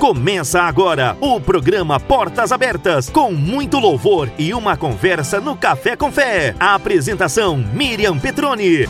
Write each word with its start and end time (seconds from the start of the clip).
Começa 0.00 0.62
agora 0.62 1.14
o 1.20 1.38
programa 1.38 2.00
Portas 2.00 2.52
Abertas, 2.52 3.10
com 3.10 3.30
muito 3.32 3.78
louvor 3.78 4.30
e 4.38 4.54
uma 4.54 4.74
conversa 4.74 5.42
no 5.42 5.54
Café 5.54 5.94
com 5.94 6.10
Fé. 6.10 6.54
A 6.58 6.74
apresentação 6.74 7.58
Miriam 7.74 8.18
Petroni. 8.18 8.88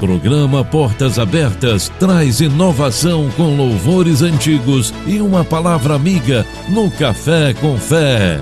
Programa 0.00 0.62
Portas 0.62 1.18
Abertas 1.18 1.90
traz 1.98 2.42
inovação 2.42 3.30
com 3.30 3.56
louvores 3.56 4.20
antigos 4.20 4.92
e 5.06 5.18
uma 5.18 5.42
palavra 5.42 5.94
amiga 5.94 6.44
no 6.68 6.90
Café 6.90 7.54
com 7.54 7.78
Fé. 7.78 8.38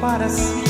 para 0.00 0.28
si. 0.30 0.69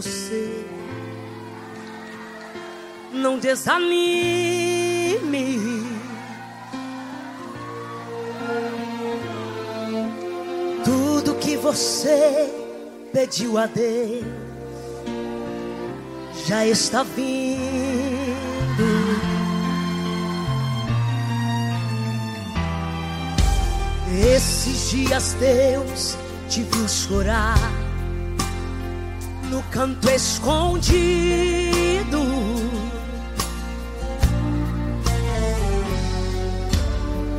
você. 0.00 0.64
Não 3.12 3.38
desanime. 3.38 3.90
Tudo 10.84 11.34
que 11.34 11.56
você 11.56 12.50
pediu 13.12 13.58
a 13.58 13.66
Deus 13.66 14.24
já 16.46 16.64
está 16.66 17.02
vindo. 17.02 17.60
Esses 24.34 24.90
dias 24.90 25.34
Deus 25.34 26.16
te 26.48 26.62
viu 26.62 26.88
chorar 26.88 27.79
no 29.50 29.62
canto 29.64 30.08
escondido. 30.08 31.00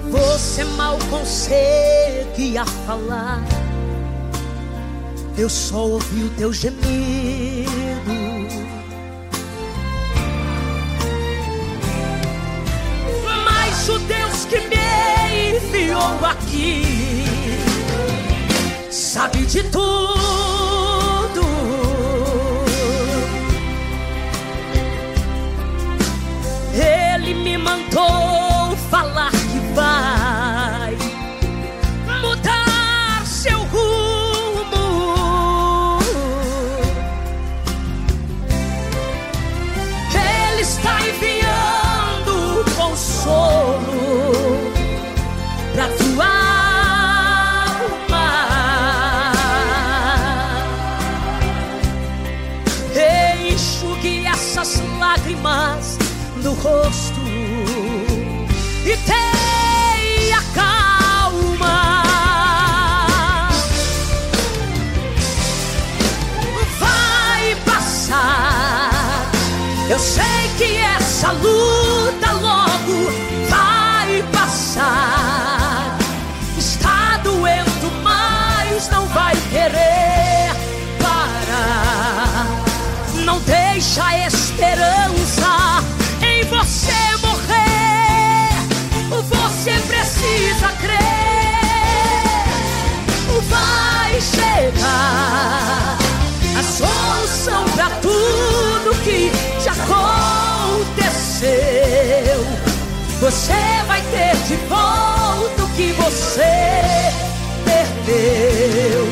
Você 0.10 0.66
mal 0.66 1.00
conseguia 1.10 2.66
falar, 2.86 3.42
eu 5.38 5.50
só 5.50 5.88
ouvi 5.88 6.26
o 6.26 6.30
teu 6.32 6.52
gemido. 6.52 6.82
Mas 13.46 13.88
o 13.88 14.00
Deus 14.00 14.46
que 14.46 14.60
me 14.68 15.56
enviou 15.56 16.26
aqui 16.26 16.84
sabe 18.90 19.46
de 19.46 19.64
tudo. 19.64 20.71
Essa 71.22 71.34
luta 71.34 72.32
logo 72.32 73.12
vai 73.48 74.24
passar. 74.34 75.96
Está 76.58 77.18
doendo, 77.18 77.92
mas 78.02 78.90
não 78.90 79.06
vai 79.06 79.36
querer 79.52 80.52
parar. 81.00 82.48
Não 83.24 83.40
deixa 83.42 84.18
esperança 84.26 85.84
em 86.24 86.44
você 86.46 87.16
morrer. 87.22 88.50
Você 89.30 89.74
precisa 89.88 90.70
crer. 90.82 90.98
Vai 93.48 94.20
chegar 94.22 95.98
a 96.58 96.64
solução 96.64 97.71
Você 103.32 103.54
vai 103.88 104.02
ter 104.12 104.36
de 104.46 104.58
volta 104.68 105.64
o 105.64 105.70
que 105.70 105.94
você 105.94 106.44
perdeu. 107.64 109.08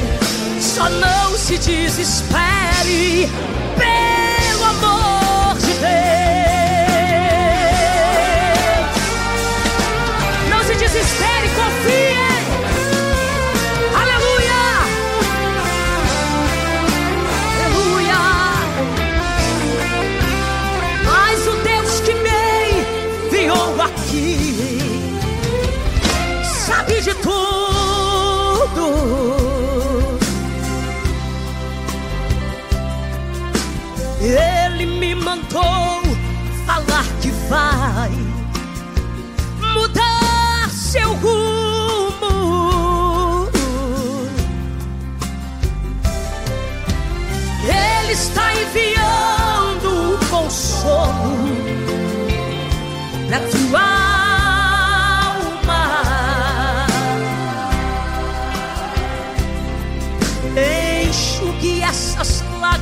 Só 0.59 0.89
não 0.89 1.37
se 1.37 1.57
desespere, 1.57 3.29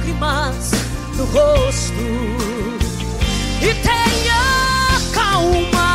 lágrimas 0.08 0.72
no 1.16 1.26
rosto 1.26 1.94
e 3.62 3.74
tenha 3.74 5.02
calma. 5.14 5.88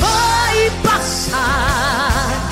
Vai 0.00 0.70
passar. 0.82 2.50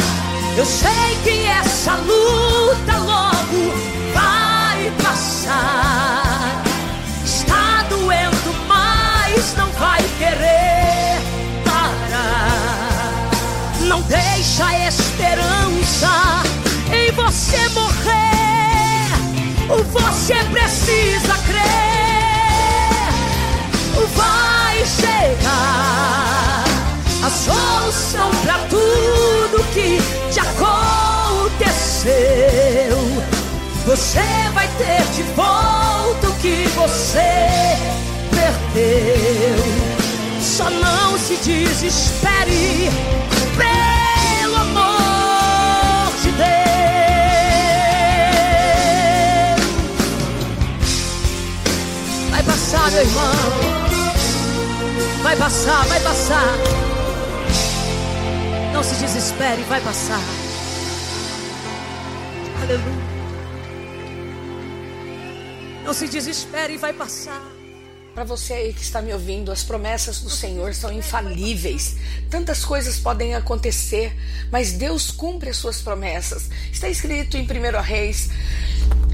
Eu 0.56 0.64
sei 0.64 1.18
que 1.24 1.46
essa 1.46 1.94
luta 1.96 2.98
logo 2.98 3.72
vai 4.14 4.92
passar. 5.02 6.62
Está 7.24 7.84
doendo, 7.88 8.54
mas 8.66 9.54
não 9.56 9.70
vai 9.72 10.02
querer 10.18 11.20
parar. 11.64 13.30
Não 13.80 14.00
deixa 14.02 14.19
a 14.60 14.88
esperança 14.88 16.42
em 16.92 17.10
você 17.12 17.68
morrer. 17.70 18.30
Você 19.92 20.34
precisa 20.44 21.34
crer. 21.46 21.60
Vai 24.14 24.84
chegar 24.86 26.64
a 27.24 27.30
solução 27.30 28.30
pra 28.42 28.58
tudo 28.68 29.64
que 29.72 29.98
te 30.32 30.40
aconteceu. 30.40 32.10
Você 33.86 34.20
vai 34.52 34.68
ter 34.78 35.02
de 35.14 35.22
volta 35.34 36.28
o 36.28 36.34
que 36.34 36.66
você 36.76 37.78
perdeu. 38.30 39.64
Só 40.40 40.68
não 40.70 41.18
se 41.18 41.36
desespere, 41.36 42.90
de 46.22 46.30
Deus. 46.32 46.50
Vai 52.30 52.42
passar, 52.42 52.90
meu 52.90 53.00
irmão. 53.02 53.32
Vai 55.22 55.36
passar, 55.36 55.84
vai 55.86 56.00
passar. 56.00 56.54
Não 58.72 58.82
se 58.82 58.94
desespere, 58.96 59.62
vai 59.64 59.80
passar. 59.80 60.20
Aleluia. 62.62 63.10
Não 65.84 65.92
se 65.92 66.08
desespere, 66.08 66.76
vai 66.76 66.92
passar. 66.92 67.59
Para 68.14 68.24
você 68.24 68.54
aí 68.54 68.72
que 68.72 68.82
está 68.82 69.00
me 69.00 69.12
ouvindo, 69.12 69.52
as 69.52 69.62
promessas 69.62 70.20
do 70.20 70.28
Senhor 70.28 70.74
são 70.74 70.92
infalíveis. 70.92 71.96
Tantas 72.28 72.64
coisas 72.64 72.98
podem 72.98 73.34
acontecer, 73.34 74.12
mas 74.50 74.72
Deus 74.72 75.10
cumpre 75.10 75.50
as 75.50 75.56
suas 75.56 75.80
promessas. 75.80 76.50
Está 76.72 76.88
escrito 76.88 77.36
em 77.36 77.44
1 77.44 77.80
Reis 77.80 78.30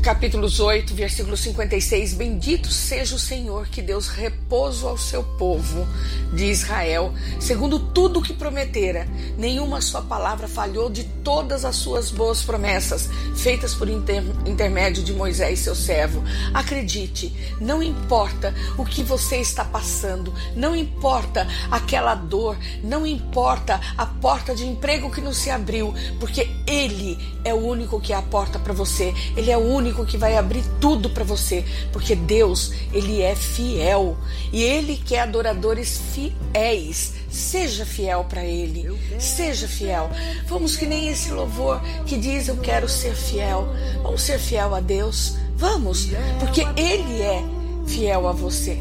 capítulos 0.02 0.60
8, 0.60 0.94
versículo 0.94 1.36
56. 1.36 2.14
Bendito 2.14 2.70
seja 2.70 3.16
o 3.16 3.18
Senhor 3.18 3.66
que 3.68 3.82
Deus 3.82 4.08
repouso 4.08 4.86
ao 4.86 4.96
seu 4.96 5.22
povo 5.22 5.86
de 6.32 6.44
Israel, 6.46 7.12
segundo 7.40 7.78
tudo 7.78 8.20
o 8.20 8.22
que 8.22 8.32
prometera. 8.32 9.06
Nenhuma 9.36 9.80
sua 9.80 10.02
palavra 10.02 10.48
falhou 10.48 10.88
de 10.88 11.04
todas 11.04 11.64
as 11.64 11.76
suas 11.76 12.10
boas 12.10 12.42
promessas, 12.42 13.08
feitas 13.36 13.74
por 13.74 13.88
inter, 13.88 14.22
intermédio 14.46 15.02
de 15.02 15.12
Moisés, 15.12 15.60
seu 15.60 15.74
servo. 15.74 16.22
Acredite, 16.54 17.34
não 17.60 17.82
importa 17.82 18.54
o 18.76 18.84
que 18.84 19.02
você 19.02 19.36
está 19.36 19.64
passando, 19.64 20.32
não 20.54 20.74
importa 20.74 21.46
aquela 21.70 22.14
dor, 22.14 22.56
não 22.82 23.06
importa 23.06 23.80
a 23.96 24.06
porta 24.06 24.54
de 24.54 24.66
emprego 24.66 25.10
que 25.10 25.20
não 25.20 25.32
se 25.32 25.50
abriu, 25.50 25.94
porque 26.18 26.48
Ele 26.66 27.18
é 27.44 27.54
o 27.54 27.58
único 27.58 28.00
que 28.00 28.12
é 28.12 28.16
a 28.16 28.22
porta 28.22 28.58
para 28.58 28.72
você, 28.72 29.14
Ele 29.36 29.50
é 29.50 29.56
o 29.56 29.60
único 29.60 29.95
que 30.04 30.18
vai 30.18 30.36
abrir 30.36 30.64
tudo 30.80 31.08
para 31.08 31.24
você, 31.24 31.64
porque 31.92 32.14
Deus, 32.14 32.72
Ele 32.92 33.22
é 33.22 33.34
fiel 33.34 34.16
e 34.52 34.62
Ele 34.62 34.96
quer 34.96 35.20
adoradores 35.20 36.00
fiéis. 36.12 37.14
Seja 37.30 37.84
fiel 37.84 38.24
para 38.24 38.44
Ele, 38.44 38.98
seja 39.18 39.68
fiel. 39.68 40.10
Vamos 40.46 40.76
que 40.76 40.86
nem 40.86 41.08
esse 41.08 41.30
louvor 41.30 41.80
que 42.06 42.16
diz: 42.16 42.48
Eu 42.48 42.56
quero 42.56 42.88
ser 42.88 43.14
fiel. 43.14 43.68
Vamos 44.02 44.22
ser 44.22 44.38
fiel 44.38 44.74
a 44.74 44.80
Deus. 44.80 45.36
Vamos, 45.56 46.08
porque 46.38 46.62
Ele 46.76 47.22
é 47.22 47.42
fiel 47.86 48.26
a 48.28 48.32
você. 48.32 48.78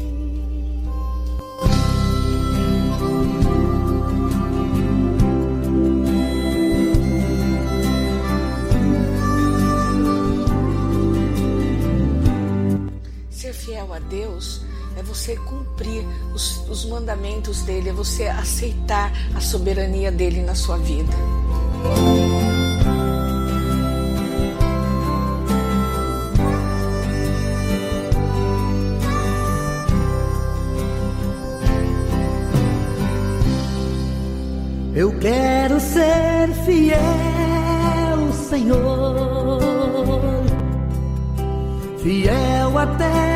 Você 15.06 15.36
cumprir 15.36 16.04
os, 16.34 16.68
os 16.68 16.84
mandamentos 16.84 17.62
dele, 17.62 17.90
é 17.90 17.92
você 17.92 18.26
aceitar 18.26 19.12
a 19.34 19.40
soberania 19.40 20.10
dele 20.10 20.42
na 20.42 20.54
sua 20.54 20.76
vida. 20.78 21.12
Eu 34.94 35.12
quero 35.18 35.78
ser 35.78 36.48
fiel, 36.64 38.32
Senhor, 38.48 39.60
fiel 42.02 42.78
até 42.78 43.35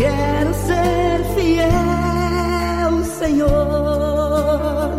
quero 0.00 0.54
ser 0.54 1.24
fiel, 1.34 3.04
Senhor, 3.18 4.90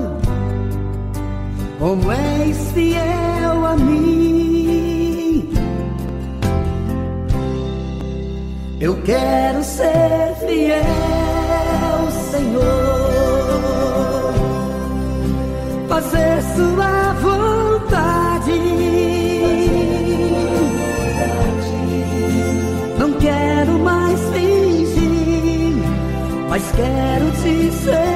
como 1.79 2.11
és 2.11 2.71
fiel 2.73 3.65
a 3.65 3.75
mim. 3.77 5.49
Eu 8.79 9.01
quero 9.01 9.63
ser 9.63 10.35
fiel, 10.45 10.81
Senhor, 12.31 13.53
fazer 15.89 16.41
Sua 16.55 17.13
vontade. 17.13 17.30
Quero 26.75 27.31
te 27.43 27.71
servir 27.71 28.10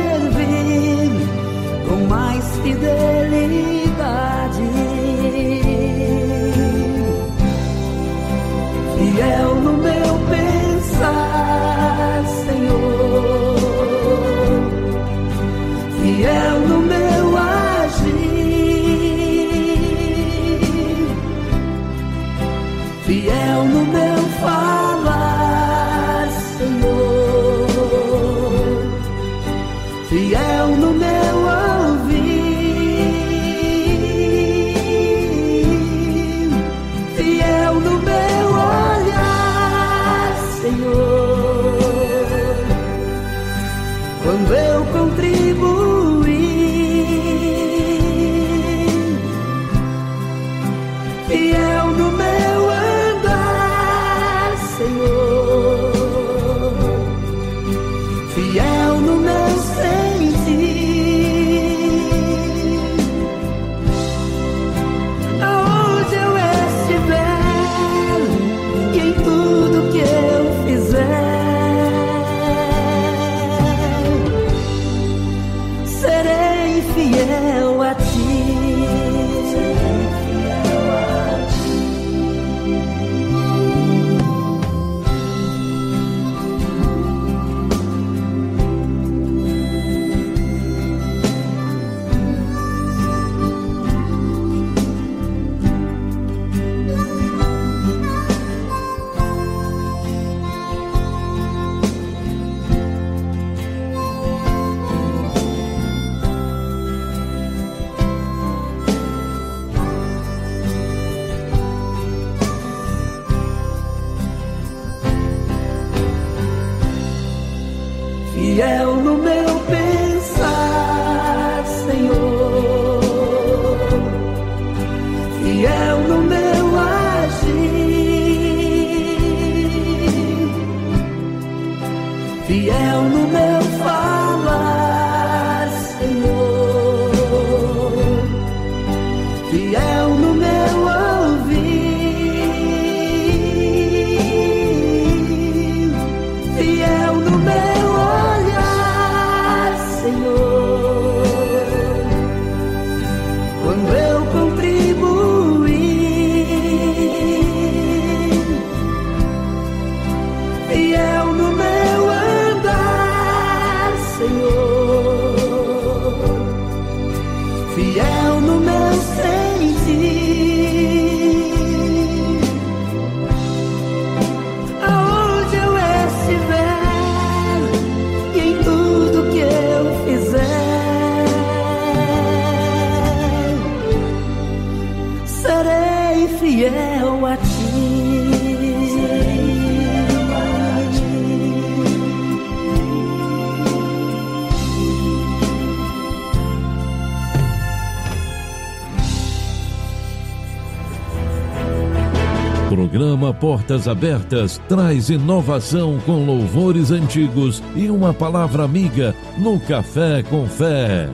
Portas 203.55 203.88
Abertas 203.88 204.59
traz 204.67 205.09
inovação 205.09 205.97
com 206.01 206.25
louvores 206.25 206.91
antigos 206.91 207.63
e 207.74 207.89
uma 207.89 208.13
palavra 208.13 208.65
amiga 208.65 209.15
no 209.38 209.57
Café 209.62 210.21
com 210.24 210.45
Fé. 210.45 211.07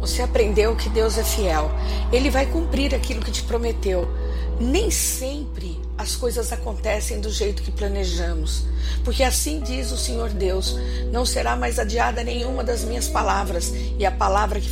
Você 0.00 0.22
aprendeu 0.22 0.76
que 0.76 0.88
Deus 0.88 1.18
é 1.18 1.24
fiel. 1.24 1.68
Ele 2.12 2.30
vai 2.30 2.46
cumprir 2.46 2.94
aquilo 2.94 3.20
que 3.20 3.32
te 3.32 3.42
prometeu. 3.42 4.08
Nem 4.60 4.88
sempre 4.88 5.80
as 6.00 6.16
coisas 6.16 6.50
acontecem 6.50 7.20
do 7.20 7.30
jeito 7.30 7.62
que 7.62 7.70
planejamos. 7.70 8.64
Porque 9.04 9.22
assim 9.22 9.60
diz 9.60 9.92
o 9.92 9.98
Senhor 9.98 10.30
Deus: 10.30 10.76
não 11.12 11.26
será 11.26 11.56
mais 11.56 11.78
adiada 11.78 12.24
nenhuma 12.24 12.64
das 12.64 12.82
minhas 12.84 13.06
palavras, 13.08 13.72
e 14.00 14.06
a 14.06 14.10
palavra 14.10 14.58
que 14.58 14.70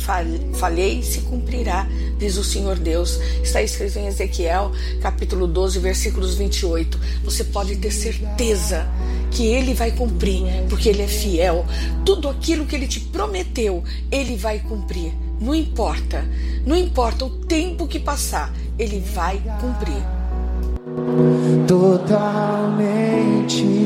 falei 0.55 1.03
se 1.03 1.21
cumprirá, 1.21 1.87
diz 2.17 2.35
o 2.35 2.43
Senhor 2.43 2.79
Deus. 2.79 3.19
Está 3.43 3.61
escrito 3.61 3.99
em 3.99 4.07
Ezequiel, 4.07 4.71
capítulo 5.03 5.45
12, 5.45 5.77
versículos 5.77 6.33
28. 6.33 6.99
Você 7.23 7.43
pode 7.43 7.75
ter 7.75 7.91
certeza 7.91 8.87
que 9.29 9.45
ele 9.45 9.75
vai 9.75 9.91
cumprir, 9.91 10.41
porque 10.67 10.89
ele 10.89 11.03
é 11.03 11.07
fiel. 11.07 11.63
Tudo 12.03 12.27
aquilo 12.27 12.65
que 12.65 12.75
ele 12.75 12.87
te 12.87 13.01
prometeu, 13.01 13.83
ele 14.11 14.35
vai 14.35 14.57
cumprir. 14.57 15.13
Não 15.39 15.53
importa, 15.53 16.25
não 16.65 16.75
importa 16.75 17.23
o 17.23 17.29
tempo 17.29 17.87
que 17.87 17.99
passar, 17.99 18.51
ele 18.79 18.99
vai 18.99 19.39
cumprir. 19.61 20.03
Totalmente. 21.67 23.78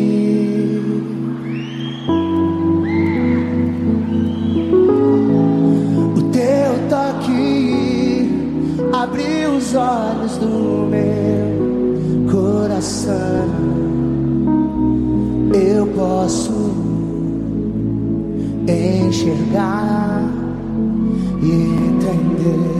Os 9.74 9.76
olhos 9.76 10.38
do 10.38 10.88
meu 10.88 12.32
coração. 12.32 13.14
Eu 15.54 15.88
posso 15.88 16.54
enxergar 18.68 20.30
e 21.42 21.52
entender. 21.52 22.73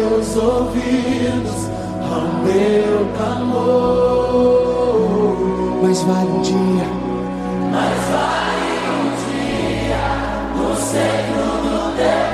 Teus 0.00 0.34
ouvidos 0.36 1.68
ao 2.00 2.22
meu 2.42 3.06
clamor. 3.16 4.60
Mas 5.82 6.02
vale 6.02 6.30
um 6.30 6.40
dia, 6.40 6.86
mas 7.70 7.98
vale 8.08 8.70
um 8.96 9.04
dia 9.28 10.04
no 10.56 10.70
centro 10.76 11.44
do 11.64 11.78
teu 11.96 12.24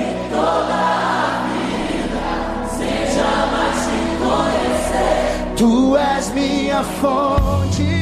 e 0.00 0.04
toda 0.30 0.74
a 0.74 1.46
vida 1.46 2.28
seja 2.76 3.30
mais 3.52 3.78
te 3.84 4.00
conhecer. 4.18 5.30
Tu 5.56 5.72
és 5.96 6.24
minha 6.32 6.82
fonte, 6.82 7.97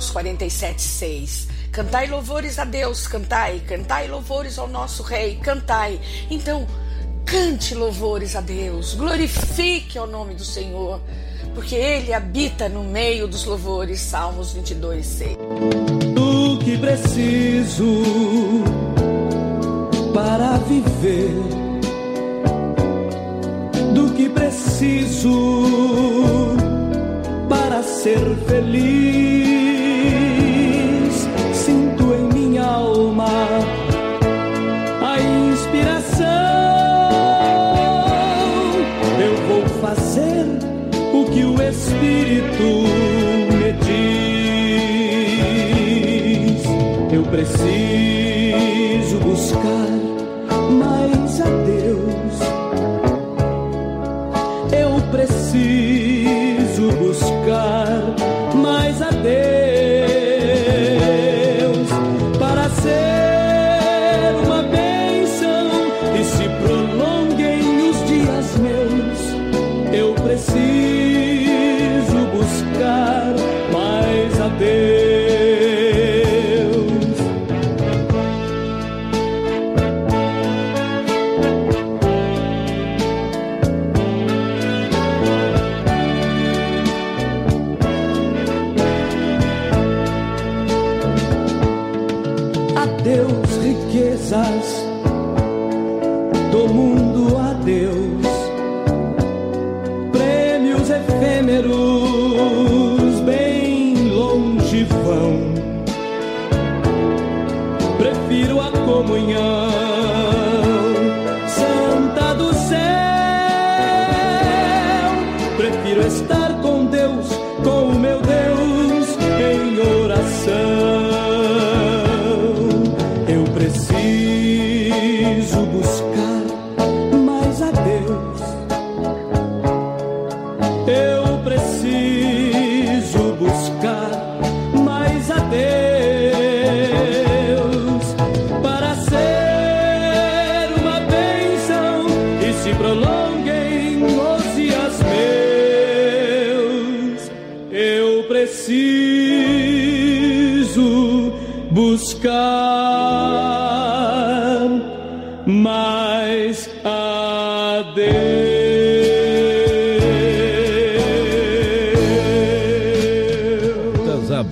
Salmos 0.00 0.10
47, 0.10 0.80
6. 0.80 1.48
Cantai 1.70 2.06
louvores 2.06 2.58
a 2.58 2.64
Deus, 2.64 3.06
cantai, 3.06 3.60
cantai 3.60 4.08
louvores 4.08 4.58
ao 4.58 4.66
nosso 4.66 5.02
Rei, 5.02 5.36
cantai. 5.36 6.00
Então, 6.30 6.66
cante 7.24 7.74
louvores 7.74 8.34
a 8.34 8.40
Deus, 8.40 8.94
glorifique 8.94 9.98
ao 9.98 10.06
nome 10.06 10.34
do 10.34 10.44
Senhor, 10.44 11.00
porque 11.54 11.74
Ele 11.74 12.14
habita 12.14 12.68
no 12.68 12.82
meio 12.82 13.28
dos 13.28 13.44
louvores. 13.44 14.00
Salmos 14.00 14.52
22, 14.52 15.04
6. 15.04 15.36
O 16.18 16.58
que 16.58 16.78
preciso 16.78 18.02
para 20.14 20.56
viver, 20.58 21.34
do 23.92 24.14
que 24.14 24.30
preciso 24.30 25.66
para 27.50 27.82
ser 27.82 28.18
feliz. 28.48 29.19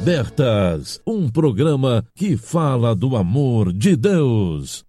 Abertas, 0.00 1.00
um 1.04 1.28
programa 1.28 2.04
que 2.14 2.36
fala 2.36 2.94
do 2.94 3.16
amor 3.16 3.72
de 3.72 3.96
Deus. 3.96 4.84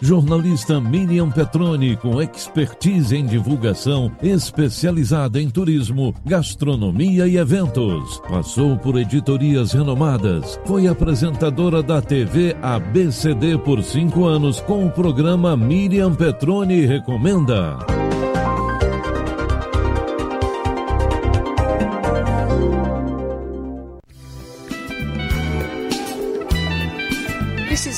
Jornalista 0.00 0.80
Miriam 0.80 1.30
Petroni, 1.30 1.94
com 1.96 2.20
expertise 2.22 3.14
em 3.14 3.26
divulgação, 3.26 4.10
especializada 4.22 5.40
em 5.40 5.50
turismo, 5.50 6.14
gastronomia 6.24 7.26
e 7.28 7.36
eventos. 7.36 8.18
Passou 8.28 8.78
por 8.78 8.98
editorias 8.98 9.72
renomadas. 9.72 10.58
Foi 10.64 10.88
apresentadora 10.88 11.82
da 11.82 12.00
TV 12.00 12.56
ABCD 12.62 13.58
por 13.58 13.82
cinco 13.84 14.24
anos 14.24 14.58
com 14.62 14.86
o 14.86 14.90
programa 14.90 15.54
Miriam 15.54 16.14
Petroni 16.14 16.86
Recomenda. 16.86 18.03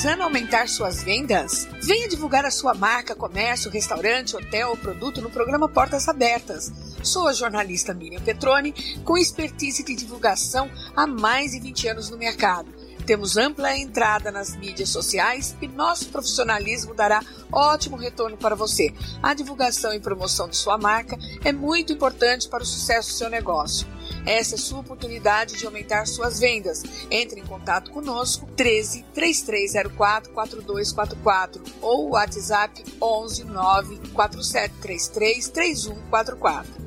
Precisando 0.07 0.23
aumentar 0.23 0.69
suas 0.69 1.03
vendas? 1.03 1.67
Venha 1.83 2.07
divulgar 2.07 2.45
a 2.45 2.49
sua 2.49 2.73
marca, 2.73 3.13
comércio, 3.13 3.69
restaurante, 3.69 4.37
hotel 4.37 4.69
ou 4.69 4.77
produto 4.77 5.21
no 5.21 5.29
programa 5.29 5.67
Portas 5.67 6.07
Abertas. 6.07 6.71
Sou 7.03 7.27
a 7.27 7.33
jornalista 7.33 7.93
Miriam 7.93 8.21
Petroni, 8.21 8.73
com 9.03 9.17
expertise 9.17 9.83
de 9.83 9.93
divulgação 9.95 10.71
há 10.95 11.05
mais 11.05 11.51
de 11.51 11.59
20 11.59 11.89
anos 11.89 12.09
no 12.09 12.17
mercado. 12.17 12.76
Temos 13.07 13.37
ampla 13.37 13.77
entrada 13.77 14.29
nas 14.33 14.53
mídias 14.57 14.89
sociais 14.89 15.55
e 15.61 15.67
nosso 15.69 16.09
profissionalismo 16.09 16.93
dará 16.93 17.23
ótimo 17.49 17.95
retorno 17.95 18.35
para 18.35 18.53
você. 18.53 18.93
A 19.23 19.33
divulgação 19.33 19.93
e 19.93 19.99
promoção 20.01 20.49
de 20.49 20.57
sua 20.57 20.77
marca 20.77 21.17
é 21.45 21.53
muito 21.53 21.93
importante 21.93 22.49
para 22.49 22.63
o 22.63 22.65
sucesso 22.65 23.07
do 23.07 23.15
seu 23.15 23.29
negócio. 23.29 23.87
Essa 24.25 24.55
é 24.55 24.57
sua 24.57 24.81
oportunidade 24.81 25.55
de 25.55 25.65
aumentar 25.65 26.05
suas 26.05 26.41
vendas. 26.41 26.83
Entre 27.09 27.39
em 27.39 27.45
contato 27.45 27.91
conosco 27.91 28.45
13 28.57 29.05
3304 29.13 30.33
4244 30.33 31.63
ou 31.81 32.09
WhatsApp 32.09 32.83
11 33.01 33.45
9 33.45 33.99
4733 34.13 35.47
3144. 35.47 36.86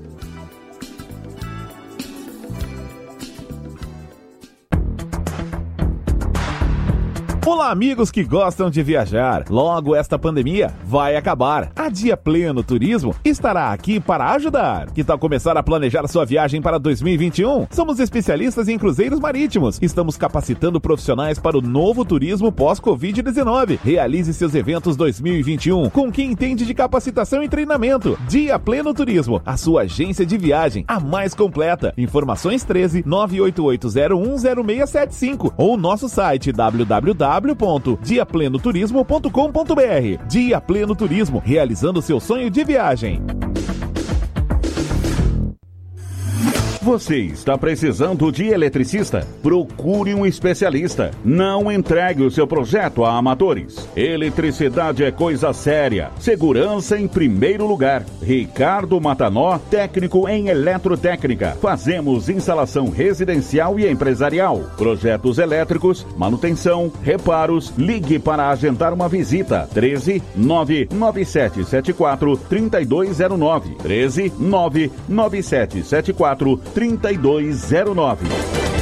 Olá, 7.47 7.71
amigos 7.71 8.11
que 8.11 8.23
gostam 8.23 8.69
de 8.69 8.83
viajar. 8.83 9.47
Logo, 9.49 9.97
esta 9.97 10.19
pandemia 10.19 10.75
vai 10.85 11.17
acabar. 11.17 11.73
A 11.75 11.89
Dia 11.89 12.15
Pleno 12.15 12.63
Turismo 12.63 13.15
estará 13.25 13.73
aqui 13.73 13.99
para 13.99 14.33
ajudar. 14.33 14.91
Que 14.91 15.03
tal 15.03 15.19
começar 15.19 15.57
a 15.57 15.63
planejar 15.63 16.07
sua 16.07 16.27
viagem 16.27 16.61
para 16.61 16.79
2021? 16.79 17.69
Somos 17.71 17.99
especialistas 17.99 18.69
em 18.69 18.77
cruzeiros 18.77 19.19
marítimos. 19.19 19.79
Estamos 19.81 20.19
capacitando 20.19 20.79
profissionais 20.79 21.39
para 21.39 21.57
o 21.57 21.63
novo 21.63 22.05
turismo 22.05 22.53
pós-Covid-19. 22.53 23.79
Realize 23.83 24.35
seus 24.35 24.55
eventos 24.55 24.95
2021 24.95 25.89
com 25.89 26.13
quem 26.13 26.33
entende 26.33 26.67
de 26.67 26.75
capacitação 26.75 27.43
e 27.43 27.49
treinamento. 27.49 28.19
Dia 28.29 28.59
Pleno 28.59 28.93
Turismo, 28.93 29.41
a 29.47 29.57
sua 29.57 29.81
agência 29.83 30.27
de 30.27 30.37
viagem, 30.37 30.85
a 30.87 31.01
mais 31.01 31.35
completa. 31.35 31.95
Informações 31.97 32.65
13 32.65 33.03
988010675 33.05 35.55
ou 35.57 35.79
nosso 35.79 36.07
site 36.07 36.53
www 36.53 37.30
www.diaplenoturismo.com.br. 37.39 40.27
Dia 40.27 40.61
Pleno 40.61 40.97
Turismo, 40.97 41.41
realizando 41.45 42.03
seu 42.03 42.19
sonho 42.19 42.51
de 42.51 42.65
viagem. 42.65 43.23
Você 46.83 47.19
está 47.19 47.59
precisando 47.59 48.33
de 48.33 48.47
eletricista? 48.47 49.29
Procure 49.43 50.15
um 50.15 50.25
especialista. 50.25 51.11
Não 51.23 51.71
entregue 51.71 52.23
o 52.23 52.31
seu 52.31 52.47
projeto 52.47 53.05
a 53.05 53.19
amadores. 53.19 53.87
Eletricidade 53.95 55.05
é 55.05 55.11
coisa 55.11 55.53
séria. 55.53 56.11
Segurança 56.19 56.99
em 56.99 57.07
primeiro 57.07 57.67
lugar. 57.67 58.03
Ricardo 58.23 58.99
Matanó, 58.99 59.59
técnico 59.59 60.27
em 60.27 60.49
eletrotécnica. 60.49 61.55
Fazemos 61.61 62.31
instalação 62.31 62.89
residencial 62.89 63.79
e 63.79 63.87
empresarial. 63.87 64.61
Projetos 64.79 65.37
elétricos, 65.37 66.07
manutenção, 66.17 66.91
reparos. 67.03 67.75
Ligue 67.77 68.19
para 68.19 68.49
agendar 68.49 68.95
uma 68.95 69.07
visita. 69.07 69.69
13 69.75 70.23
99774 70.35 72.39
3209. 72.49 73.75
13 73.83 74.33
99774 74.39 76.70
3209. 76.75 78.80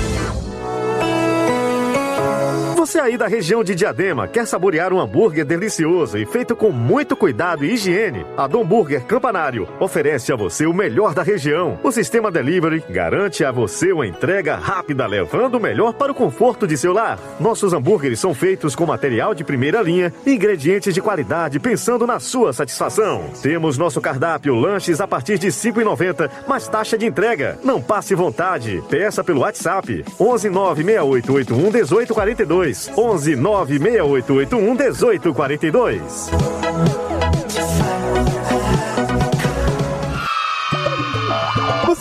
Você 2.89 2.99
aí 2.99 3.19
da 3.19 3.27
região 3.27 3.63
de 3.63 3.75
Diadema 3.75 4.27
quer 4.27 4.47
saborear 4.47 4.95
um 4.95 4.99
hambúrguer 4.99 5.45
delicioso 5.45 6.17
e 6.17 6.25
feito 6.25 6.57
com 6.57 6.73
muito 6.73 7.15
cuidado 7.15 7.63
e 7.63 7.75
higiene? 7.75 8.25
A 8.35 8.47
Dom 8.47 8.65
Burger 8.65 9.05
Campanário 9.05 9.69
oferece 9.79 10.33
a 10.33 10.37
você 10.37 10.65
o 10.65 10.73
melhor 10.73 11.13
da 11.13 11.23
região. 11.23 11.79
O 11.85 11.93
sistema 11.93 12.31
delivery 12.31 12.83
garante 12.89 13.45
a 13.45 13.53
você 13.53 13.93
uma 13.93 14.07
entrega 14.07 14.57
rápida, 14.57 15.07
levando 15.07 15.57
o 15.57 15.61
melhor 15.61 15.93
para 15.93 16.13
o 16.13 16.15
conforto 16.15 16.67
de 16.67 16.79
seu 16.79 16.95
lar. 16.95 17.19
Nossos 17.39 17.75
hambúrgueres 17.75 18.21
são 18.21 18.33
feitos 18.33 18.75
com 18.75 18.87
material 18.87 19.35
de 19.35 19.45
primeira 19.45 19.83
linha 19.83 20.11
e 20.25 20.33
ingredientes 20.33 20.95
de 20.95 21.03
qualidade, 21.03 21.61
pensando 21.61 22.07
na 22.07 22.19
sua 22.19 22.55
satisfação. 22.55 23.25
Temos 23.43 23.77
nosso 23.77 24.01
cardápio 24.01 24.55
lanches 24.55 24.99
a 24.99 25.07
partir 25.07 25.39
de 25.39 25.49
R$ 25.49 25.53
5,90, 25.53 26.31
mais 26.49 26.67
taxa 26.67 26.97
de 26.97 27.05
entrega. 27.05 27.59
Não 27.63 27.83
passe 27.83 28.15
vontade. 28.15 28.83
Peça 28.89 29.23
pelo 29.23 29.41
WhatsApp 29.41 30.07
11 30.19 30.49
96881 30.49 31.71
1842. 31.71 32.78
11 32.87 33.37
96881 33.37 35.33
1842. 35.33 37.08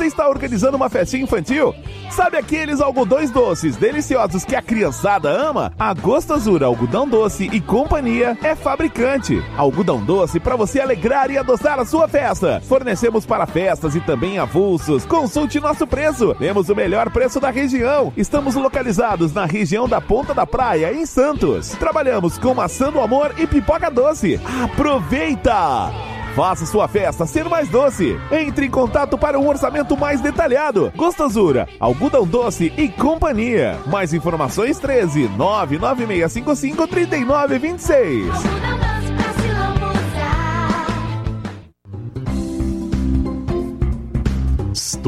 Está 0.08 0.28
organizando 0.28 0.78
uma 0.78 0.90
festinha 0.90 1.24
infantil? 1.24 1.74
Sabe 2.12 2.38
aqueles 2.38 2.82
algodões 2.82 3.30
doces 3.30 3.76
deliciosos 3.76 4.44
que 4.44 4.56
a 4.56 4.62
criançada 4.62 5.30
ama? 5.30 5.72
A 5.78 5.94
Gostosura 5.94 6.66
Algodão 6.66 7.08
Doce 7.08 7.50
e 7.52 7.62
Companhia 7.62 8.38
é 8.42 8.56
fabricante. 8.56 9.44
Algodão 9.56 10.04
doce 10.04 10.40
para 10.40 10.56
você 10.56 10.80
alegrar 10.80 11.30
e 11.30 11.38
adoçar 11.38 11.80
a 11.80 11.86
sua 11.86 12.08
festa. 12.08 12.62
Fornecemos 12.68 13.26
para 13.26 13.46
festas 13.46 13.96
e 13.96 14.00
também 14.00 14.40
avulsos. 14.40 15.06
Consulte 15.06 15.60
nosso 15.60 15.86
preço. 15.86 16.34
Temos 16.36 16.70
o 16.70 16.76
melhor 16.76 17.10
preço 17.12 17.40
da 17.40 17.50
região. 17.50 18.14
Estamos 18.16 18.56
localizados 18.56 19.34
na 19.34 19.46
região 19.46 19.88
da 19.88 20.00
Ponta 20.00 20.34
da 20.34 20.46
Praia, 20.46 20.94
em 20.94 21.06
Santos. 21.06 21.70
Trabalhamos 21.72 22.38
com 22.38 22.54
maçã 22.54 22.92
do 22.92 23.00
amor 23.00 23.36
e 23.38 23.46
pipoca 23.46 23.92
doce. 23.92 24.40
Aproveita! 24.64 26.07
Faça 26.38 26.68
sua 26.68 26.88
festa 26.88 27.26
ser 27.26 27.50
mais 27.50 27.68
doce. 27.68 28.16
Entre 28.32 28.68
em 28.68 28.70
contato 28.70 29.18
para 29.18 29.40
um 29.40 29.48
orçamento 29.48 29.98
mais 29.98 30.22
detalhado. 30.22 30.94
Gostosura, 30.96 31.68
algodão 31.80 32.28
doce 32.28 32.72
e 32.78 32.88
companhia. 32.88 33.76
Mais 33.88 34.14
informações 34.14 34.78
13 34.78 35.30
99655 35.30 36.88
3926. 36.88 38.87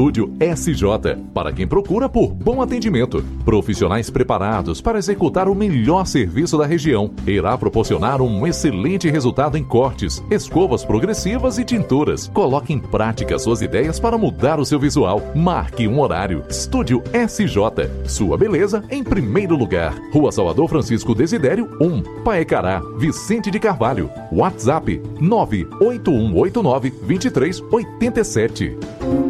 Estúdio 0.00 0.32
SJ, 0.40 1.14
para 1.34 1.52
quem 1.52 1.68
procura 1.68 2.08
por 2.08 2.32
bom 2.32 2.62
atendimento. 2.62 3.22
Profissionais 3.44 4.08
preparados 4.08 4.80
para 4.80 4.98
executar 4.98 5.46
o 5.46 5.54
melhor 5.54 6.06
serviço 6.06 6.56
da 6.56 6.64
região. 6.64 7.10
Irá 7.26 7.58
proporcionar 7.58 8.22
um 8.22 8.46
excelente 8.46 9.10
resultado 9.10 9.58
em 9.58 9.62
cortes, 9.62 10.24
escovas 10.30 10.86
progressivas 10.86 11.58
e 11.58 11.66
tinturas. 11.66 12.28
Coloque 12.28 12.72
em 12.72 12.78
prática 12.78 13.38
suas 13.38 13.60
ideias 13.60 14.00
para 14.00 14.16
mudar 14.16 14.58
o 14.58 14.64
seu 14.64 14.80
visual. 14.80 15.20
Marque 15.36 15.86
um 15.86 16.00
horário. 16.00 16.44
Estúdio 16.48 17.02
SJ, 17.12 18.08
sua 18.08 18.38
beleza 18.38 18.82
em 18.88 19.04
primeiro 19.04 19.54
lugar. 19.54 19.94
Rua 20.14 20.32
Salvador 20.32 20.66
Francisco 20.70 21.14
Desidério 21.14 21.76
1, 21.78 22.22
Paecará, 22.24 22.80
Vicente 22.96 23.50
de 23.50 23.60
Carvalho. 23.60 24.08
WhatsApp 24.32 24.98
98189 25.20 26.88
2387. 26.88 29.29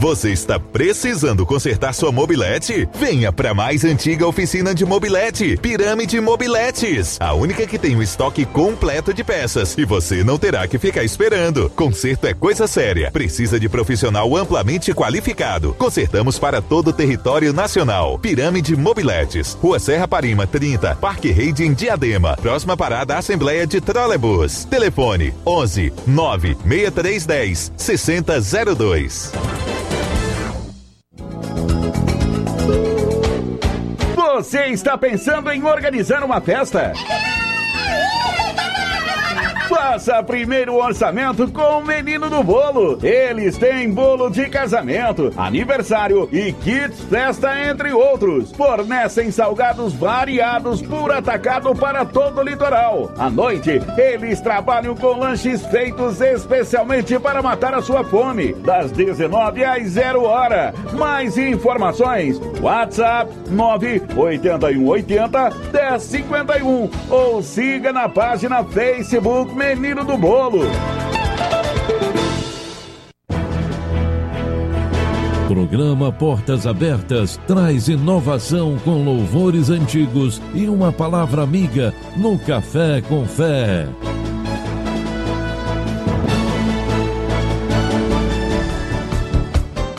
Você 0.00 0.30
está 0.30 0.58
precisando 0.58 1.44
consertar 1.44 1.92
sua 1.92 2.10
mobilete? 2.10 2.88
Venha 2.94 3.30
para 3.30 3.50
a 3.50 3.54
mais 3.54 3.84
antiga 3.84 4.26
oficina 4.26 4.74
de 4.74 4.86
mobilete, 4.86 5.58
Pirâmide 5.58 6.18
Mobiletes, 6.22 7.18
a 7.20 7.34
única 7.34 7.66
que 7.66 7.78
tem 7.78 7.94
um 7.94 8.00
estoque 8.00 8.46
completo 8.46 9.12
de 9.12 9.22
peças 9.22 9.76
e 9.76 9.84
você 9.84 10.24
não 10.24 10.38
terá 10.38 10.66
que 10.66 10.78
ficar 10.78 11.04
esperando. 11.04 11.68
Conserto 11.76 12.26
é 12.26 12.32
coisa 12.32 12.66
séria, 12.66 13.10
precisa 13.10 13.60
de 13.60 13.68
profissional 13.68 14.34
amplamente 14.34 14.94
qualificado. 14.94 15.74
Consertamos 15.74 16.38
para 16.38 16.62
todo 16.62 16.88
o 16.88 16.94
território 16.94 17.52
nacional. 17.52 18.18
Pirâmide 18.18 18.74
Mobiletes, 18.74 19.52
Rua 19.60 19.78
Serra 19.78 20.08
Parima 20.08 20.46
30, 20.46 20.94
Parque 20.94 21.30
Rede 21.30 21.66
em 21.66 21.74
Diadema, 21.74 22.38
próxima 22.40 22.74
parada 22.74 23.18
Assembleia 23.18 23.66
de 23.66 23.82
Trolebus. 23.82 24.64
Telefone 24.64 25.34
11 25.44 25.92
9 26.06 26.56
6310 26.64 27.72
6002. 27.76 29.32
Você 34.40 34.68
está 34.68 34.96
pensando 34.96 35.50
em 35.52 35.62
organizar 35.62 36.24
uma 36.24 36.40
festa? 36.40 36.94
Faça 39.70 40.20
primeiro 40.20 40.74
orçamento 40.74 41.48
com 41.52 41.78
o 41.78 41.86
menino 41.86 42.28
do 42.28 42.42
bolo. 42.42 42.98
Eles 43.06 43.56
têm 43.56 43.88
bolo 43.88 44.28
de 44.28 44.48
casamento, 44.48 45.32
aniversário 45.36 46.28
e 46.32 46.52
kits 46.52 47.00
festa, 47.04 47.56
entre 47.70 47.92
outros. 47.92 48.50
Fornecem 48.50 49.30
salgados 49.30 49.94
variados 49.94 50.82
por 50.82 51.12
atacado 51.12 51.72
para 51.72 52.04
todo 52.04 52.40
o 52.40 52.42
litoral. 52.42 53.12
À 53.16 53.30
noite, 53.30 53.80
eles 53.96 54.40
trabalham 54.40 54.96
com 54.96 55.16
lanches 55.16 55.64
feitos 55.66 56.20
especialmente 56.20 57.16
para 57.20 57.40
matar 57.40 57.72
a 57.72 57.80
sua 57.80 58.02
fome. 58.02 58.54
Das 58.54 58.90
19 58.90 59.64
às 59.64 59.90
0 59.90 60.24
hora. 60.24 60.74
Mais 60.94 61.38
informações: 61.38 62.40
WhatsApp 62.60 63.32
98180 63.48 65.50
1051 65.72 66.90
ou 67.08 67.40
siga 67.40 67.92
na 67.92 68.08
página 68.08 68.64
Facebook 68.64 69.59
Menino 69.60 70.02
do 70.06 70.16
Bolo. 70.16 70.60
Programa 75.46 76.10
Portas 76.10 76.66
Abertas 76.66 77.38
traz 77.46 77.86
inovação 77.86 78.78
com 78.82 79.04
louvores 79.04 79.68
antigos 79.68 80.40
e 80.54 80.66
uma 80.66 80.90
palavra 80.90 81.42
amiga 81.42 81.92
no 82.16 82.38
Café 82.38 83.02
com 83.02 83.26
Fé. 83.26 83.86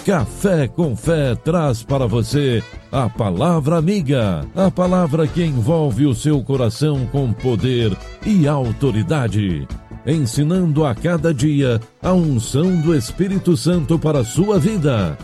Café 0.04 0.68
com 0.70 0.96
Fé 0.96 1.36
traz 1.36 1.84
para 1.84 2.08
você 2.08 2.64
a 2.92 3.08
palavra 3.08 3.78
amiga, 3.78 4.46
a 4.54 4.70
palavra 4.70 5.26
que 5.26 5.44
envolve 5.44 6.06
o 6.06 6.14
seu 6.14 6.44
coração 6.44 7.08
com 7.08 7.32
poder 7.32 7.96
e 8.26 8.48
autoridade, 8.48 9.66
ensinando 10.06 10.86
a 10.86 10.94
cada 10.94 11.34
dia 11.34 11.80
a 12.02 12.12
unção 12.12 12.82
do 12.82 12.94
Espírito 12.94 13.56
Santo 13.56 13.98
para 13.98 14.20
a 14.20 14.26
sua 14.26 14.60
vida. 14.60 15.18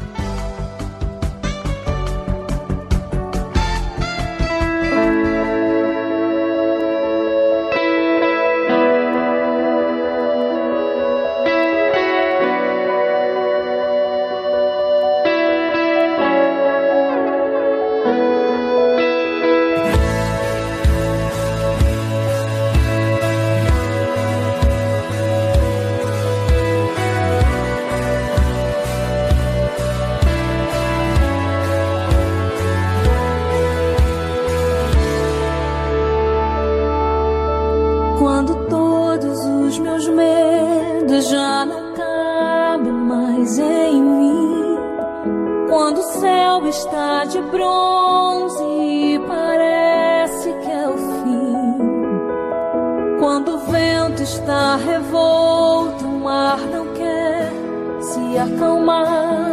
acalmar 58.38 59.52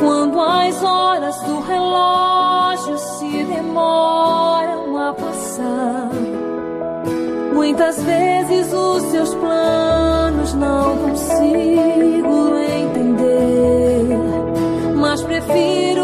quando 0.00 0.40
as 0.40 0.82
horas 0.82 1.38
do 1.42 1.60
relógio 1.60 2.98
se 2.98 3.44
demoram 3.44 4.98
a 4.98 5.12
passar. 5.12 6.10
Muitas 7.54 8.02
vezes 8.02 8.72
os 8.72 9.02
seus 9.04 9.34
planos 9.34 10.54
não 10.54 10.96
consigo 10.98 12.56
entender, 12.78 14.06
mas 14.96 15.22
prefiro 15.22 15.99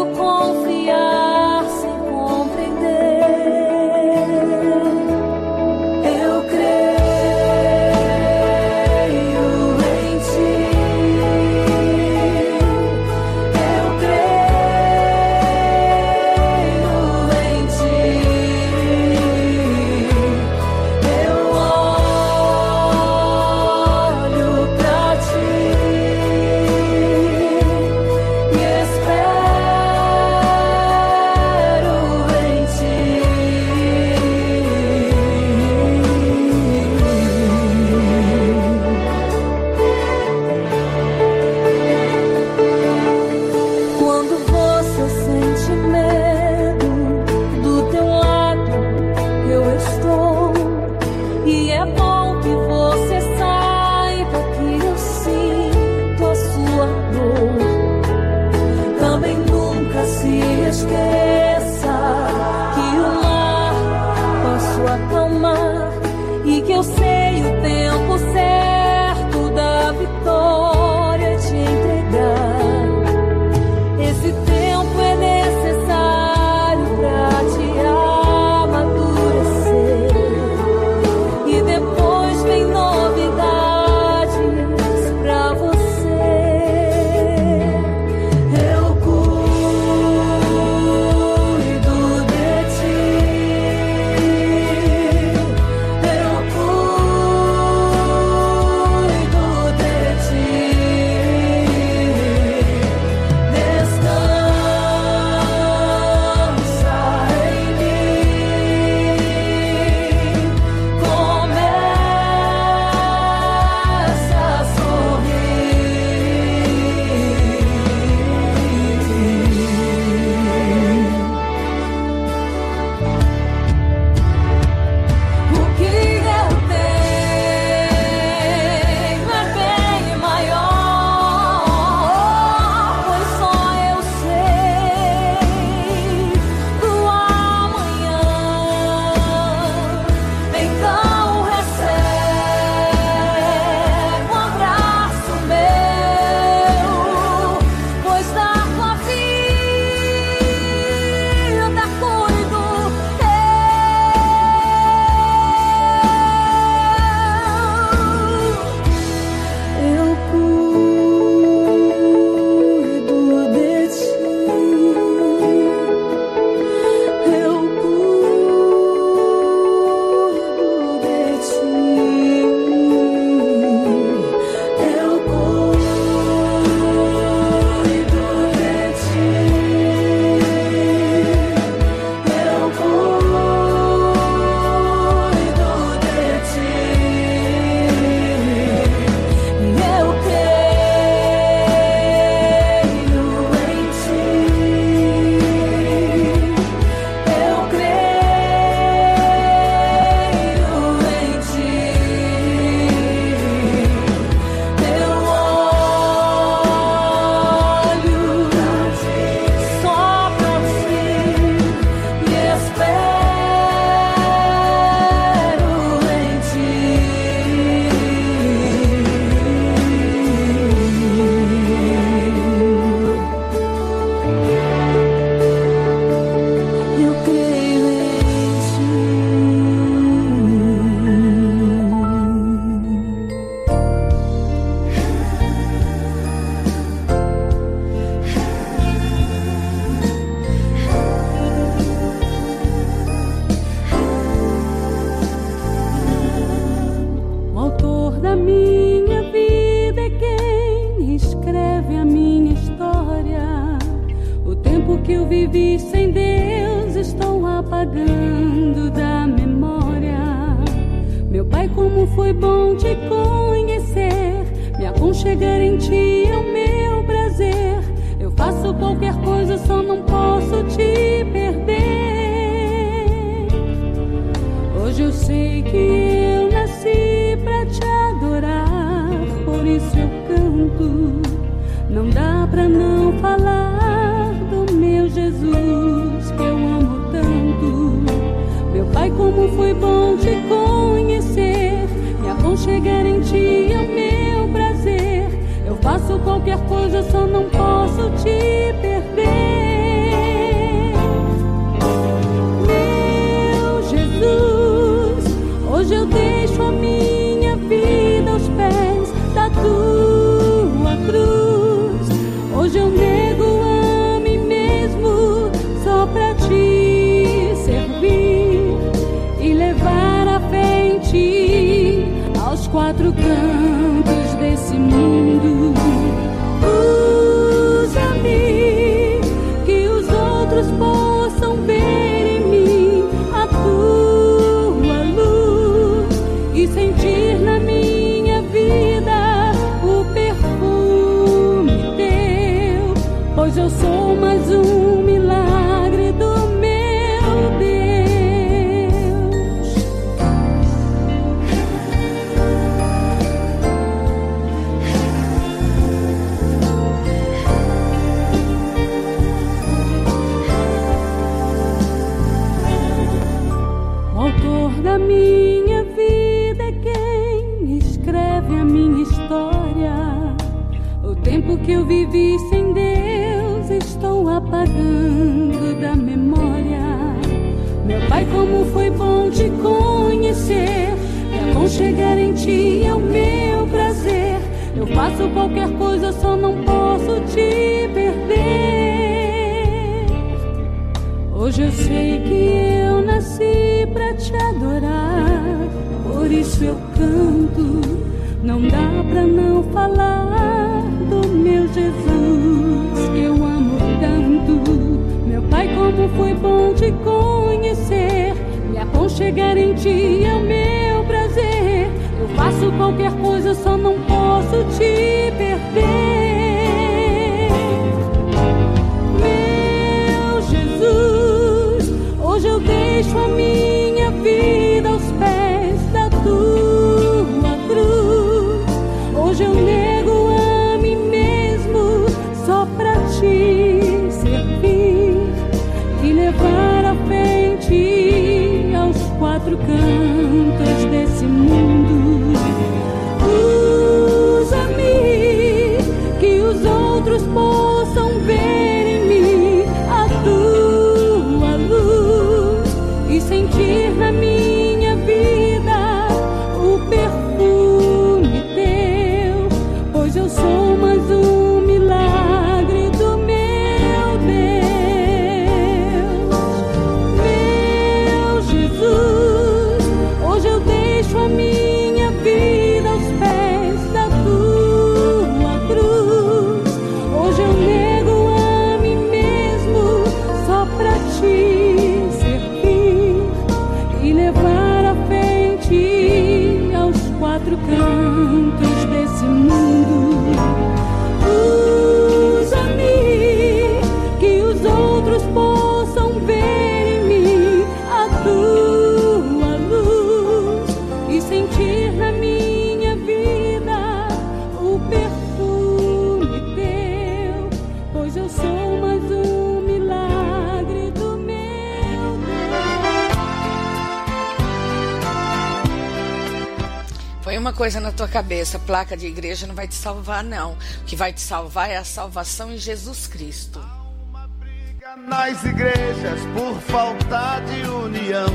coisa 517.57 517.79
na 517.79 517.91
tua 517.91 518.07
cabeça: 518.07 518.59
placa 518.59 518.95
de 518.95 519.07
igreja 519.07 519.47
não 519.47 519.55
vai 519.55 519.67
te 519.67 519.75
salvar, 519.75 520.23
não. 520.23 520.53
O 520.53 520.85
que 520.85 520.95
vai 520.95 521.11
te 521.11 521.19
salvar 521.19 521.69
é 521.69 521.77
a 521.77 521.83
salvação 521.83 522.53
em 522.53 522.57
Jesus 522.57 523.07
Cristo. 523.07 523.59
Há 523.59 523.81
uma 524.07 524.27
briga 524.39 524.95
nas 524.95 525.43
igrejas 525.43 526.19
por 526.35 526.61
falta 526.61 527.41
de 527.41 527.67
união. 527.67 528.27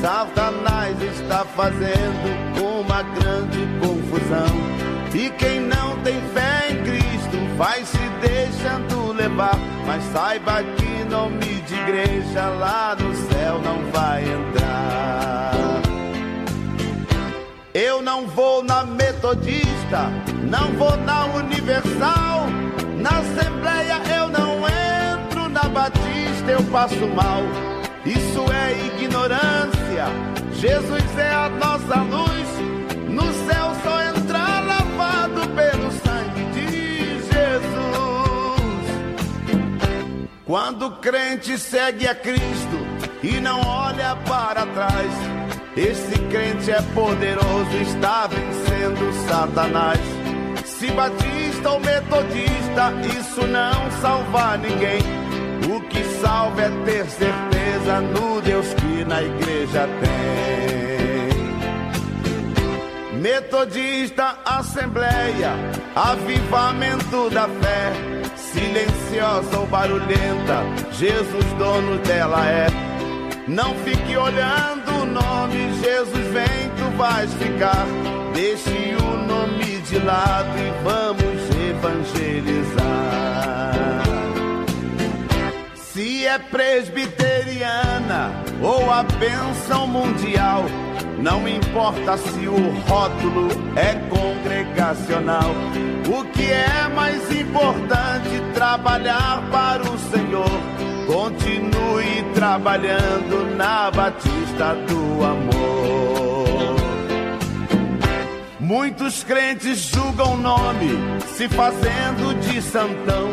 Satanás 0.00 1.00
está 1.02 1.44
fazendo 1.44 2.80
uma 2.80 3.02
grande 3.02 3.58
confusão. 3.78 4.72
E 5.14 5.28
quem 5.30 5.60
não 5.60 6.02
tem 6.02 6.20
fé 6.32 6.70
em 6.70 6.82
Cristo 6.82 7.56
vai 7.58 7.84
se 7.84 7.98
deixando 8.22 9.12
levar. 9.12 9.58
Mas 9.86 10.02
saiba 10.04 10.62
que 10.62 11.04
nome 11.04 11.60
de 11.62 11.74
igreja 11.74 12.48
lá 12.48 12.96
no 12.96 13.14
céu 13.14 13.60
não 13.60 13.90
vai 13.92 14.24
entrar. 14.24 15.81
Eu 17.74 18.02
não 18.02 18.26
vou 18.26 18.62
na 18.62 18.84
Metodista, 18.84 20.10
não 20.42 20.72
vou 20.74 20.94
na 20.98 21.24
Universal, 21.24 22.46
na 22.98 23.18
Assembleia 23.18 23.98
eu 24.14 24.28
não 24.28 24.58
entro, 24.68 25.48
na 25.48 25.62
Batista 25.70 26.50
eu 26.50 26.62
passo 26.64 27.06
mal. 27.08 27.40
Isso 28.04 28.44
é 28.52 28.72
ignorância, 28.96 30.04
Jesus 30.52 31.18
é 31.18 31.32
a 31.32 31.48
nossa 31.48 32.02
luz, 32.02 32.48
no 33.08 33.32
céu 33.46 33.72
só 33.82 34.02
entrar 34.02 34.66
lavado 34.66 35.48
pelo 35.54 35.90
sangue 35.92 36.44
de 36.52 37.20
Jesus. 37.22 37.72
Quando 40.44 40.88
o 40.88 40.96
crente 40.98 41.56
segue 41.58 42.06
a 42.06 42.14
Cristo 42.14 42.86
e 43.22 43.40
não 43.40 43.62
olha 43.66 44.14
para 44.26 44.66
trás, 44.66 45.41
esse 45.76 46.18
crente 46.30 46.70
é 46.70 46.82
poderoso, 46.94 47.76
está 47.80 48.26
vencendo 48.26 49.12
Satanás. 49.26 50.00
Se 50.66 50.90
batista 50.90 51.70
ou 51.70 51.80
metodista, 51.80 52.92
isso 53.18 53.46
não 53.46 53.90
salva 54.02 54.58
ninguém. 54.58 55.00
O 55.74 55.80
que 55.88 56.04
salva 56.20 56.62
é 56.62 56.70
ter 56.84 57.06
certeza 57.06 58.00
no 58.00 58.40
Deus 58.42 58.66
que 58.74 59.04
na 59.04 59.22
igreja 59.22 59.88
tem. 60.02 60.42
Metodista, 63.18 64.36
assembleia, 64.44 65.54
avivamento 65.94 67.30
da 67.30 67.48
fé. 67.48 67.92
Silenciosa 68.36 69.58
ou 69.58 69.66
barulhenta, 69.66 70.64
Jesus 70.92 71.46
dono 71.58 71.96
dela 71.98 72.44
é. 72.46 72.91
Não 73.48 73.74
fique 73.84 74.16
olhando 74.16 75.02
o 75.02 75.04
nome, 75.04 75.74
Jesus 75.82 76.26
vem, 76.28 76.70
tu 76.76 76.96
vais 76.96 77.32
ficar. 77.34 77.86
Deixe 78.32 78.94
o 78.96 79.16
nome 79.26 79.80
de 79.80 79.98
lado 79.98 80.48
e 80.58 80.70
vamos 80.84 81.50
evangelizar. 81.68 82.92
Se 85.74 86.24
é 86.24 86.38
presbiteriana 86.38 88.30
ou 88.62 88.88
a 88.90 89.02
bênção 89.02 89.88
mundial, 89.88 90.64
não 91.18 91.46
importa 91.48 92.16
se 92.16 92.46
o 92.46 92.70
rótulo 92.88 93.48
é 93.74 93.96
congregacional. 94.08 95.50
O 96.08 96.24
que 96.26 96.50
é 96.50 96.88
mais 96.94 97.30
importante 97.30 98.40
trabalhar 98.54 99.42
para 99.50 99.82
o 99.82 99.98
Senhor. 99.98 100.91
Continue 101.06 102.22
trabalhando 102.34 103.56
na 103.56 103.90
Batista 103.90 104.74
do 104.86 105.24
Amor. 105.24 106.76
Muitos 108.60 109.22
crentes 109.24 109.78
julgam 109.80 110.36
nome, 110.36 110.90
se 111.36 111.48
fazendo 111.48 112.34
de 112.40 112.62
santão, 112.62 113.28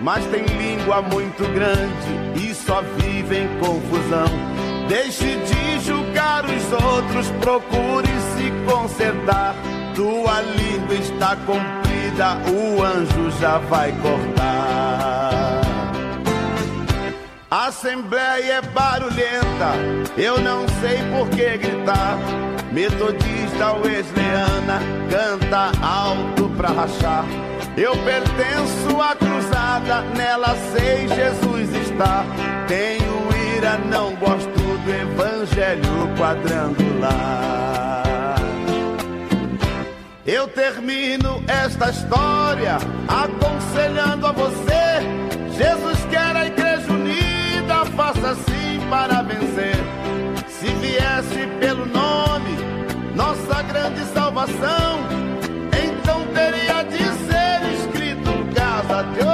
mas 0.00 0.24
tem 0.26 0.44
língua 0.44 1.00
muito 1.00 1.42
grande 1.54 2.44
e 2.44 2.54
só 2.54 2.82
vive 2.98 3.38
em 3.38 3.48
confusão. 3.58 4.26
Deixe 4.88 5.36
de 5.36 5.80
julgar 5.80 6.44
os 6.44 6.72
outros, 6.72 7.30
procure 7.40 8.08
se 8.36 8.52
consertar. 8.70 9.54
Tua 9.94 10.42
língua 10.42 10.94
está 10.96 11.36
comprida, 11.36 12.36
o 12.52 12.82
anjo 12.82 13.30
já 13.40 13.58
vai 13.58 13.92
cortar. 14.02 14.83
Assembleia 17.54 18.54
é 18.54 18.60
barulhenta, 18.60 19.76
eu 20.16 20.40
não 20.40 20.66
sei 20.80 20.98
por 21.12 21.28
que 21.28 21.56
gritar. 21.56 22.18
Metodista 22.72 23.74
wesleyana 23.74 24.80
canta 25.08 25.70
alto 25.80 26.48
pra 26.56 26.70
rachar. 26.70 27.24
Eu 27.76 27.92
pertenço 27.98 29.00
à 29.00 29.14
cruzada, 29.14 30.00
nela 30.16 30.56
sei 30.72 31.06
Jesus 31.06 31.72
está. 31.86 32.24
Tenho 32.66 33.22
ira, 33.56 33.78
não 33.78 34.16
gosto 34.16 34.50
do 34.50 34.92
evangelho 34.92 36.12
quadrangular. 36.18 38.02
Eu 40.26 40.48
termino 40.48 41.40
esta 41.46 41.90
história 41.90 42.78
aconselhando 43.06 44.26
a 44.26 44.32
você. 44.32 45.24
Jesus 45.56 46.04
quer 46.10 46.33
para 48.94 49.22
vencer. 49.22 49.74
Se 50.46 50.68
viesse 50.76 51.48
pelo 51.58 51.84
nome, 51.84 52.56
nossa 53.16 53.60
grande 53.62 54.04
salvação, 54.14 55.00
então 55.84 56.20
teria 56.32 56.84
de 56.84 57.04
ser 57.26 57.58
escrito 57.74 58.30
casa 58.54 59.02
de 59.02 59.33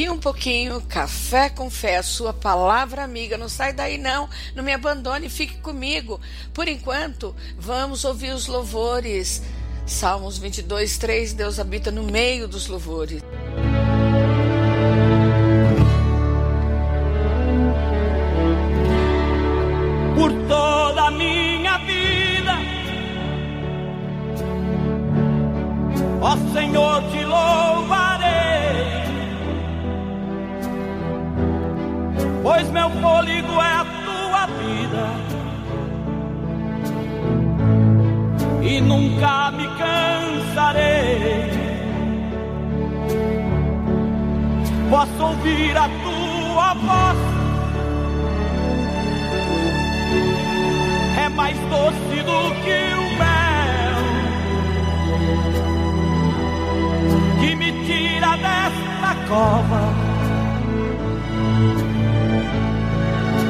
Daqui 0.00 0.08
um 0.08 0.18
pouquinho, 0.18 0.80
Café 0.88 1.50
com 1.50 1.68
Fé, 1.68 1.98
a 1.98 2.02
sua 2.02 2.32
palavra 2.32 3.04
amiga. 3.04 3.36
Não 3.36 3.50
sai 3.50 3.74
daí, 3.74 3.98
não. 3.98 4.30
Não 4.54 4.64
me 4.64 4.72
abandone, 4.72 5.28
fique 5.28 5.58
comigo. 5.58 6.18
Por 6.54 6.66
enquanto, 6.68 7.36
vamos 7.58 8.02
ouvir 8.06 8.32
os 8.32 8.46
louvores. 8.46 9.42
Salmos 9.84 10.38
22, 10.38 10.96
3. 10.96 11.34
Deus 11.34 11.60
habita 11.60 11.90
no 11.90 12.02
meio 12.04 12.48
dos 12.48 12.66
louvores. 12.66 13.22
por 20.16 20.32
toda 20.48 21.08
a 21.08 21.10
minha 21.10 21.76
vida. 21.78 22.54
Ó 26.22 26.36
Senhor, 26.54 27.02
te 27.10 27.24
louvarei, 27.24 28.99
pois 32.42 32.70
meu 32.70 32.90
fôlego 32.90 33.52
é 33.60 33.72
a 33.72 33.86
tua 34.04 34.46
vida 34.46 35.06
e 38.62 38.80
nunca 38.80 39.50
me 39.52 39.66
cansarei. 39.78 41.50
Posso 44.90 45.22
ouvir 45.22 45.76
a 45.76 45.88
tua 45.88 46.74
voz. 46.74 47.40
é 51.24 51.28
mais 51.28 51.58
doce 51.68 52.22
do 52.22 52.54
que 52.62 52.80
o 52.94 53.06
mel 53.18 54.00
que 57.40 57.54
me 57.56 57.72
tira 57.84 58.36
desta 58.36 59.14
cova 59.28 59.82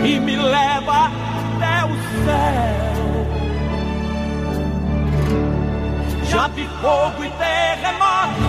e 0.05 0.21
me 0.21 0.37
leva 0.37 1.07
até 1.07 1.85
o 1.85 1.95
céu. 2.25 2.91
Já 6.25 6.49
vi 6.49 6.69
fogo 6.81 7.25
e 7.25 7.31
terremoto, 7.31 8.43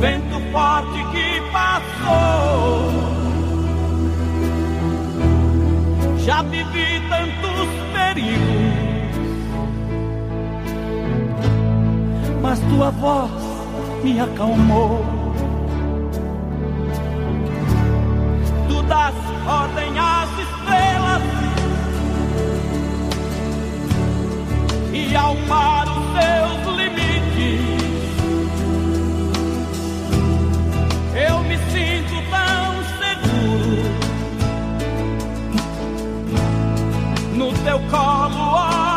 vento 0.00 0.52
forte 0.52 1.04
que 1.12 1.40
passou. 1.52 3.18
já 6.28 6.42
vivi 6.42 7.00
tantos 7.08 7.68
perigos, 7.90 8.74
mas 12.42 12.60
tua 12.60 12.90
voz 12.90 13.30
me 14.04 14.20
acalmou. 14.20 15.17
Tu 18.98 19.04
das 19.04 19.14
ordem 19.46 19.96
às 19.96 20.28
estrelas 20.40 21.22
e 24.92 25.16
ao 25.16 25.36
mar 25.46 25.86
os 25.86 26.04
seus 26.18 26.76
limites. 26.76 27.60
Eu 31.14 31.38
me 31.44 31.56
sinto 31.70 32.16
tão 32.28 32.82
seguro. 32.98 33.88
no 37.36 37.52
teu 37.62 37.78
colo 37.88 38.56
altíssimo. 38.56 38.87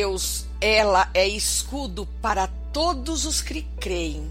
Deus, 0.00 0.46
ela 0.62 1.10
é 1.12 1.28
escudo 1.28 2.08
para 2.22 2.48
todos 2.72 3.26
os 3.26 3.42
que 3.42 3.60
creem. 3.78 4.30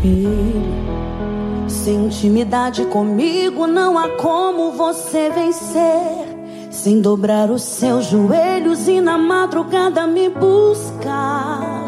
Filho, 0.00 1.68
sem 1.68 2.06
intimidade 2.06 2.86
comigo 2.86 3.66
não 3.66 3.98
há 3.98 4.08
como 4.16 4.72
você 4.72 5.28
vencer. 5.28 5.61
Sem 6.82 7.00
dobrar 7.00 7.48
os 7.48 7.62
seus 7.62 8.06
joelhos 8.06 8.88
e 8.88 9.00
na 9.00 9.16
madrugada 9.16 10.04
me 10.04 10.28
buscar. 10.28 11.86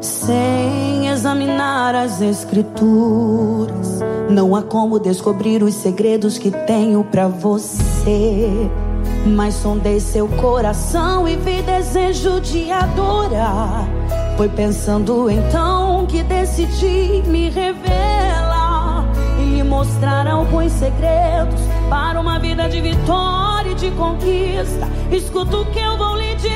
Sem 0.00 1.06
examinar 1.06 1.94
as 1.94 2.22
escrituras, 2.22 4.00
não 4.30 4.56
há 4.56 4.62
como 4.62 4.98
descobrir 4.98 5.62
os 5.62 5.74
segredos 5.74 6.38
que 6.38 6.50
tenho 6.50 7.04
pra 7.04 7.28
você. 7.28 8.70
Mas 9.26 9.52
sondei 9.52 10.00
seu 10.00 10.26
coração 10.28 11.28
e 11.28 11.36
vi 11.36 11.60
desejo 11.60 12.40
de 12.40 12.72
adorar. 12.72 13.86
Foi 14.38 14.48
pensando 14.48 15.30
então 15.30 16.06
que 16.06 16.22
decidi 16.22 17.22
me 17.26 17.50
revelar 17.50 19.04
e 19.38 19.56
lhe 19.56 19.62
mostrar 19.62 20.26
alguns 20.26 20.72
segredos 20.72 21.60
para 21.90 22.18
uma 22.18 22.38
vida 22.38 22.66
de 22.66 22.80
vitória 22.80 23.45
de 23.76 23.90
conquista. 23.92 24.88
Escuta 25.10 25.58
o 25.58 25.66
que 25.66 25.78
eu 25.78 25.96
vou 25.98 26.16
lhe 26.16 26.34
dizer, 26.36 26.50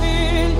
filho. 0.00 0.56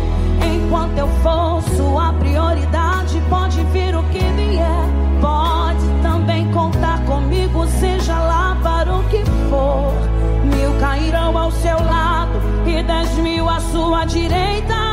Enquanto 0.55 0.99
eu 0.99 1.09
for 1.23 1.63
sua 1.77 2.13
prioridade, 2.13 3.21
pode 3.29 3.63
vir 3.73 3.97
o 3.97 4.03
que 4.05 4.19
vier. 4.19 4.89
Pode 5.21 6.03
também 6.03 6.51
contar 6.53 7.05
comigo, 7.07 7.67
seja 7.81 8.19
lá 8.19 8.57
para 8.63 8.95
o 8.95 9.03
que 9.05 9.25
for. 9.49 9.93
Mil 10.45 10.79
cairão 10.79 11.37
ao 11.39 11.51
seu 11.51 11.79
lado 11.79 12.41
e 12.67 12.83
dez 12.83 13.17
mil 13.19 13.49
à 13.49 13.61
sua 13.61 14.05
direita. 14.05 14.92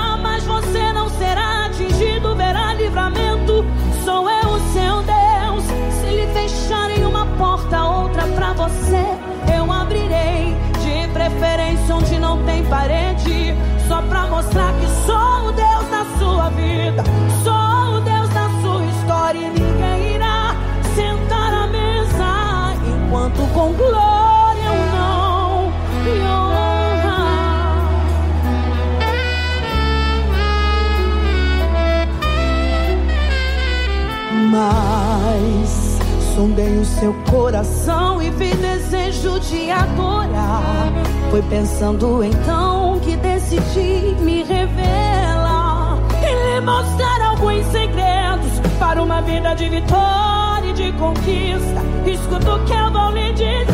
Parede. 12.69 13.55
Só 13.87 14.01
pra 14.03 14.27
mostrar 14.27 14.73
que 14.73 14.85
sou 15.05 15.47
o 15.47 15.51
Deus 15.51 15.87
da 15.89 16.05
sua 16.17 16.49
vida. 16.49 17.03
Sou 17.43 17.97
o 17.97 18.01
Deus 18.01 18.29
da 18.29 18.49
sua 18.61 18.85
história. 18.85 19.39
E 19.39 19.49
ninguém 19.49 20.15
irá 20.15 20.55
sentar 20.95 21.53
à 21.53 21.67
mesa 21.67 22.75
enquanto 22.87 23.53
com 23.53 23.73
glória 23.73 24.65
eu 24.65 24.85
não 24.95 25.71
me 26.03 26.21
honra. 26.27 27.19
Mas 34.51 35.99
sondei 36.35 36.77
o 36.77 36.85
seu 36.85 37.13
coração 37.29 38.21
e 38.21 38.29
vi 38.29 38.53
desejo 38.55 39.39
de 39.39 39.71
adorar. 39.71 40.18
Foi 41.29 41.43
pensando 41.43 42.23
então 42.23 42.99
que 43.01 43.15
decidi 43.15 44.15
me 44.19 44.43
revelar 44.43 45.99
e 46.23 46.55
lhe 46.55 46.61
mostrar 46.61 47.21
alguns 47.29 47.65
segredos 47.67 48.59
para 48.79 49.01
uma 49.01 49.21
vida 49.21 49.53
de 49.53 49.69
vitória 49.69 50.69
e 50.69 50.73
de 50.73 50.91
conquista. 50.93 51.83
Escuta 52.05 52.55
o 52.55 52.65
que 52.65 52.73
eu 52.73 52.91
vou 52.91 53.11
lhe 53.11 53.31
dizer, 53.33 53.67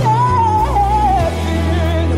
filho. 1.46 2.16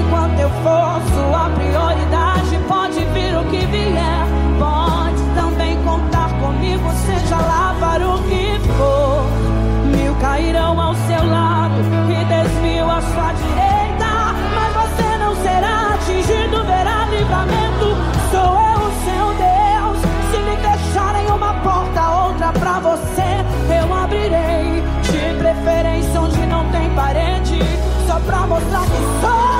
Enquanto 0.00 0.40
eu 0.40 0.50
for 0.64 1.00
sua 1.14 1.50
prioridade, 1.50 2.58
pode 2.66 3.04
vir 3.14 3.36
o 3.38 3.44
que 3.44 3.64
vier. 3.66 4.26
Pode 4.58 5.22
também 5.36 5.80
contar 5.84 6.30
comigo, 6.40 6.90
seja 7.06 7.36
lá 7.36 7.76
para 7.78 8.08
o 8.08 8.18
que 8.24 8.58
for. 8.76 9.24
Mil 9.96 10.14
cairão 10.16 10.80
ao 10.80 10.94
seu 10.94 11.24
lado 11.30 11.74
e 12.10 12.24
dez 12.24 12.52
mil 12.60 12.90
será 16.30 16.40
atingido, 16.40 16.64
verá 16.64 17.06
livramento. 17.06 17.96
Sou 18.30 18.40
eu 18.40 18.78
o 18.78 18.92
seu 19.04 19.26
Deus. 19.34 19.98
Se 20.30 20.36
lhe 20.38 20.56
deixarem 20.56 21.26
uma 21.26 21.54
porta, 21.54 22.10
outra 22.10 22.52
pra 22.52 22.78
você, 22.80 23.44
eu 23.80 23.94
abrirei. 23.94 24.82
De 25.02 25.38
preferência 25.38 26.20
onde 26.20 26.46
não 26.46 26.70
tem 26.70 26.88
parede. 26.90 27.58
Só 28.06 28.20
pra 28.20 28.46
mostrar 28.46 28.82
que 28.82 29.20
sou 29.20 29.59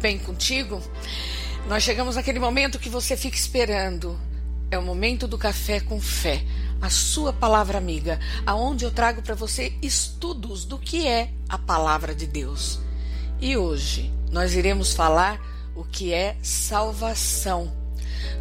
Bem 0.00 0.18
contigo? 0.18 0.82
Nós 1.68 1.82
chegamos 1.82 2.16
naquele 2.16 2.38
momento 2.38 2.78
que 2.78 2.88
você 2.88 3.16
fica 3.16 3.36
esperando. 3.36 4.18
É 4.70 4.78
o 4.78 4.82
momento 4.82 5.28
do 5.28 5.36
café 5.36 5.78
com 5.78 6.00
fé, 6.00 6.42
a 6.80 6.88
sua 6.88 7.32
palavra 7.32 7.76
amiga, 7.76 8.18
aonde 8.46 8.84
eu 8.84 8.90
trago 8.90 9.20
para 9.20 9.34
você 9.34 9.74
estudos 9.82 10.64
do 10.64 10.78
que 10.78 11.06
é 11.06 11.30
a 11.48 11.58
palavra 11.58 12.14
de 12.14 12.26
Deus. 12.26 12.80
E 13.40 13.56
hoje 13.56 14.12
nós 14.30 14.54
iremos 14.54 14.94
falar 14.94 15.40
o 15.74 15.84
que 15.84 16.14
é 16.14 16.36
salvação. 16.42 17.70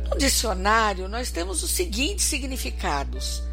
No 0.09 0.17
dicionário 0.17 1.09
nós 1.09 1.29
temos 1.29 1.61
os 1.61 1.71
seguintes 1.71 2.25
significados: 2.25 3.43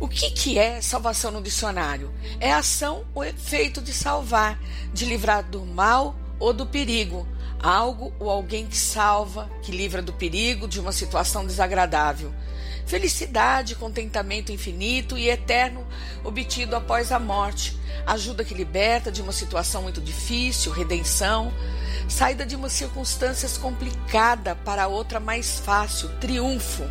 o 0.00 0.08
que, 0.08 0.30
que 0.32 0.58
é 0.58 0.82
salvação 0.82 1.30
no 1.30 1.40
dicionário? 1.40 2.12
É 2.40 2.52
a 2.52 2.58
ação 2.58 3.06
ou 3.14 3.24
efeito 3.24 3.80
de 3.80 3.92
salvar, 3.94 4.60
de 4.92 5.04
livrar 5.04 5.44
do 5.44 5.64
mal 5.64 6.14
ou 6.38 6.52
do 6.52 6.66
perigo. 6.66 7.26
Algo 7.62 8.12
ou 8.18 8.30
alguém 8.30 8.66
que 8.66 8.76
salva, 8.76 9.50
que 9.62 9.72
livra 9.72 10.02
do 10.02 10.12
perigo, 10.12 10.68
de 10.68 10.78
uma 10.78 10.92
situação 10.92 11.44
desagradável. 11.44 12.32
Felicidade, 12.86 13.74
contentamento 13.74 14.52
infinito 14.52 15.18
e 15.18 15.28
eterno 15.28 15.84
obtido 16.22 16.76
após 16.76 17.10
a 17.10 17.18
morte. 17.18 17.76
Ajuda 18.06 18.44
que 18.44 18.54
liberta 18.54 19.10
de 19.10 19.20
uma 19.20 19.32
situação 19.32 19.82
muito 19.82 20.00
difícil, 20.00 20.70
redenção. 20.70 21.52
Saída 22.08 22.46
de 22.46 22.54
uma 22.54 22.68
circunstância 22.68 23.48
complicada 23.60 24.54
para 24.54 24.86
outra 24.86 25.18
mais 25.18 25.58
fácil, 25.58 26.08
triunfo. 26.20 26.84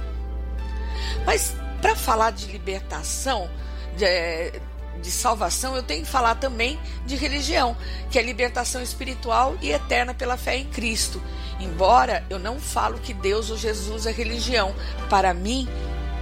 Mas 1.25 1.55
para 1.81 1.95
falar 1.95 2.31
de 2.31 2.47
libertação, 2.47 3.49
de, 3.95 4.59
de, 5.01 5.11
salvação, 5.11 5.75
eu 5.75 5.83
tenho 5.83 6.03
que 6.03 6.11
falar 6.11 6.35
também 6.35 6.79
de 7.05 7.15
religião, 7.15 7.75
que 8.09 8.19
é 8.19 8.21
libertação 8.21 8.81
espiritual 8.81 9.55
e 9.61 9.71
eterna 9.71 10.13
pela 10.13 10.37
fé 10.37 10.57
em 10.57 10.65
Cristo. 10.65 11.21
Embora 11.59 12.25
eu 12.29 12.39
não 12.39 12.59
falo 12.59 12.99
que 12.99 13.13
Deus 13.13 13.49
ou 13.49 13.57
Jesus 13.57 14.05
é 14.05 14.11
religião, 14.11 14.75
para 15.09 15.33
mim 15.33 15.67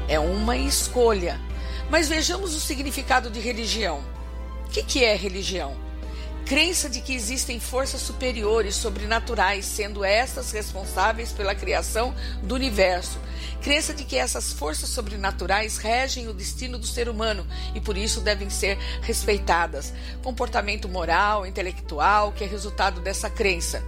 é 0.07 0.19
uma 0.19 0.57
escolha. 0.57 1.39
Mas 1.89 2.07
vejamos 2.07 2.55
o 2.55 2.59
significado 2.59 3.30
de 3.30 3.39
religião. 3.39 4.03
O 4.65 4.69
que, 4.69 4.84
que 4.84 5.03
é 5.03 5.15
religião? 5.15 5.76
Crença 6.45 6.89
de 6.89 6.99
que 6.99 7.13
existem 7.13 7.59
forças 7.59 8.01
superiores, 8.01 8.76
sobrenaturais, 8.76 9.65
sendo 9.65 10.03
estas 10.03 10.51
responsáveis 10.51 11.32
pela 11.32 11.55
criação 11.55 12.13
do 12.41 12.55
universo. 12.55 13.17
Crença 13.64 13.93
de 13.93 14.03
que 14.03 14.18
essas 14.18 14.51
forças 14.51 14.89
sobrenaturais 14.89 15.78
regem 15.78 16.28
o 16.28 16.34
destino 16.34 16.78
do 16.78 16.86
ser 16.86 17.07
humano 17.07 17.47
e 17.74 17.80
por 17.80 17.95
isso 17.95 18.20
devem 18.20 18.49
ser 18.49 18.78
respeitadas. 19.01 19.93
Comportamento 20.22 20.89
moral, 20.89 21.47
intelectual, 21.47 22.34
que 22.34 22.43
é 22.43 22.47
resultado 22.47 22.99
dessa 22.99 23.30
crença. 23.30 23.82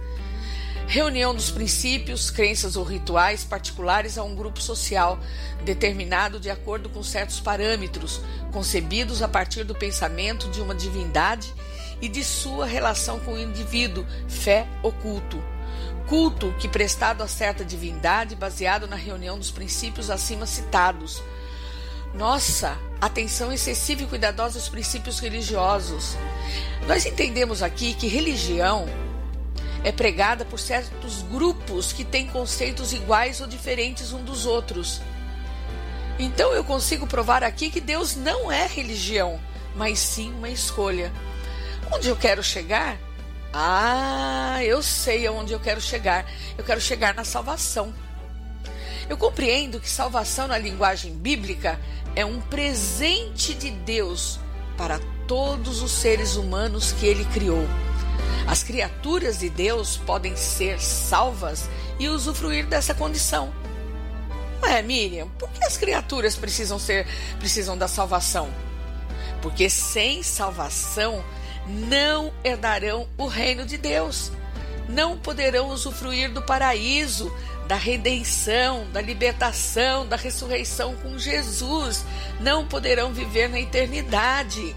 Reunião 0.86 1.34
dos 1.34 1.50
princípios, 1.50 2.30
crenças 2.30 2.74
ou 2.74 2.84
rituais 2.84 3.44
particulares 3.44 4.16
a 4.16 4.22
um 4.22 4.34
grupo 4.34 4.62
social, 4.62 5.18
determinado 5.62 6.40
de 6.40 6.48
acordo 6.48 6.88
com 6.88 7.02
certos 7.02 7.38
parâmetros, 7.38 8.22
concebidos 8.52 9.20
a 9.20 9.28
partir 9.28 9.62
do 9.64 9.74
pensamento 9.74 10.48
de 10.48 10.62
uma 10.62 10.74
divindade 10.74 11.52
e 12.00 12.08
de 12.08 12.24
sua 12.24 12.64
relação 12.64 13.20
com 13.20 13.34
o 13.34 13.38
indivíduo, 13.38 14.06
fé 14.26 14.66
ou 14.82 14.90
culto. 14.90 15.55
Culto 16.06 16.54
que 16.58 16.68
prestado 16.68 17.22
a 17.22 17.28
certa 17.28 17.64
divindade 17.64 18.36
baseado 18.36 18.86
na 18.86 18.94
reunião 18.94 19.36
dos 19.36 19.50
princípios 19.50 20.08
acima 20.08 20.46
citados. 20.46 21.22
Nossa, 22.14 22.78
atenção 23.00 23.52
excessiva 23.52 24.02
e 24.02 24.06
cuidadosa 24.06 24.58
aos 24.58 24.68
princípios 24.68 25.18
religiosos. 25.18 26.16
Nós 26.86 27.04
entendemos 27.04 27.62
aqui 27.62 27.92
que 27.92 28.06
religião 28.06 28.86
é 29.82 29.90
pregada 29.90 30.44
por 30.44 30.60
certos 30.60 31.22
grupos 31.22 31.92
que 31.92 32.04
têm 32.04 32.28
conceitos 32.28 32.92
iguais 32.92 33.40
ou 33.40 33.46
diferentes 33.46 34.12
um 34.12 34.22
dos 34.22 34.46
outros. 34.46 35.00
Então 36.18 36.52
eu 36.52 36.64
consigo 36.64 37.06
provar 37.06 37.42
aqui 37.42 37.68
que 37.68 37.80
Deus 37.80 38.16
não 38.16 38.50
é 38.50 38.66
religião, 38.66 39.40
mas 39.74 39.98
sim 39.98 40.32
uma 40.32 40.48
escolha. 40.48 41.12
Onde 41.92 42.08
eu 42.08 42.16
quero 42.16 42.42
chegar? 42.42 42.96
Ah, 43.58 44.62
eu 44.62 44.82
sei 44.82 45.26
aonde 45.26 45.54
eu 45.54 45.58
quero 45.58 45.80
chegar. 45.80 46.30
Eu 46.58 46.62
quero 46.62 46.78
chegar 46.78 47.14
na 47.14 47.24
salvação. 47.24 47.94
Eu 49.08 49.16
compreendo 49.16 49.80
que 49.80 49.88
salvação 49.88 50.46
na 50.46 50.58
linguagem 50.58 51.14
bíblica 51.14 51.80
é 52.14 52.22
um 52.22 52.38
presente 52.38 53.54
de 53.54 53.70
Deus 53.70 54.38
para 54.76 55.00
todos 55.26 55.80
os 55.80 55.90
seres 55.90 56.36
humanos 56.36 56.92
que 56.92 57.06
ele 57.06 57.24
criou. 57.32 57.66
As 58.46 58.62
criaturas 58.62 59.38
de 59.38 59.48
Deus 59.48 59.96
podem 59.96 60.36
ser 60.36 60.78
salvas 60.78 61.66
e 61.98 62.10
usufruir 62.10 62.66
dessa 62.66 62.92
condição. 62.92 63.54
Ué, 64.62 64.82
Miriam, 64.82 65.28
por 65.38 65.48
que 65.48 65.64
as 65.64 65.78
criaturas 65.78 66.36
precisam 66.36 66.78
ser 66.78 67.06
precisam 67.38 67.76
da 67.78 67.88
salvação? 67.88 68.50
Porque 69.40 69.70
sem 69.70 70.22
salvação 70.22 71.24
não 71.66 72.32
herdarão 72.44 73.08
o 73.18 73.26
reino 73.26 73.66
de 73.66 73.76
Deus, 73.76 74.30
não 74.88 75.18
poderão 75.18 75.70
usufruir 75.70 76.32
do 76.32 76.42
paraíso, 76.42 77.34
da 77.66 77.74
redenção, 77.74 78.86
da 78.92 79.00
libertação, 79.00 80.06
da 80.06 80.16
ressurreição 80.16 80.94
com 80.96 81.18
Jesus, 81.18 82.04
não 82.40 82.66
poderão 82.66 83.12
viver 83.12 83.48
na 83.48 83.58
eternidade. 83.58 84.76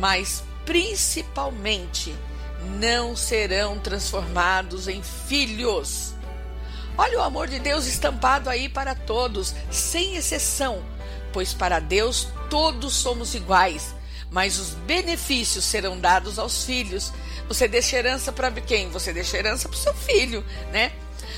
Mas 0.00 0.42
principalmente 0.64 2.14
não 2.80 3.14
serão 3.16 3.78
transformados 3.78 4.88
em 4.88 5.02
filhos. 5.02 6.14
Olha 6.98 7.18
o 7.18 7.22
amor 7.22 7.46
de 7.46 7.58
Deus 7.58 7.86
estampado 7.86 8.50
aí 8.50 8.68
para 8.68 8.94
todos, 8.94 9.54
sem 9.70 10.16
exceção, 10.16 10.82
pois 11.32 11.54
para 11.54 11.78
Deus 11.78 12.28
todos 12.50 12.94
somos 12.94 13.34
iguais 13.34 13.94
mas 14.32 14.58
os 14.58 14.70
benefícios 14.70 15.64
serão 15.64 16.00
dados 16.00 16.38
aos 16.38 16.64
filhos. 16.64 17.12
Você 17.46 17.68
deixa 17.68 17.98
herança 17.98 18.32
para 18.32 18.50
quem? 18.50 18.88
Você 18.88 19.12
deixa 19.12 19.36
herança 19.36 19.68
para 19.68 19.76
o 19.76 19.80
seu 19.80 19.94
filho, 19.94 20.42
né? 20.72 20.90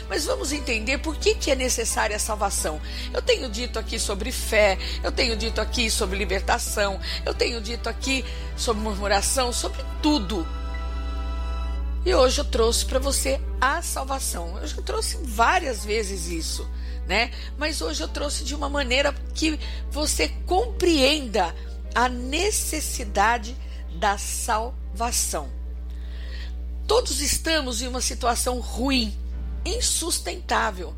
Mas 0.09 0.25
vamos 0.25 0.53
entender 0.53 0.99
por 0.99 1.17
que, 1.17 1.35
que 1.35 1.51
é 1.51 1.57
necessária 1.57 2.15
a 2.15 2.21
salvação. 2.21 2.81
Eu 3.13 3.21
tenho 3.21 3.49
dito 3.49 3.79
aqui 3.79 3.99
sobre 3.99 4.31
fé, 4.31 4.79
eu 5.03 5.11
tenho 5.11 5.37
dito 5.37 5.61
aqui 5.61 5.91
sobre 5.91 6.17
libertação, 6.17 7.01
eu 7.25 7.35
tenho 7.35 7.61
dito 7.61 7.89
aqui 7.89 8.25
sobre 8.57 8.83
murmuração, 8.83 9.53
sobre 9.53 9.83
tudo. 10.01 10.47
E 12.05 12.15
hoje 12.15 12.41
eu 12.41 12.45
trouxe 12.45 12.85
para 12.85 12.99
você 12.99 13.41
a 13.61 13.83
salvação. 13.83 14.59
Eu 14.61 14.67
já 14.67 14.83
trouxe 14.83 15.19
várias 15.23 15.85
vezes 15.85 16.29
isso, 16.29 16.69
né? 17.09 17.33
Mas 17.57 17.81
hoje 17.81 18.03
eu 18.03 18.09
trouxe 18.09 18.45
de 18.45 18.55
uma 18.55 18.69
maneira 18.69 19.13
que 19.35 19.59
você 19.91 20.29
compreenda 20.47 21.55
a 21.95 22.09
necessidade 22.09 23.57
da 23.95 24.19
salvação. 24.19 25.49
Todos 26.87 27.21
estamos 27.21 27.81
em 27.81 27.89
uma 27.89 28.01
situação 28.01 28.61
ruim, 28.61 29.17
insustentável. 29.65 30.95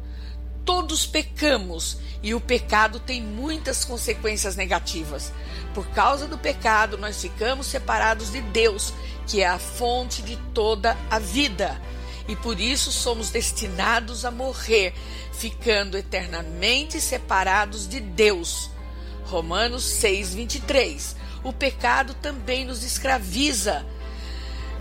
Todos 0.64 1.06
pecamos 1.06 1.98
e 2.22 2.34
o 2.34 2.40
pecado 2.40 2.98
tem 2.98 3.22
muitas 3.22 3.84
consequências 3.84 4.56
negativas. 4.56 5.32
Por 5.72 5.86
causa 5.88 6.26
do 6.26 6.36
pecado, 6.36 6.98
nós 6.98 7.20
ficamos 7.20 7.66
separados 7.66 8.32
de 8.32 8.40
Deus, 8.40 8.92
que 9.28 9.42
é 9.42 9.46
a 9.46 9.58
fonte 9.58 10.22
de 10.22 10.36
toda 10.52 10.96
a 11.08 11.20
vida. 11.20 11.80
E 12.26 12.34
por 12.34 12.58
isso 12.58 12.90
somos 12.90 13.30
destinados 13.30 14.24
a 14.24 14.30
morrer, 14.32 14.92
ficando 15.32 15.96
eternamente 15.96 17.00
separados 17.00 17.86
de 17.86 18.00
Deus. 18.00 18.70
Romanos 19.26 19.84
6, 19.84 20.34
23. 20.34 21.16
O 21.42 21.52
pecado 21.52 22.14
também 22.14 22.64
nos 22.64 22.82
escraviza, 22.82 23.84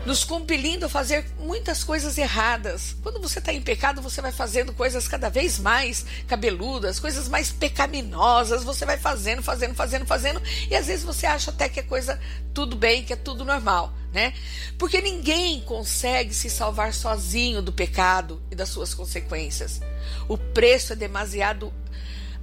nos 0.06 0.24
compelindo 0.24 0.86
a 0.86 0.90
fazer 0.90 1.26
muitas 1.40 1.84
coisas 1.84 2.18
erradas. 2.18 2.96
Quando 3.02 3.20
você 3.20 3.40
está 3.40 3.52
em 3.52 3.62
pecado, 3.62 4.02
você 4.02 4.22
vai 4.22 4.32
fazendo 4.32 4.72
coisas 4.72 5.08
cada 5.08 5.30
vez 5.30 5.58
mais 5.58 6.06
cabeludas, 6.28 7.00
coisas 7.00 7.28
mais 7.28 7.52
pecaminosas. 7.52 8.64
Você 8.64 8.86
vai 8.86 8.98
fazendo, 8.98 9.42
fazendo, 9.42 9.74
fazendo, 9.74 10.06
fazendo, 10.06 10.42
e 10.70 10.76
às 10.76 10.88
vezes 10.88 11.04
você 11.04 11.26
acha 11.26 11.50
até 11.50 11.68
que 11.68 11.80
é 11.80 11.84
coisa 11.84 12.20
tudo 12.54 12.76
bem, 12.76 13.04
que 13.04 13.14
é 13.14 13.16
tudo 13.16 13.44
normal, 13.44 13.94
né? 14.14 14.34
Porque 14.78 15.02
ninguém 15.02 15.62
consegue 15.62 16.34
se 16.34 16.52
salvar 16.52 16.94
sozinho 16.94 17.62
do 17.62 17.74
pecado 17.74 18.42
e 18.52 18.56
das 18.56 18.70
suas 18.70 18.94
consequências. 18.94 19.82
O 20.28 20.38
preço 20.38 20.94
é 20.94 20.96
demasiado 20.96 21.74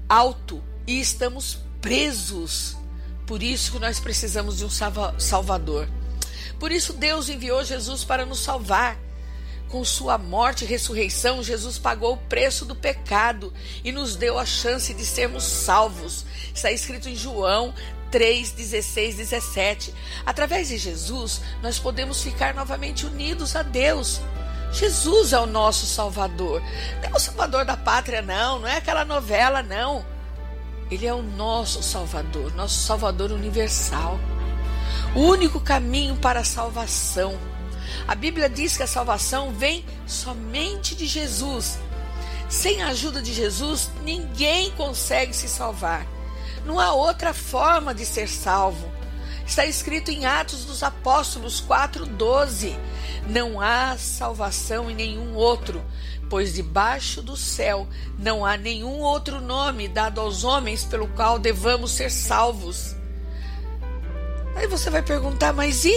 alto 0.09 0.63
e 0.87 1.01
estamos 1.01 1.62
presos. 1.83 2.77
Por 3.27 3.43
isso 3.43 3.73
que 3.73 3.79
nós 3.79 4.01
precisamos 4.01 4.57
de 4.57 4.65
um 4.65 4.71
salvador. 5.19 5.89
Por 6.59 6.73
isso 6.73 6.93
Deus 6.93 7.29
enviou 7.29 7.63
Jesus 7.65 8.05
para 8.05 8.25
nos 8.25 8.41
salvar. 8.41 8.97
Com 9.69 9.85
sua 9.85 10.19
morte 10.19 10.65
e 10.65 10.69
ressurreição, 10.69 11.43
Jesus 11.43 11.79
pagou 11.79 12.13
o 12.13 12.17
preço 12.19 12.67
do 12.67 12.77
pecado 12.77 13.53
e 13.83 13.91
nos 13.91 14.17
deu 14.17 14.39
a 14.39 14.45
chance 14.45 14.93
de 14.93 15.05
sermos 15.05 15.45
salvos. 15.45 16.27
Está 16.55 16.71
escrito 16.71 17.09
em 17.09 17.17
João 17.17 17.75
3, 18.11 18.53
16, 18.53 19.17
17. 19.17 19.95
Através 20.27 20.69
de 20.69 20.77
Jesus, 20.77 21.41
nós 21.63 21.79
podemos 21.79 22.23
ficar 22.23 22.55
novamente 22.55 23.07
unidos 23.07 23.57
a 23.57 23.63
Deus. 23.63 24.21
Jesus 24.73 25.33
é 25.33 25.39
o 25.39 25.47
nosso 25.47 25.87
Salvador. 25.87 26.63
Não 27.03 27.09
é 27.09 27.15
o 27.15 27.19
Salvador 27.19 27.65
da 27.65 27.77
pátria, 27.77 28.21
não. 28.21 28.61
Não 28.61 28.69
é 28.69 28.77
aquela 28.77 29.05
novela, 29.05 29.63
não. 29.63 30.05
Ele 30.93 31.07
é 31.07 31.15
o 31.15 31.23
nosso 31.23 31.83
Salvador, 31.83 32.55
nosso 32.55 32.81
Salvador 32.81 33.33
universal. 33.33 34.21
O 35.15 35.21
único 35.21 35.59
caminho 35.59 36.17
para 36.17 36.41
a 36.41 36.45
salvação. 36.45 37.39
A 38.07 38.15
Bíblia 38.15 38.47
diz 38.47 38.77
que 38.77 38.83
a 38.83 38.87
salvação 38.87 39.55
vem 39.55 39.87
somente 40.07 40.95
de 40.95 41.07
Jesus. 41.07 41.79
Sem 42.47 42.83
a 42.83 42.89
ajuda 42.89 43.23
de 43.23 43.33
Jesus, 43.33 43.91
ninguém 44.05 44.71
consegue 44.73 45.35
se 45.35 45.49
salvar. 45.49 46.07
Não 46.67 46.79
há 46.79 46.93
outra 46.93 47.33
forma 47.33 47.95
de 47.95 48.05
ser 48.05 48.29
salvo. 48.29 48.93
Está 49.47 49.65
escrito 49.65 50.11
em 50.11 50.27
Atos 50.27 50.67
dos 50.67 50.83
Apóstolos 50.83 51.59
4:12. 51.59 52.77
Não 53.27 53.59
há 53.63 53.97
salvação 53.97 54.91
em 54.91 54.95
nenhum 54.95 55.35
outro, 55.37 55.83
pois 56.33 56.55
debaixo 56.55 57.21
do 57.21 57.37
céu 57.37 57.87
não 58.19 58.43
há 58.43 58.57
nenhum 58.57 59.01
outro 59.01 59.39
nome 59.39 59.87
dado 59.87 60.19
aos 60.19 60.45
homens 60.45 60.83
pelo 60.83 61.07
qual 61.09 61.39
devamos 61.39 61.91
ser 61.91 62.11
salvos. 62.11 62.97
Aí 64.57 64.67
você 64.67 64.89
vai 64.89 65.03
perguntar, 65.03 65.53
mas 65.53 65.85
e? 65.85 65.95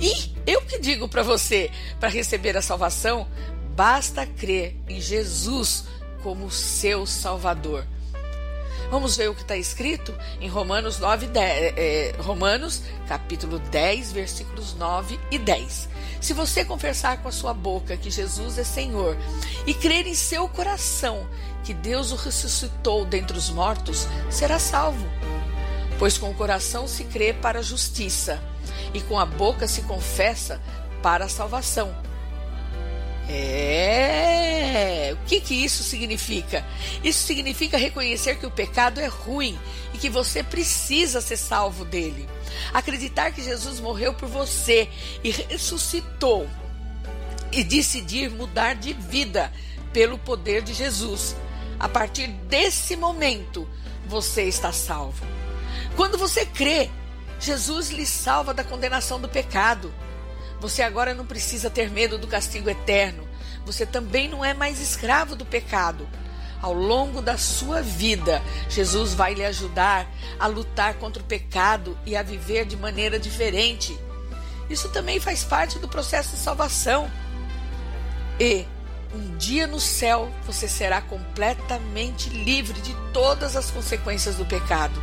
E 0.00 0.34
eu 0.44 0.60
que 0.62 0.80
digo 0.80 1.06
para 1.08 1.22
você, 1.22 1.70
para 2.00 2.08
receber 2.08 2.56
a 2.56 2.60
salvação, 2.60 3.28
basta 3.76 4.26
crer 4.26 4.76
em 4.88 5.00
Jesus 5.00 5.84
como 6.20 6.50
seu 6.50 7.06
Salvador. 7.06 7.86
Vamos 8.90 9.16
ver 9.16 9.30
o 9.30 9.36
que 9.36 9.42
está 9.42 9.56
escrito 9.56 10.12
em 10.40 10.48
Romanos 10.48 10.98
9, 10.98 11.28
10, 11.28 11.62
é, 11.62 11.74
é, 11.76 12.14
Romanos 12.18 12.82
capítulo 13.06 13.60
10, 13.60 14.10
versículos 14.10 14.74
9 14.74 15.16
e 15.30 15.38
10. 15.38 15.90
Se 16.20 16.32
você 16.32 16.64
confessar 16.64 17.22
com 17.22 17.28
a 17.28 17.32
sua 17.32 17.54
boca 17.54 17.96
que 17.96 18.10
Jesus 18.10 18.58
é 18.58 18.64
Senhor 18.64 19.16
e 19.66 19.74
crer 19.74 20.06
em 20.06 20.14
seu 20.14 20.48
coração 20.48 21.26
que 21.62 21.74
Deus 21.74 22.12
o 22.12 22.16
ressuscitou 22.16 23.04
dentre 23.04 23.36
os 23.36 23.50
mortos, 23.50 24.06
será 24.30 24.58
salvo. 24.58 25.06
Pois 25.98 26.16
com 26.16 26.30
o 26.30 26.34
coração 26.34 26.86
se 26.86 27.04
crê 27.04 27.32
para 27.32 27.58
a 27.58 27.62
justiça 27.62 28.40
e 28.94 29.00
com 29.00 29.18
a 29.18 29.26
boca 29.26 29.66
se 29.66 29.82
confessa 29.82 30.60
para 31.02 31.24
a 31.24 31.28
salvação. 31.28 31.94
É. 33.28 35.14
O 35.14 35.26
que, 35.26 35.40
que 35.40 35.54
isso 35.54 35.82
significa? 35.82 36.64
Isso 37.02 37.26
significa 37.26 37.76
reconhecer 37.76 38.38
que 38.38 38.46
o 38.46 38.50
pecado 38.50 39.00
é 39.00 39.06
ruim 39.06 39.58
e 39.92 39.98
que 39.98 40.08
você 40.08 40.42
precisa 40.42 41.20
ser 41.20 41.36
salvo 41.36 41.84
dele. 41.84 42.28
Acreditar 42.72 43.32
que 43.32 43.42
Jesus 43.42 43.80
morreu 43.80 44.14
por 44.14 44.28
você 44.28 44.88
e 45.24 45.30
ressuscitou. 45.30 46.48
E 47.52 47.64
decidir 47.64 48.30
mudar 48.30 48.74
de 48.74 48.92
vida 48.92 49.52
pelo 49.92 50.18
poder 50.18 50.62
de 50.62 50.74
Jesus. 50.74 51.34
A 51.78 51.88
partir 51.88 52.28
desse 52.28 52.96
momento, 52.96 53.68
você 54.06 54.42
está 54.44 54.72
salvo. 54.72 55.24
Quando 55.96 56.18
você 56.18 56.44
crê, 56.44 56.90
Jesus 57.40 57.90
lhe 57.90 58.06
salva 58.06 58.52
da 58.52 58.64
condenação 58.64 59.20
do 59.20 59.28
pecado. 59.28 59.92
Você 60.66 60.82
agora 60.82 61.14
não 61.14 61.24
precisa 61.24 61.70
ter 61.70 61.88
medo 61.88 62.18
do 62.18 62.26
castigo 62.26 62.68
eterno. 62.68 63.22
Você 63.64 63.86
também 63.86 64.28
não 64.28 64.44
é 64.44 64.52
mais 64.52 64.80
escravo 64.80 65.36
do 65.36 65.46
pecado. 65.46 66.08
Ao 66.60 66.72
longo 66.72 67.22
da 67.22 67.38
sua 67.38 67.80
vida, 67.80 68.42
Jesus 68.68 69.14
vai 69.14 69.32
lhe 69.32 69.44
ajudar 69.44 70.10
a 70.40 70.48
lutar 70.48 70.94
contra 70.94 71.22
o 71.22 71.24
pecado 71.24 71.96
e 72.04 72.16
a 72.16 72.22
viver 72.24 72.64
de 72.64 72.76
maneira 72.76 73.16
diferente. 73.16 73.96
Isso 74.68 74.88
também 74.88 75.20
faz 75.20 75.44
parte 75.44 75.78
do 75.78 75.86
processo 75.86 76.34
de 76.34 76.42
salvação. 76.42 77.08
E 78.40 78.66
um 79.14 79.36
dia 79.36 79.68
no 79.68 79.78
céu 79.78 80.32
você 80.44 80.66
será 80.66 81.00
completamente 81.00 82.28
livre 82.28 82.80
de 82.80 82.92
todas 83.12 83.54
as 83.54 83.70
consequências 83.70 84.34
do 84.34 84.44
pecado. 84.44 85.00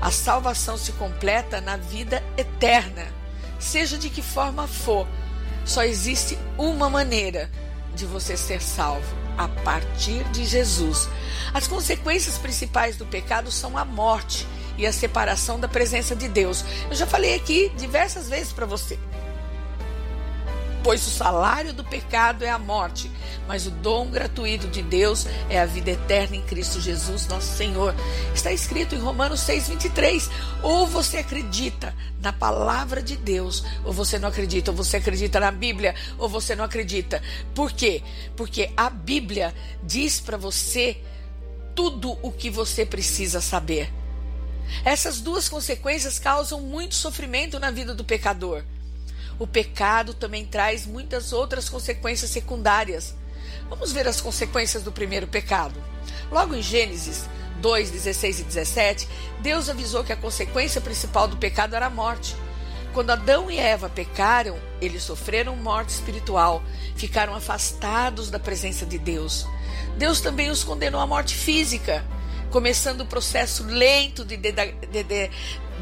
A 0.00 0.12
salvação 0.12 0.76
se 0.76 0.92
completa 0.92 1.60
na 1.60 1.76
vida 1.76 2.22
eterna 2.36 3.17
seja 3.58 3.98
de 3.98 4.08
que 4.10 4.22
forma 4.22 4.66
for, 4.66 5.06
só 5.64 5.82
existe 5.82 6.38
uma 6.56 6.88
maneira 6.88 7.50
de 7.94 8.06
você 8.06 8.36
ser 8.36 8.62
salvo: 8.62 9.06
a 9.36 9.48
partir 9.48 10.24
de 10.30 10.44
Jesus. 10.44 11.08
As 11.52 11.66
consequências 11.66 12.38
principais 12.38 12.96
do 12.96 13.06
pecado 13.06 13.50
são 13.50 13.76
a 13.76 13.84
morte 13.84 14.46
e 14.76 14.86
a 14.86 14.92
separação 14.92 15.58
da 15.58 15.68
presença 15.68 16.14
de 16.14 16.28
Deus. 16.28 16.64
Eu 16.88 16.94
já 16.94 17.06
falei 17.06 17.34
aqui 17.34 17.70
diversas 17.76 18.28
vezes 18.28 18.52
para 18.52 18.66
você 18.66 18.98
pois 20.88 21.06
o 21.06 21.10
salário 21.10 21.74
do 21.74 21.84
pecado 21.84 22.46
é 22.46 22.48
a 22.48 22.58
morte, 22.58 23.10
mas 23.46 23.66
o 23.66 23.70
dom 23.70 24.06
gratuito 24.06 24.66
de 24.68 24.80
Deus 24.80 25.26
é 25.50 25.60
a 25.60 25.66
vida 25.66 25.90
eterna 25.90 26.34
em 26.34 26.40
Cristo 26.40 26.80
Jesus, 26.80 27.26
nosso 27.26 27.54
Senhor. 27.58 27.94
Está 28.34 28.52
escrito 28.52 28.94
em 28.94 28.98
Romanos 28.98 29.40
6:23. 29.40 30.30
Ou 30.62 30.86
você 30.86 31.18
acredita 31.18 31.94
na 32.22 32.32
palavra 32.32 33.02
de 33.02 33.18
Deus, 33.18 33.62
ou 33.84 33.92
você 33.92 34.18
não 34.18 34.30
acredita, 34.30 34.70
ou 34.70 34.76
você 34.78 34.96
acredita 34.96 35.38
na 35.38 35.50
Bíblia, 35.50 35.94
ou 36.16 36.26
você 36.26 36.56
não 36.56 36.64
acredita. 36.64 37.22
Por 37.54 37.70
quê? 37.70 38.02
Porque 38.34 38.70
a 38.74 38.88
Bíblia 38.88 39.54
diz 39.82 40.18
para 40.20 40.38
você 40.38 41.02
tudo 41.74 42.18
o 42.22 42.32
que 42.32 42.48
você 42.48 42.86
precisa 42.86 43.42
saber. 43.42 43.92
Essas 44.86 45.20
duas 45.20 45.50
consequências 45.50 46.18
causam 46.18 46.62
muito 46.62 46.94
sofrimento 46.94 47.60
na 47.60 47.70
vida 47.70 47.94
do 47.94 48.06
pecador. 48.06 48.64
O 49.38 49.46
pecado 49.46 50.14
também 50.14 50.44
traz 50.44 50.86
muitas 50.86 51.32
outras 51.32 51.68
consequências 51.68 52.30
secundárias. 52.30 53.14
Vamos 53.68 53.92
ver 53.92 54.08
as 54.08 54.20
consequências 54.20 54.82
do 54.82 54.90
primeiro 54.90 55.26
pecado. 55.26 55.74
Logo 56.30 56.54
em 56.54 56.62
Gênesis 56.62 57.28
2, 57.60 57.90
16 57.90 58.40
e 58.40 58.44
17, 58.44 59.08
Deus 59.40 59.68
avisou 59.68 60.04
que 60.04 60.12
a 60.12 60.16
consequência 60.16 60.80
principal 60.80 61.28
do 61.28 61.36
pecado 61.36 61.74
era 61.74 61.86
a 61.86 61.90
morte. 61.90 62.34
Quando 62.92 63.10
Adão 63.10 63.50
e 63.50 63.58
Eva 63.58 63.88
pecaram, 63.88 64.58
eles 64.80 65.02
sofreram 65.02 65.54
morte 65.54 65.90
espiritual, 65.90 66.62
ficaram 66.96 67.34
afastados 67.34 68.30
da 68.30 68.38
presença 68.38 68.86
de 68.86 68.98
Deus. 68.98 69.46
Deus 69.96 70.20
também 70.20 70.50
os 70.50 70.64
condenou 70.64 71.00
à 71.00 71.06
morte 71.06 71.34
física, 71.34 72.04
começando 72.50 73.02
o 73.02 73.06
processo 73.06 73.64
lento 73.64 74.24
de, 74.24 74.36
de, 74.36 74.52
de, 74.52 75.30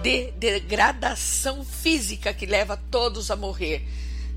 de 0.03 0.31
degradação 0.33 1.64
física 1.64 2.35
que 2.35 2.47
leva 2.47 2.77
todos 2.91 3.31
a 3.31 3.37
morrer. 3.37 3.87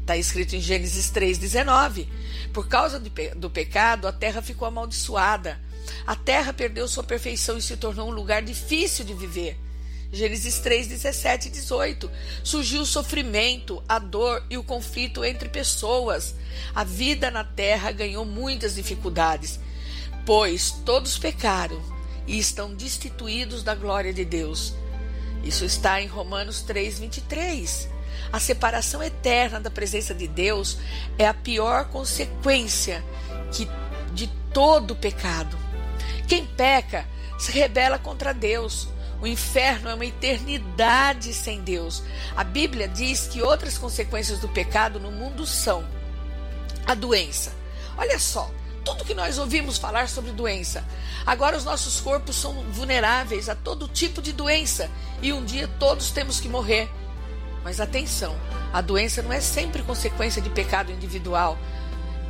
Está 0.02 0.16
escrito 0.18 0.56
em 0.56 0.62
Gênesis 0.62 1.12
3,19. 1.12 2.08
Por 2.54 2.68
causa 2.68 3.00
do 3.36 3.50
pecado, 3.50 4.08
a 4.08 4.12
terra 4.12 4.42
ficou 4.42 4.68
amaldiçoada. 4.68 5.60
A 6.06 6.16
terra 6.16 6.54
perdeu 6.54 6.88
sua 6.88 7.04
perfeição 7.04 7.58
e 7.58 7.62
se 7.62 7.78
tornou 7.78 8.10
um 8.10 8.14
lugar 8.14 8.42
difícil 8.42 9.06
de 9.06 9.14
viver. 9.14 9.58
Gênesis 10.12 10.58
3, 10.60 10.88
17 10.88 11.48
e 11.48 11.52
18. 11.52 12.12
Surgiu 12.44 12.82
o 12.82 12.86
sofrimento, 12.86 13.84
a 13.88 14.00
dor 14.00 14.44
e 14.50 14.58
o 14.58 14.64
conflito 14.64 15.24
entre 15.24 15.50
pessoas. 15.50 16.36
A 16.74 16.84
vida 16.84 17.30
na 17.30 17.44
terra 17.44 17.92
ganhou 17.92 18.26
muitas 18.26 18.76
dificuldades, 18.76 19.60
pois 20.26 20.72
todos 20.72 21.20
pecaram 21.20 21.99
e 22.30 22.38
estão 22.38 22.74
destituídos 22.76 23.64
da 23.64 23.74
glória 23.74 24.14
de 24.14 24.24
Deus. 24.24 24.76
Isso 25.44 25.66
está 25.66 26.00
em 26.00 26.06
Romanos 26.06 26.62
3, 26.62 27.00
23. 27.00 27.90
A 28.32 28.40
separação 28.40 29.02
eterna 29.02 29.60
da 29.60 29.72
presença 29.72 30.14
de 30.14 30.28
Deus 30.28 30.78
é 31.18 31.28
a 31.28 31.34
pior 31.34 31.86
consequência 31.86 33.04
que, 33.52 33.68
de 34.14 34.28
todo 34.54 34.96
pecado. 34.96 35.58
Quem 36.28 36.46
peca 36.46 37.08
se 37.40 37.52
rebela 37.52 37.98
contra 37.98 38.32
Deus. 38.32 38.88
O 39.20 39.26
inferno 39.26 39.90
é 39.90 39.96
uma 39.96 40.06
eternidade 40.06 41.34
sem 41.34 41.62
Deus. 41.62 42.04
A 42.36 42.44
Bíblia 42.44 42.88
diz 42.88 43.28
que 43.28 43.42
outras 43.42 43.78
consequências 43.78 44.40
do 44.40 44.48
pecado 44.48 45.00
no 45.00 45.12
mundo 45.12 45.48
são 45.48 45.84
a 46.86 46.94
doença. 46.94 47.52
Olha 47.98 48.20
só, 48.20 48.52
tudo 48.90 49.06
que 49.06 49.14
nós 49.14 49.38
ouvimos 49.38 49.78
falar 49.78 50.10
sobre 50.10 50.32
doença. 50.32 50.84
Agora 51.24 51.56
os 51.56 51.64
nossos 51.64 52.02
corpos 52.02 52.36
são 52.36 52.54
vulneráveis 52.72 53.48
a 53.48 53.54
todo 53.54 53.88
tipo 53.88 54.20
de 54.20 54.34
doença 54.34 54.90
e 55.22 55.32
um 55.32 55.46
dia 55.46 55.68
todos 55.80 56.10
temos 56.10 56.40
que 56.40 56.50
morrer. 56.50 56.90
Mas 57.64 57.80
atenção, 57.80 58.36
a 58.74 58.82
doença 58.82 59.22
não 59.22 59.32
é 59.32 59.40
sempre 59.40 59.84
consequência 59.84 60.42
de 60.42 60.50
pecado 60.50 60.92
individual, 60.92 61.56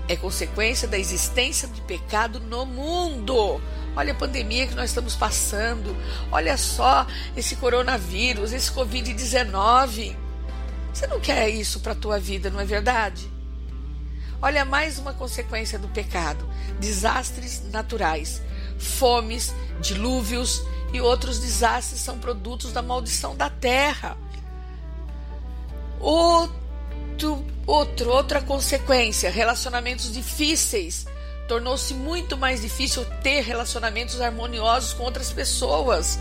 é 0.10 0.18
consequência 0.18 0.86
da 0.86 0.97
existência 0.97 1.66
de 1.70 1.80
pecado 1.82 2.41
no 2.41 2.66
mundo. 2.66 3.62
Olha 3.95 4.12
a 4.12 4.16
pandemia 4.16 4.68
que 4.68 4.76
nós 4.76 4.89
estamos 4.89 5.16
passando. 5.16 5.95
Olha 6.30 6.57
só 6.57 7.07
esse 7.38 7.55
coronavírus, 7.55 8.51
esse 8.51 8.70
Covid-19. 8.72 10.16
Você 10.93 11.07
não 11.07 11.22
quer 11.22 11.47
isso 11.47 11.80
para 11.80 11.93
a 11.93 11.95
tua 11.95 12.20
vida, 12.20 12.49
não 12.49 12.60
é 12.60 12.66
verdade? 12.66 13.38
Olha 14.41 14.63
mais 14.63 14.97
uma 14.97 15.13
consequência 15.13 15.77
do 15.77 15.87
pecado: 15.89 16.47
desastres 16.79 17.63
naturais, 17.71 18.41
fomes, 18.77 19.53
dilúvios 19.81 20.63
e 20.93 21.01
outros 21.01 21.39
desastres 21.39 22.01
são 22.01 22.17
produtos 22.17 22.71
da 22.71 22.81
maldição 22.81 23.35
da 23.35 23.49
terra. 23.49 24.17
Outro, 25.99 27.45
outro, 27.67 28.09
outra 28.09 28.41
consequência: 28.41 29.29
relacionamentos 29.29 30.11
difíceis. 30.11 31.05
Tornou-se 31.47 31.95
muito 31.95 32.37
mais 32.37 32.61
difícil 32.61 33.03
ter 33.23 33.41
relacionamentos 33.41 34.21
harmoniosos 34.21 34.93
com 34.93 35.03
outras 35.03 35.33
pessoas. 35.33 36.19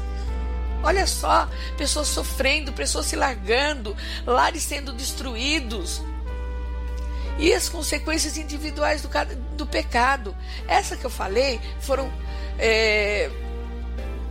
Olha 0.82 1.06
só, 1.06 1.46
pessoas 1.76 2.08
sofrendo, 2.08 2.72
pessoas 2.72 3.06
se 3.06 3.14
largando, 3.14 3.94
lares 4.24 4.62
sendo 4.62 4.92
destruídos. 4.92 6.00
E 7.38 7.54
as 7.54 7.68
consequências 7.68 8.36
individuais 8.36 9.00
do, 9.00 9.08
do 9.56 9.66
pecado. 9.66 10.36
Essa 10.66 10.96
que 10.96 11.04
eu 11.04 11.10
falei 11.10 11.60
foram, 11.80 12.12
é, 12.58 13.30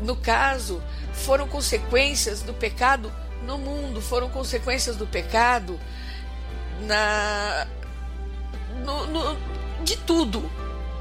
no 0.02 0.16
caso, 0.16 0.84
foram 1.14 1.48
consequências 1.48 2.42
do 2.42 2.54
pecado 2.54 3.12
no 3.44 3.58
mundo, 3.58 4.02
foram 4.02 4.30
consequências 4.30 4.98
do 4.98 5.08
pecado 5.08 5.80
na, 6.82 7.66
no, 8.84 9.08
no, 9.08 9.38
de 9.84 9.98
tudo 9.98 10.52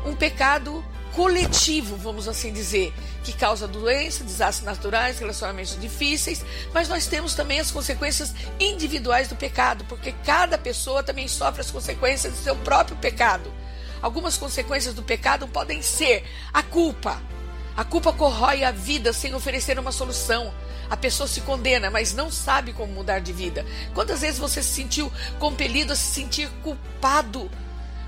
um 0.04 0.14
pecado 0.14 0.84
coletivo, 1.16 1.96
vamos 1.96 2.28
assim 2.28 2.52
dizer, 2.52 2.92
que 3.24 3.32
causa 3.32 3.66
doença, 3.66 4.22
desastres 4.22 4.66
naturais, 4.66 5.18
relacionamentos 5.18 5.80
difíceis, 5.80 6.44
mas 6.74 6.90
nós 6.90 7.06
temos 7.06 7.34
também 7.34 7.58
as 7.58 7.70
consequências 7.70 8.34
individuais 8.60 9.26
do 9.26 9.34
pecado, 9.34 9.82
porque 9.88 10.12
cada 10.26 10.58
pessoa 10.58 11.02
também 11.02 11.26
sofre 11.26 11.62
as 11.62 11.70
consequências 11.70 12.34
do 12.34 12.38
seu 12.38 12.54
próprio 12.56 12.98
pecado. 12.98 13.50
Algumas 14.02 14.36
consequências 14.36 14.92
do 14.92 15.02
pecado 15.02 15.48
podem 15.48 15.80
ser 15.80 16.22
a 16.52 16.62
culpa. 16.62 17.18
A 17.74 17.82
culpa 17.82 18.12
corrói 18.12 18.62
a 18.62 18.70
vida 18.70 19.10
sem 19.14 19.34
oferecer 19.34 19.78
uma 19.78 19.92
solução. 19.92 20.52
A 20.90 20.98
pessoa 20.98 21.26
se 21.26 21.40
condena, 21.40 21.90
mas 21.90 22.12
não 22.12 22.30
sabe 22.30 22.74
como 22.74 22.92
mudar 22.92 23.20
de 23.20 23.32
vida. 23.32 23.64
Quantas 23.94 24.20
vezes 24.20 24.38
você 24.38 24.62
se 24.62 24.74
sentiu 24.74 25.10
compelido 25.38 25.94
a 25.94 25.96
se 25.96 26.12
sentir 26.12 26.50
culpado 26.62 27.50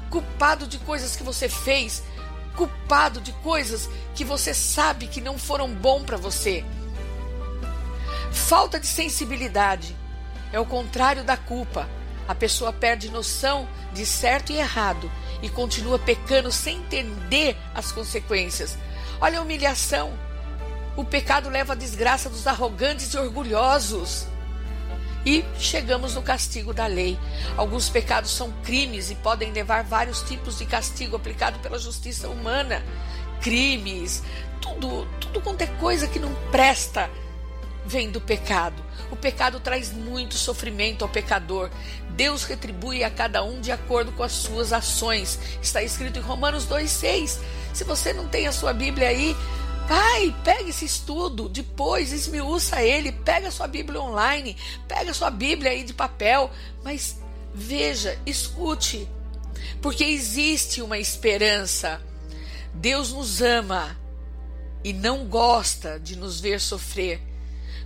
culpado 0.08 0.66
de 0.66 0.78
coisas 0.78 1.14
que 1.14 1.22
você 1.22 1.48
fez, 1.48 2.02
culpado 2.58 3.20
de 3.20 3.32
coisas 3.34 3.88
que 4.16 4.24
você 4.24 4.52
sabe 4.52 5.06
que 5.06 5.20
não 5.20 5.38
foram 5.38 5.72
bom 5.72 6.02
para 6.02 6.16
você. 6.16 6.64
Falta 8.32 8.80
de 8.80 8.86
sensibilidade 8.88 9.94
é 10.52 10.58
o 10.58 10.66
contrário 10.66 11.22
da 11.22 11.36
culpa. 11.36 11.88
A 12.26 12.34
pessoa 12.34 12.72
perde 12.72 13.10
noção 13.10 13.68
de 13.92 14.04
certo 14.04 14.50
e 14.50 14.56
errado 14.56 15.08
e 15.40 15.48
continua 15.48 16.00
pecando 16.00 16.50
sem 16.50 16.78
entender 16.78 17.56
as 17.72 17.92
consequências. 17.92 18.76
Olha 19.20 19.38
a 19.38 19.42
humilhação. 19.42 20.12
O 20.96 21.04
pecado 21.04 21.48
leva 21.48 21.74
à 21.74 21.76
desgraça 21.76 22.28
dos 22.28 22.48
arrogantes 22.48 23.14
e 23.14 23.18
orgulhosos. 23.18 24.26
E 25.24 25.44
chegamos 25.58 26.14
no 26.14 26.22
castigo 26.22 26.72
da 26.72 26.86
lei. 26.86 27.18
Alguns 27.56 27.88
pecados 27.88 28.30
são 28.30 28.52
crimes 28.62 29.10
e 29.10 29.14
podem 29.16 29.52
levar 29.52 29.84
vários 29.84 30.22
tipos 30.22 30.58
de 30.58 30.66
castigo 30.66 31.16
aplicado 31.16 31.58
pela 31.58 31.78
justiça 31.78 32.28
humana. 32.28 32.82
Crimes, 33.40 34.22
tudo, 34.60 35.06
tudo 35.20 35.40
quanto 35.40 35.62
é 35.62 35.66
coisa 35.66 36.06
que 36.06 36.18
não 36.18 36.34
presta 36.50 37.10
vem 37.88 38.10
do 38.10 38.20
pecado. 38.20 38.82
O 39.10 39.16
pecado 39.16 39.58
traz 39.60 39.92
muito 39.92 40.34
sofrimento 40.34 41.02
ao 41.02 41.08
pecador. 41.08 41.70
Deus 42.10 42.44
retribui 42.44 43.02
a 43.02 43.10
cada 43.10 43.42
um 43.42 43.60
de 43.60 43.72
acordo 43.72 44.12
com 44.12 44.22
as 44.22 44.32
suas 44.32 44.72
ações. 44.72 45.38
Está 45.62 45.82
escrito 45.82 46.18
em 46.18 46.22
Romanos 46.22 46.66
2,6. 46.66 47.38
Se 47.72 47.84
você 47.84 48.12
não 48.12 48.28
tem 48.28 48.46
a 48.46 48.52
sua 48.52 48.74
Bíblia 48.74 49.08
aí, 49.08 49.34
Pai, 49.88 50.36
pega 50.44 50.68
esse 50.68 50.84
estudo, 50.84 51.48
depois 51.48 52.12
esmiuça 52.12 52.82
ele, 52.82 53.10
pega 53.10 53.50
sua 53.50 53.66
Bíblia 53.66 54.02
online, 54.02 54.54
pega 54.86 55.14
sua 55.14 55.30
Bíblia 55.30 55.70
aí 55.70 55.82
de 55.82 55.94
papel, 55.94 56.50
mas 56.84 57.16
veja, 57.54 58.18
escute, 58.26 59.08
porque 59.80 60.04
existe 60.04 60.82
uma 60.82 60.98
esperança. 60.98 62.02
Deus 62.74 63.12
nos 63.12 63.40
ama 63.40 63.98
e 64.84 64.92
não 64.92 65.24
gosta 65.24 65.98
de 65.98 66.16
nos 66.16 66.38
ver 66.38 66.60
sofrer. 66.60 67.22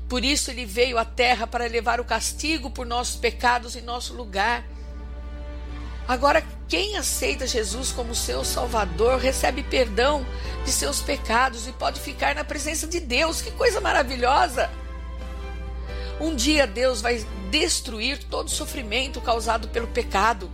Por 0.09 0.25
isso 0.25 0.51
ele 0.51 0.67
veio 0.67 0.99
à 0.99 1.05
terra 1.05 1.47
para 1.47 1.69
levar 1.69 2.01
o 2.01 2.05
castigo 2.05 2.69
por 2.69 2.85
nossos 2.85 3.15
pecados 3.15 3.77
em 3.77 3.81
nosso 3.81 4.13
lugar. 4.13 4.67
Agora, 6.07 6.45
quem 6.69 6.97
aceita 6.97 7.47
Jesus 7.47 7.93
como 7.93 8.15
seu 8.15 8.45
Salvador 8.45 9.19
recebe 9.19 9.63
perdão 9.63 10.27
de 10.65 10.73
seus 10.73 11.01
pecados 11.01 11.67
e 11.67 11.73
pode 11.73 12.01
ficar 12.01 12.35
na 12.35 12.45
presença 12.45 12.87
de 12.87 12.99
Deus. 12.99 13.41
Que 13.41 13.51
coisa 13.53 13.81
maravilhosa! 13.81 14.71
Um 16.21 16.35
dia 16.35 16.67
Deus 16.67 17.01
vai 17.01 17.25
destruir 17.51 18.25
todo 18.25 18.49
o 18.49 18.51
sofrimento 18.51 19.21
causado 19.21 19.69
pelo 19.69 19.89
pecado 19.89 20.51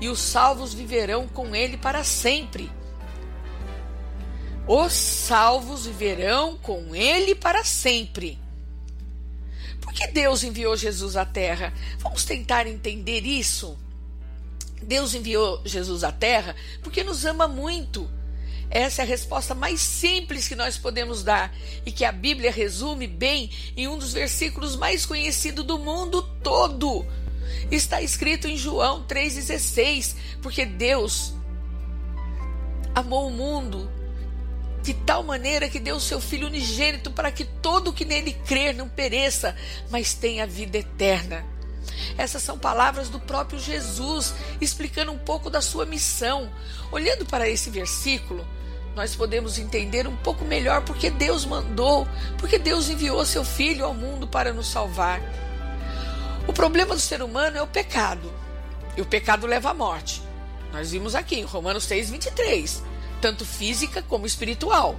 e 0.00 0.08
os 0.08 0.20
salvos 0.20 0.72
viverão 0.72 1.26
com 1.26 1.54
Ele 1.54 1.76
para 1.76 2.04
sempre. 2.04 2.70
Os 4.66 4.92
salvos 4.92 5.86
viverão 5.86 6.56
com 6.58 6.94
Ele 6.94 7.34
para 7.34 7.64
sempre. 7.64 8.38
Por 9.80 9.92
que 9.92 10.06
Deus 10.08 10.44
enviou 10.44 10.76
Jesus 10.76 11.16
à 11.16 11.24
Terra? 11.24 11.72
Vamos 11.98 12.24
tentar 12.24 12.66
entender 12.66 13.24
isso. 13.24 13.78
Deus 14.88 15.12
enviou 15.12 15.60
Jesus 15.66 16.02
à 16.02 16.10
Terra 16.10 16.56
porque 16.82 17.04
nos 17.04 17.26
ama 17.26 17.46
muito. 17.46 18.10
Essa 18.70 19.02
é 19.02 19.04
a 19.04 19.08
resposta 19.08 19.54
mais 19.54 19.80
simples 19.80 20.48
que 20.48 20.56
nós 20.56 20.78
podemos 20.78 21.22
dar 21.22 21.54
e 21.84 21.92
que 21.92 22.06
a 22.06 22.12
Bíblia 22.12 22.50
resume 22.50 23.06
bem 23.06 23.50
em 23.76 23.86
um 23.86 23.98
dos 23.98 24.14
versículos 24.14 24.76
mais 24.76 25.04
conhecidos 25.04 25.64
do 25.64 25.78
mundo 25.78 26.22
todo. 26.42 27.06
Está 27.70 28.00
escrito 28.00 28.48
em 28.48 28.56
João 28.56 29.06
3,16: 29.06 30.16
porque 30.42 30.64
Deus 30.64 31.34
amou 32.94 33.28
o 33.28 33.30
mundo 33.30 33.90
de 34.82 34.94
tal 34.94 35.22
maneira 35.22 35.68
que 35.68 35.78
deu 35.78 35.96
o 35.96 36.00
seu 36.00 36.20
Filho 36.20 36.46
unigênito 36.46 37.10
para 37.10 37.30
que 37.30 37.44
todo 37.44 37.92
que 37.92 38.06
nele 38.06 38.32
crer 38.32 38.74
não 38.74 38.88
pereça, 38.88 39.54
mas 39.90 40.14
tenha 40.14 40.46
vida 40.46 40.78
eterna. 40.78 41.57
Essas 42.16 42.42
são 42.42 42.58
palavras 42.58 43.08
do 43.08 43.20
próprio 43.20 43.58
Jesus, 43.58 44.34
explicando 44.60 45.12
um 45.12 45.18
pouco 45.18 45.50
da 45.50 45.60
sua 45.60 45.86
missão. 45.86 46.50
Olhando 46.90 47.24
para 47.26 47.48
esse 47.48 47.70
versículo, 47.70 48.46
nós 48.94 49.14
podemos 49.14 49.58
entender 49.58 50.08
um 50.08 50.16
pouco 50.16 50.44
melhor 50.44 50.82
porque 50.82 51.10
Deus 51.10 51.44
mandou, 51.44 52.06
porque 52.38 52.58
Deus 52.58 52.88
enviou 52.88 53.24
seu 53.24 53.44
Filho 53.44 53.84
ao 53.84 53.94
mundo 53.94 54.26
para 54.26 54.52
nos 54.52 54.68
salvar. 54.68 55.20
O 56.46 56.52
problema 56.52 56.94
do 56.94 57.00
ser 57.00 57.22
humano 57.22 57.56
é 57.56 57.62
o 57.62 57.66
pecado, 57.66 58.32
e 58.96 59.00
o 59.00 59.06
pecado 59.06 59.46
leva 59.46 59.70
à 59.70 59.74
morte. 59.74 60.22
Nós 60.72 60.90
vimos 60.90 61.14
aqui 61.14 61.36
em 61.36 61.44
Romanos 61.44 61.84
6, 61.84 62.10
23, 62.10 62.82
tanto 63.20 63.44
física 63.44 64.02
como 64.02 64.26
espiritual. 64.26 64.98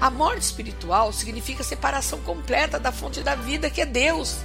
A 0.00 0.10
morte 0.10 0.42
espiritual 0.42 1.12
significa 1.12 1.62
separação 1.62 2.20
completa 2.20 2.78
da 2.78 2.90
fonte 2.90 3.22
da 3.22 3.34
vida, 3.34 3.70
que 3.70 3.80
é 3.80 3.86
Deus. 3.86 4.38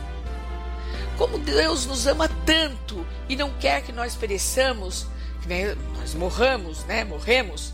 Como 1.17 1.39
Deus 1.39 1.85
nos 1.85 2.05
ama 2.05 2.29
tanto 2.45 3.05
e 3.27 3.35
não 3.35 3.51
quer 3.53 3.81
que 3.81 3.91
nós 3.91 4.15
pereçamos, 4.15 5.07
que 5.41 5.47
nós 5.97 6.13
morramos, 6.13 6.83
né? 6.85 7.03
Morremos. 7.03 7.73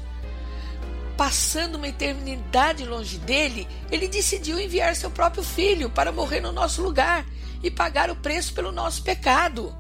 Passando 1.17 1.75
uma 1.75 1.87
eternidade 1.87 2.85
longe 2.85 3.17
dele, 3.17 3.67
ele 3.91 4.07
decidiu 4.07 4.59
enviar 4.59 4.95
seu 4.95 5.11
próprio 5.11 5.43
filho 5.43 5.89
para 5.89 6.11
morrer 6.11 6.39
no 6.39 6.51
nosso 6.51 6.81
lugar 6.81 7.25
e 7.61 7.69
pagar 7.69 8.09
o 8.09 8.15
preço 8.15 8.53
pelo 8.53 8.71
nosso 8.71 9.03
pecado. 9.03 9.75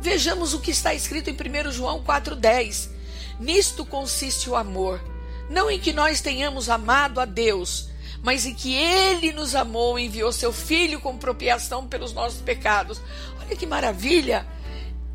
Vejamos 0.00 0.52
o 0.52 0.60
que 0.60 0.70
está 0.70 0.92
escrito 0.92 1.30
em 1.30 1.34
1 1.34 1.72
João 1.72 2.02
4,10. 2.02 2.90
Nisto 3.38 3.84
consiste 3.84 4.50
o 4.50 4.56
amor, 4.56 5.00
não 5.48 5.70
em 5.70 5.78
que 5.78 5.92
nós 5.92 6.20
tenhamos 6.20 6.68
amado 6.68 7.20
a 7.20 7.24
Deus, 7.24 7.90
mas 8.26 8.44
em 8.44 8.52
que 8.52 8.74
Ele 8.74 9.32
nos 9.32 9.54
amou 9.54 9.96
e 9.96 10.06
enviou 10.06 10.32
seu 10.32 10.52
Filho 10.52 11.00
como 11.00 11.16
propiação 11.16 11.86
pelos 11.86 12.12
nossos 12.12 12.40
pecados. 12.40 13.00
Olha 13.40 13.54
que 13.54 13.64
maravilha! 13.64 14.44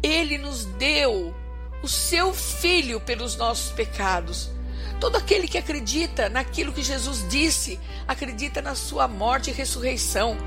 Ele 0.01 0.37
nos 0.37 0.63
deu 0.63 1.35
o 1.83 1.89
seu 1.89 2.33
Filho 2.33 3.01
pelos 3.01 3.35
nossos 3.35 3.69
pecados. 3.73 4.49
Todo 4.97 5.17
aquele 5.17 5.45
que 5.45 5.57
acredita 5.57 6.29
naquilo 6.29 6.71
que 6.71 6.81
Jesus 6.81 7.27
disse, 7.27 7.77
acredita 8.07 8.61
na 8.61 8.75
sua 8.75 9.09
morte 9.09 9.49
e 9.49 9.53
ressurreição. 9.53 10.37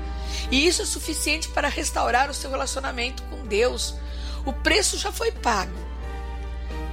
E 0.49 0.65
isso 0.65 0.81
é 0.81 0.85
suficiente 0.85 1.49
para 1.49 1.67
restaurar 1.67 2.31
o 2.31 2.33
seu 2.33 2.49
relacionamento 2.49 3.21
com 3.29 3.45
Deus. 3.45 3.93
O 4.43 4.51
preço 4.51 4.97
já 4.97 5.11
foi 5.11 5.31
pago. 5.31 5.84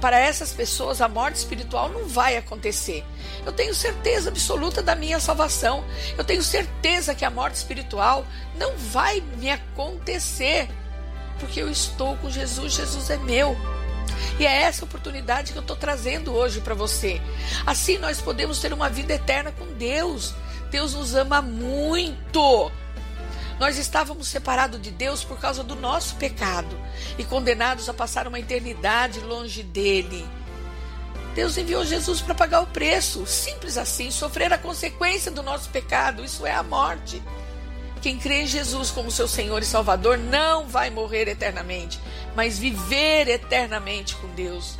Para 0.03 0.19
essas 0.19 0.51
pessoas, 0.51 0.99
a 0.99 1.07
morte 1.07 1.37
espiritual 1.37 1.87
não 1.87 2.03
vai 2.09 2.35
acontecer. 2.35 3.05
Eu 3.45 3.53
tenho 3.53 3.73
certeza 3.73 4.27
absoluta 4.27 4.83
da 4.83 4.95
minha 4.95 5.17
salvação. 5.17 5.81
Eu 6.17 6.25
tenho 6.25 6.43
certeza 6.43 7.15
que 7.15 7.23
a 7.23 7.29
morte 7.29 7.55
espiritual 7.55 8.25
não 8.57 8.75
vai 8.75 9.21
me 9.37 9.49
acontecer. 9.49 10.67
Porque 11.39 11.61
eu 11.61 11.71
estou 11.71 12.17
com 12.17 12.29
Jesus, 12.29 12.73
Jesus 12.73 13.09
é 13.11 13.15
meu. 13.15 13.55
E 14.37 14.45
é 14.45 14.63
essa 14.63 14.83
oportunidade 14.83 15.53
que 15.53 15.57
eu 15.57 15.61
estou 15.61 15.77
trazendo 15.77 16.33
hoje 16.33 16.59
para 16.59 16.75
você. 16.75 17.21
Assim 17.65 17.97
nós 17.97 18.19
podemos 18.19 18.59
ter 18.59 18.73
uma 18.73 18.89
vida 18.89 19.13
eterna 19.13 19.53
com 19.53 19.67
Deus. 19.67 20.33
Deus 20.69 20.93
nos 20.93 21.15
ama 21.15 21.41
muito. 21.41 22.69
Nós 23.63 23.77
estávamos 23.77 24.27
separados 24.27 24.81
de 24.81 24.91
Deus 24.91 25.23
por 25.23 25.39
causa 25.39 25.63
do 25.63 25.73
nosso 25.73 26.17
pecado 26.17 26.77
e 27.17 27.23
condenados 27.23 27.87
a 27.87 27.93
passar 27.93 28.27
uma 28.27 28.37
eternidade 28.37 29.21
longe 29.21 29.63
dele. 29.63 30.27
Deus 31.33 31.57
enviou 31.57 31.85
Jesus 31.85 32.19
para 32.19 32.35
pagar 32.35 32.59
o 32.59 32.67
preço, 32.67 33.25
simples 33.25 33.77
assim, 33.77 34.11
sofrer 34.11 34.51
a 34.51 34.57
consequência 34.57 35.31
do 35.31 35.41
nosso 35.41 35.69
pecado, 35.69 36.25
isso 36.25 36.45
é 36.45 36.51
a 36.51 36.61
morte. 36.61 37.23
Quem 38.01 38.19
crê 38.19 38.41
em 38.41 38.47
Jesus 38.47 38.91
como 38.91 39.09
seu 39.09 39.29
Senhor 39.29 39.61
e 39.61 39.65
Salvador 39.65 40.17
não 40.17 40.67
vai 40.67 40.89
morrer 40.89 41.29
eternamente, 41.29 42.01
mas 42.35 42.59
viver 42.59 43.29
eternamente 43.29 44.13
com 44.15 44.27
Deus. 44.35 44.77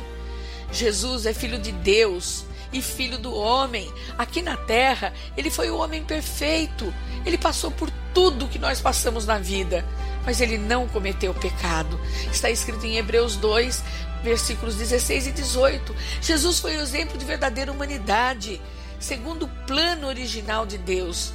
Jesus 0.70 1.24
é 1.24 1.32
filho 1.32 1.58
de 1.58 1.72
Deus 1.72 2.44
e 2.74 2.82
filho 2.82 3.16
do 3.16 3.32
homem. 3.32 3.90
Aqui 4.18 4.42
na 4.42 4.56
terra, 4.56 5.14
ele 5.36 5.48
foi 5.48 5.70
o 5.70 5.78
homem 5.78 6.04
perfeito. 6.04 6.92
Ele 7.24 7.38
passou 7.38 7.70
por 7.70 7.88
tudo 8.12 8.48
que 8.48 8.58
nós 8.58 8.80
passamos 8.80 9.24
na 9.24 9.38
vida, 9.38 9.84
mas 10.26 10.40
ele 10.40 10.58
não 10.58 10.86
cometeu 10.88 11.32
pecado. 11.32 11.98
Está 12.30 12.50
escrito 12.50 12.84
em 12.84 12.96
Hebreus 12.96 13.36
2, 13.36 13.82
versículos 14.22 14.74
16 14.74 15.28
e 15.28 15.32
18. 15.32 15.96
Jesus 16.20 16.58
foi 16.58 16.76
o 16.76 16.80
exemplo 16.80 17.16
de 17.16 17.24
verdadeira 17.24 17.72
humanidade, 17.72 18.60
segundo 18.98 19.44
o 19.44 19.66
plano 19.66 20.08
original 20.08 20.66
de 20.66 20.76
Deus. 20.76 21.32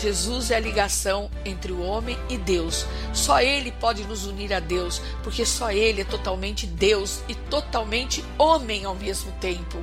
Jesus 0.00 0.50
é 0.50 0.56
a 0.56 0.60
ligação 0.60 1.30
entre 1.44 1.72
o 1.72 1.82
homem 1.82 2.16
e 2.28 2.38
Deus. 2.38 2.86
Só 3.12 3.40
Ele 3.40 3.72
pode 3.72 4.04
nos 4.04 4.26
unir 4.26 4.52
a 4.52 4.60
Deus, 4.60 5.02
porque 5.22 5.44
só 5.44 5.70
Ele 5.70 6.02
é 6.02 6.04
totalmente 6.04 6.66
Deus 6.66 7.20
e 7.28 7.34
totalmente 7.34 8.24
homem 8.38 8.84
ao 8.84 8.94
mesmo 8.94 9.32
tempo. 9.32 9.82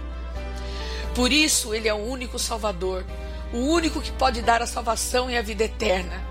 Por 1.16 1.32
isso, 1.32 1.74
Ele 1.74 1.88
é 1.88 1.94
o 1.94 1.98
único 1.98 2.38
Salvador, 2.38 3.06
o 3.54 3.58
único 3.58 4.02
que 4.02 4.12
pode 4.12 4.42
dar 4.42 4.62
a 4.62 4.68
salvação 4.68 5.32
e 5.32 5.38
a 5.38 5.42
vida 5.42 5.64
eterna. 5.64 6.22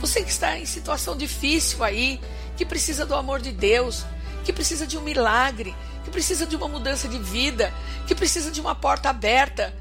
Você 0.00 0.22
que 0.22 0.30
está 0.30 0.58
em 0.58 0.66
situação 0.66 1.16
difícil 1.16 1.84
aí, 1.84 2.20
que 2.56 2.64
precisa 2.64 3.06
do 3.06 3.14
amor 3.14 3.40
de 3.40 3.52
Deus, 3.52 4.04
que 4.44 4.52
precisa 4.52 4.86
de 4.86 4.96
um 4.96 5.02
milagre, 5.02 5.76
que 6.02 6.10
precisa 6.10 6.46
de 6.46 6.56
uma 6.56 6.66
mudança 6.66 7.06
de 7.06 7.18
vida, 7.18 7.72
que 8.06 8.14
precisa 8.14 8.50
de 8.50 8.60
uma 8.60 8.74
porta 8.74 9.10
aberta 9.10 9.72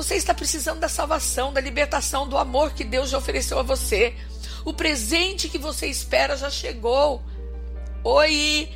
você 0.00 0.14
está 0.14 0.32
precisando 0.32 0.80
da 0.80 0.88
salvação, 0.88 1.52
da 1.52 1.60
libertação, 1.60 2.26
do 2.26 2.38
amor 2.38 2.72
que 2.72 2.84
Deus 2.84 3.10
já 3.10 3.18
ofereceu 3.18 3.58
a 3.58 3.62
você. 3.62 4.14
O 4.64 4.72
presente 4.72 5.46
que 5.46 5.58
você 5.58 5.88
espera 5.88 6.38
já 6.38 6.48
chegou. 6.48 7.22
Oi, 8.02 8.70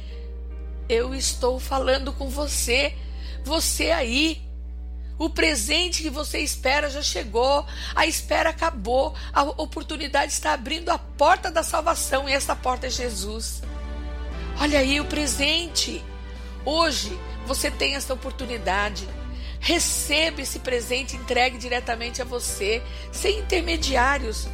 eu 0.87 1.15
estou 1.15 1.59
falando 1.59 2.13
com 2.13 2.29
você. 2.29 2.95
Você 3.43 3.91
aí. 3.91 4.44
O 5.17 5.31
presente 5.31 6.03
que 6.03 6.11
você 6.11 6.41
espera 6.41 6.91
já 6.91 7.03
chegou, 7.03 7.65
a 7.95 8.05
espera 8.05 8.51
acabou, 8.51 9.15
a 9.33 9.43
oportunidade 9.43 10.33
está 10.33 10.53
abrindo 10.53 10.91
a 10.91 10.99
porta 10.99 11.51
da 11.51 11.63
salvação 11.63 12.29
e 12.29 12.33
essa 12.33 12.57
porta 12.57 12.89
é 12.89 12.91
Jesus. 12.91 13.63
Olha 14.61 14.81
aí 14.81 15.01
o 15.01 15.05
presente. 15.05 16.05
Hoje 16.65 17.17
você 17.47 17.71
tem 17.71 17.95
essa 17.95 18.13
oportunidade. 18.13 19.09
Receba 19.61 20.43
esse 20.43 20.59
presente 20.59 21.17
entregue 21.17 21.59
diretamente 21.59 22.21
a 22.21 22.25
você, 22.25 22.83
sem 23.13 23.39
intermediários, 23.39 24.49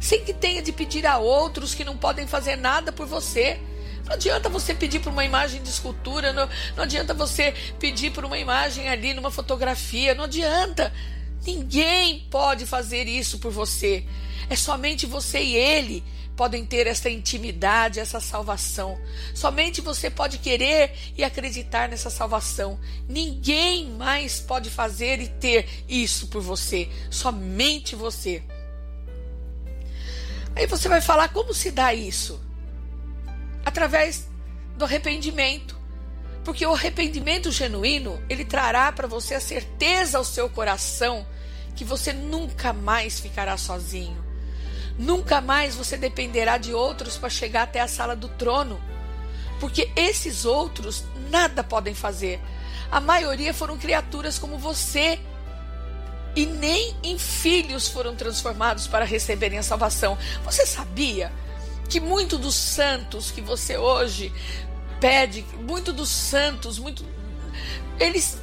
sem 0.00 0.24
que 0.24 0.32
tenha 0.32 0.62
de 0.62 0.72
pedir 0.72 1.06
a 1.06 1.18
outros 1.18 1.74
que 1.74 1.84
não 1.84 1.96
podem 1.96 2.26
fazer 2.26 2.56
nada 2.56 2.90
por 2.90 3.06
você. 3.06 3.60
Não 4.06 4.14
adianta 4.14 4.48
você 4.48 4.72
pedir 4.72 5.00
por 5.00 5.12
uma 5.12 5.24
imagem 5.24 5.60
de 5.60 5.68
escultura, 5.68 6.32
não, 6.32 6.48
não 6.76 6.84
adianta 6.84 7.12
você 7.12 7.52
pedir 7.78 8.12
por 8.12 8.24
uma 8.24 8.38
imagem 8.38 8.88
ali 8.88 9.12
numa 9.12 9.32
fotografia, 9.32 10.14
não 10.14 10.24
adianta. 10.24 10.92
Ninguém 11.44 12.20
pode 12.30 12.66
fazer 12.66 13.08
isso 13.08 13.38
por 13.40 13.50
você. 13.50 14.06
É 14.48 14.54
somente 14.54 15.06
você 15.06 15.40
e 15.40 15.56
ele 15.56 16.04
podem 16.36 16.64
ter 16.64 16.86
essa 16.86 17.10
intimidade, 17.10 17.98
essa 17.98 18.20
salvação. 18.20 19.00
Somente 19.34 19.80
você 19.80 20.08
pode 20.08 20.38
querer 20.38 20.92
e 21.16 21.24
acreditar 21.24 21.88
nessa 21.88 22.10
salvação. 22.10 22.78
Ninguém 23.08 23.90
mais 23.90 24.38
pode 24.38 24.70
fazer 24.70 25.20
e 25.20 25.26
ter 25.26 25.66
isso 25.88 26.28
por 26.28 26.42
você. 26.42 26.88
Somente 27.10 27.96
você. 27.96 28.42
Aí 30.54 30.66
você 30.66 30.88
vai 30.88 31.00
falar 31.00 31.30
como 31.30 31.52
se 31.52 31.72
dá 31.72 31.92
isso? 31.92 32.45
Através 33.66 34.26
do 34.78 34.86
arrependimento. 34.86 35.78
Porque 36.42 36.64
o 36.64 36.72
arrependimento 36.72 37.52
genuíno, 37.52 38.22
ele 38.30 38.46
trará 38.46 38.90
para 38.92 39.06
você 39.06 39.34
a 39.34 39.40
certeza 39.40 40.16
ao 40.16 40.24
seu 40.24 40.48
coração 40.48 41.26
que 41.74 41.84
você 41.84 42.14
nunca 42.14 42.72
mais 42.72 43.20
ficará 43.20 43.58
sozinho 43.58 44.24
Nunca 44.98 45.40
mais 45.40 45.74
você 45.74 45.96
dependerá 45.96 46.56
de 46.56 46.72
outros 46.72 47.18
para 47.18 47.28
chegar 47.28 47.62
até 47.62 47.80
a 47.80 47.88
sala 47.88 48.16
do 48.16 48.28
trono, 48.28 48.80
porque 49.60 49.90
esses 49.94 50.44
outros 50.44 51.04
nada 51.30 51.62
podem 51.62 51.94
fazer. 51.94 52.40
A 52.90 53.00
maioria 53.00 53.52
foram 53.52 53.76
criaturas 53.76 54.38
como 54.38 54.58
você 54.58 55.18
e 56.34 56.46
nem 56.46 56.96
em 57.02 57.18
filhos 57.18 57.88
foram 57.88 58.14
transformados 58.14 58.86
para 58.86 59.04
receberem 59.04 59.58
a 59.58 59.62
salvação. 59.62 60.16
Você 60.44 60.64
sabia 60.64 61.30
que 61.88 62.00
muito 62.00 62.38
dos 62.38 62.54
santos 62.54 63.30
que 63.30 63.40
você 63.40 63.76
hoje 63.76 64.32
pede, 65.00 65.44
muito 65.60 65.92
dos 65.92 66.08
santos, 66.08 66.78
muito 66.78 67.04
eles 67.98 68.38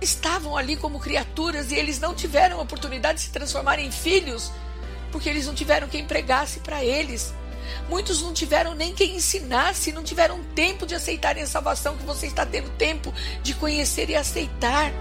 estavam 0.00 0.56
ali 0.56 0.76
como 0.76 1.00
criaturas 1.00 1.72
e 1.72 1.74
eles 1.74 1.98
não 1.98 2.14
tiveram 2.14 2.60
oportunidade 2.60 3.18
de 3.18 3.24
se 3.24 3.30
transformar 3.30 3.78
em 3.78 3.90
filhos? 3.90 4.52
porque 5.10 5.28
eles 5.28 5.46
não 5.46 5.54
tiveram 5.54 5.88
quem 5.88 6.04
pregasse 6.04 6.60
para 6.60 6.84
eles. 6.84 7.34
Muitos 7.88 8.22
não 8.22 8.32
tiveram 8.32 8.74
nem 8.74 8.94
quem 8.94 9.16
ensinasse, 9.16 9.92
não 9.92 10.02
tiveram 10.02 10.42
tempo 10.54 10.86
de 10.86 10.94
aceitarem 10.94 11.42
a 11.42 11.46
salvação 11.46 11.96
que 11.96 12.04
você 12.04 12.26
está 12.26 12.46
tendo 12.46 12.70
tempo 12.70 13.12
de 13.42 13.54
conhecer 13.54 14.08
e 14.08 14.16
aceitar. 14.16 14.92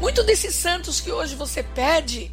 Muitos 0.00 0.24
desses 0.24 0.54
santos 0.54 1.00
que 1.00 1.12
hoje 1.12 1.34
você 1.34 1.62
pede, 1.62 2.32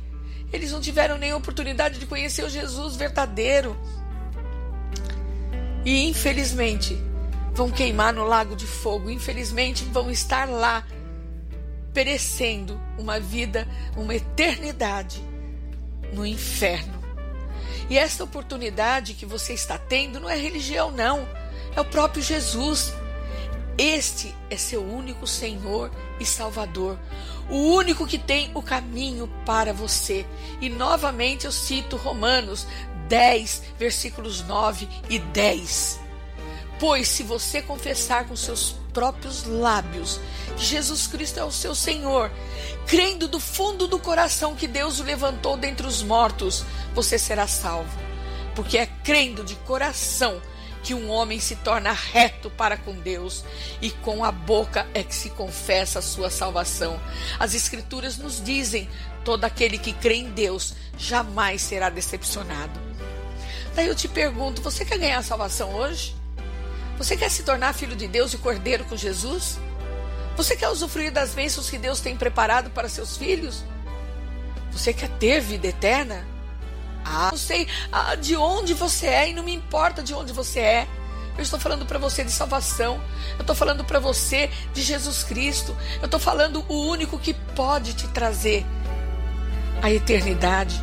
eles 0.53 0.71
não 0.71 0.79
tiveram 0.79 1.17
nem 1.17 1.33
oportunidade 1.33 1.99
de 1.99 2.05
conhecer 2.05 2.45
o 2.45 2.49
Jesus 2.49 2.95
verdadeiro. 2.95 3.77
E 5.85 6.07
infelizmente 6.07 6.97
vão 7.53 7.69
queimar 7.69 8.11
no 8.13 8.25
lago 8.25 8.55
de 8.55 8.65
fogo, 8.65 9.09
infelizmente 9.09 9.85
vão 9.85 10.11
estar 10.11 10.49
lá 10.49 10.85
perecendo 11.93 12.81
uma 12.97 13.19
vida, 13.19 13.65
uma 13.95 14.13
eternidade 14.13 15.23
no 16.11 16.25
inferno. 16.25 17.01
E 17.89 17.97
esta 17.97 18.23
oportunidade 18.23 19.13
que 19.13 19.25
você 19.25 19.53
está 19.53 19.77
tendo 19.77 20.19
não 20.19 20.29
é 20.29 20.35
religião, 20.35 20.91
não. 20.91 21.27
É 21.75 21.79
o 21.79 21.85
próprio 21.85 22.21
Jesus. 22.21 22.93
Este 23.77 24.33
é 24.49 24.57
seu 24.57 24.83
único 24.83 25.27
Senhor 25.27 25.91
e 26.17 26.25
Salvador, 26.25 26.97
o 27.49 27.57
único 27.57 28.07
que 28.07 28.17
tem 28.17 28.49
o 28.53 28.61
caminho 28.61 29.27
para 29.45 29.73
você. 29.73 30.25
E 30.61 30.69
novamente 30.69 31.45
eu 31.45 31.51
cito 31.51 31.97
Romanos 31.97 32.65
10, 33.07 33.63
versículos 33.77 34.41
9 34.41 34.87
e 35.09 35.19
10. 35.19 35.99
Pois 36.79 37.07
se 37.07 37.23
você 37.23 37.61
confessar 37.61 38.27
com 38.27 38.35
seus 38.35 38.75
próprios 38.93 39.43
lábios 39.45 40.19
que 40.57 40.63
Jesus 40.63 41.07
Cristo 41.07 41.39
é 41.39 41.43
o 41.43 41.51
seu 41.51 41.75
Senhor, 41.75 42.31
crendo 42.87 43.27
do 43.27 43.39
fundo 43.39 43.87
do 43.87 43.99
coração 43.99 44.55
que 44.55 44.67
Deus 44.67 44.99
o 44.99 45.03
levantou 45.03 45.57
dentre 45.57 45.85
os 45.85 46.01
mortos, 46.01 46.65
você 46.93 47.17
será 47.17 47.47
salvo. 47.47 47.97
Porque 48.55 48.77
é 48.77 48.85
crendo 48.85 49.43
de 49.43 49.55
coração 49.57 50.41
que 50.85 50.93
um 50.93 51.09
homem 51.09 51.39
se 51.39 51.55
torna 51.57 51.91
reto 51.91 52.49
para 52.51 52.77
com 52.77 52.93
Deus 52.93 53.43
e 53.81 53.89
com 53.89 54.23
a 54.23 54.31
boca 54.31 54.85
é 54.93 55.03
que 55.03 55.15
se 55.15 55.31
confessa 55.31 55.99
a 55.99 56.01
sua 56.01 56.29
salvação. 56.29 57.01
As 57.39 57.55
Escrituras 57.55 58.17
nos 58.17 58.41
dizem: 58.41 58.87
todo 59.23 59.43
aquele 59.43 59.79
que 59.79 59.91
crê 59.91 60.17
em 60.17 60.29
Deus 60.29 60.75
jamais 60.97 61.63
será 61.63 61.89
decepcionado. 61.89 62.94
Daí 63.75 63.87
eu 63.87 63.95
te 63.95 64.07
pergunto: 64.07 64.61
você 64.61 64.85
quer 64.85 64.97
ganhar 64.97 65.19
a 65.19 65.23
salvação 65.23 65.75
hoje? 65.75 66.15
Você 66.97 67.17
quer 67.17 67.29
se 67.29 67.43
tornar 67.43 67.73
filho 67.73 67.95
de 67.95 68.07
Deus 68.07 68.33
e 68.33 68.37
cordeiro 68.37 68.85
com 68.85 68.95
Jesus? 68.95 69.59
Você 70.37 70.55
quer 70.55 70.69
usufruir 70.69 71.11
das 71.11 71.33
bênçãos 71.33 71.69
que 71.69 71.77
Deus 71.77 71.99
tem 71.99 72.15
preparado 72.15 72.69
para 72.69 72.87
seus 72.87 73.17
filhos? 73.17 73.63
Você 74.71 74.93
quer 74.93 75.09
ter 75.17 75.41
vida 75.41 75.67
eterna? 75.67 76.25
Ah, 77.03 77.29
não 77.31 77.37
sei 77.37 77.67
ah, 77.91 78.15
de 78.15 78.35
onde 78.35 78.73
você 78.73 79.07
é 79.07 79.29
e 79.29 79.33
não 79.33 79.43
me 79.43 79.53
importa 79.53 80.01
de 80.01 80.13
onde 80.13 80.33
você 80.33 80.59
é. 80.59 80.87
Eu 81.37 81.43
estou 81.43 81.59
falando 81.59 81.85
para 81.85 81.99
você 81.99 82.23
de 82.23 82.31
salvação. 82.31 82.99
Eu 83.35 83.41
estou 83.41 83.55
falando 83.55 83.83
para 83.83 83.99
você 83.99 84.49
de 84.73 84.81
Jesus 84.81 85.23
Cristo. 85.23 85.75
Eu 85.99 86.05
estou 86.05 86.19
falando 86.19 86.65
o 86.69 86.87
único 86.87 87.19
que 87.19 87.33
pode 87.33 87.93
te 87.93 88.07
trazer 88.07 88.65
a 89.81 89.91
eternidade. 89.91 90.81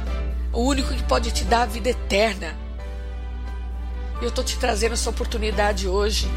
O 0.52 0.60
único 0.60 0.94
que 0.94 1.02
pode 1.05 1.31
te 1.32 1.44
dar 1.44 1.62
a 1.62 1.66
vida 1.66 1.89
eterna. 1.89 2.62
Eu 4.23 4.28
estou 4.28 4.44
te 4.44 4.57
trazendo 4.57 4.93
essa 4.93 5.11
oportunidade 5.11 5.89
hoje. 5.89 6.28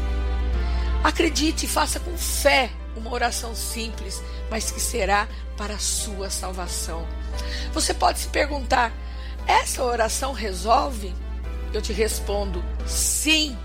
Acredite 1.04 1.66
e 1.66 1.68
faça 1.68 2.00
com 2.00 2.18
fé 2.18 2.68
uma 2.96 3.12
oração 3.12 3.54
simples, 3.54 4.20
mas 4.50 4.72
que 4.72 4.80
será 4.80 5.28
para 5.56 5.74
a 5.74 5.78
sua 5.78 6.28
salvação. 6.28 7.06
Você 7.72 7.94
pode 7.94 8.18
se 8.18 8.26
perguntar: 8.26 8.92
essa 9.46 9.84
oração 9.84 10.32
resolve? 10.32 11.14
Eu 11.72 11.80
te 11.80 11.92
respondo: 11.92 12.60
sim. 12.84 13.56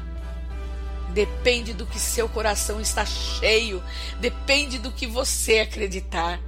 Depende 1.10 1.74
do 1.74 1.88
que 1.88 2.00
seu 2.00 2.30
coração 2.30 2.80
está 2.80 3.04
cheio, 3.06 3.84
depende 4.20 4.78
do 4.78 4.92
que 4.92 5.08
você 5.08 5.60
acreditar. 5.60 6.40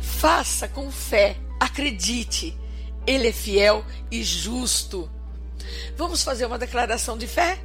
Faça 0.00 0.66
com 0.66 0.90
fé, 0.90 1.36
acredite, 1.60 2.58
Ele 3.06 3.28
é 3.28 3.32
fiel 3.32 3.84
e 4.10 4.24
justo. 4.24 5.08
Vamos 5.96 6.22
fazer 6.22 6.46
uma 6.46 6.58
declaração 6.58 7.16
de 7.16 7.26
fé? 7.26 7.58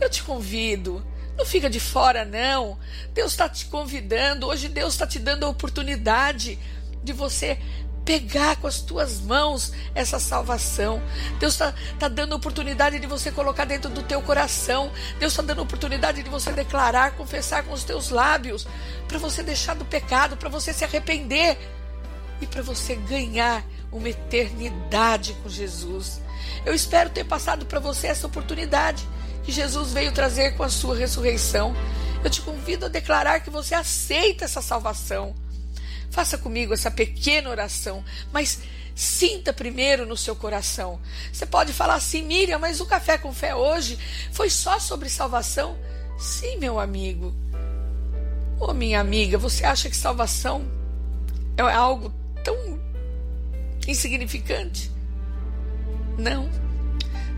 Eu 0.00 0.08
te 0.08 0.22
convido. 0.22 1.04
Não 1.36 1.46
fica 1.46 1.70
de 1.70 1.80
fora, 1.80 2.24
não. 2.24 2.78
Deus 3.14 3.32
está 3.32 3.48
te 3.48 3.66
convidando. 3.66 4.46
Hoje 4.46 4.68
Deus 4.68 4.94
está 4.94 5.06
te 5.06 5.18
dando 5.18 5.44
a 5.46 5.48
oportunidade 5.48 6.58
de 7.02 7.12
você 7.12 7.58
pegar 8.04 8.56
com 8.56 8.66
as 8.66 8.80
tuas 8.80 9.20
mãos 9.20 9.72
essa 9.94 10.18
salvação. 10.18 11.00
Deus 11.38 11.54
está 11.54 11.72
tá 11.98 12.08
dando 12.08 12.32
a 12.32 12.36
oportunidade 12.36 12.98
de 12.98 13.06
você 13.06 13.30
colocar 13.30 13.64
dentro 13.64 13.90
do 13.90 14.02
teu 14.02 14.20
coração. 14.22 14.90
Deus 15.18 15.32
está 15.32 15.42
dando 15.42 15.60
a 15.60 15.62
oportunidade 15.62 16.22
de 16.22 16.28
você 16.28 16.52
declarar, 16.52 17.12
confessar 17.12 17.62
com 17.62 17.72
os 17.72 17.84
teus 17.84 18.10
lábios, 18.10 18.66
para 19.06 19.18
você 19.18 19.42
deixar 19.42 19.74
do 19.74 19.84
pecado, 19.84 20.36
para 20.36 20.48
você 20.48 20.72
se 20.72 20.84
arrepender 20.84 21.56
e 22.40 22.46
para 22.46 22.62
você 22.62 22.96
ganhar 22.96 23.64
uma 23.92 24.08
eternidade 24.08 25.34
com 25.42 25.48
Jesus. 25.48 26.20
Eu 26.64 26.74
espero 26.74 27.10
ter 27.10 27.24
passado 27.24 27.66
para 27.66 27.80
você 27.80 28.08
essa 28.08 28.26
oportunidade 28.26 29.06
que 29.42 29.52
Jesus 29.52 29.92
veio 29.92 30.12
trazer 30.12 30.56
com 30.56 30.62
a 30.62 30.68
sua 30.68 30.96
ressurreição. 30.96 31.74
Eu 32.22 32.30
te 32.30 32.42
convido 32.42 32.86
a 32.86 32.88
declarar 32.88 33.40
que 33.40 33.50
você 33.50 33.74
aceita 33.74 34.44
essa 34.44 34.60
salvação. 34.60 35.34
Faça 36.10 36.36
comigo 36.36 36.74
essa 36.74 36.90
pequena 36.90 37.48
oração, 37.48 38.04
mas 38.32 38.60
sinta 38.94 39.52
primeiro 39.52 40.04
no 40.04 40.16
seu 40.16 40.36
coração. 40.36 41.00
Você 41.32 41.46
pode 41.46 41.72
falar 41.72 41.94
assim, 41.94 42.22
Miriam, 42.22 42.58
mas 42.58 42.80
o 42.80 42.86
café 42.86 43.16
com 43.16 43.32
fé 43.32 43.54
hoje 43.54 43.98
foi 44.32 44.50
só 44.50 44.78
sobre 44.78 45.08
salvação? 45.08 45.78
Sim, 46.18 46.58
meu 46.58 46.78
amigo. 46.78 47.34
Ô, 48.58 48.66
oh, 48.66 48.74
minha 48.74 49.00
amiga, 49.00 49.38
você 49.38 49.64
acha 49.64 49.88
que 49.88 49.96
salvação 49.96 50.70
é 51.56 51.62
algo 51.62 52.12
tão 52.44 52.78
insignificante? 53.86 54.90
Não. 56.20 56.50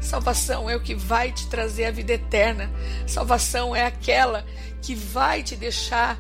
Salvação 0.01 0.69
é 0.69 0.75
o 0.75 0.81
que 0.81 0.95
vai 0.95 1.31
te 1.31 1.47
trazer 1.47 1.85
a 1.85 1.91
vida 1.93 2.13
eterna. 2.13 2.69
Salvação 3.07 3.75
é 3.75 3.87
aquela 3.87 4.45
que 4.83 4.95
vai 4.95 5.43
te 5.43 5.55
deixar 5.55 6.19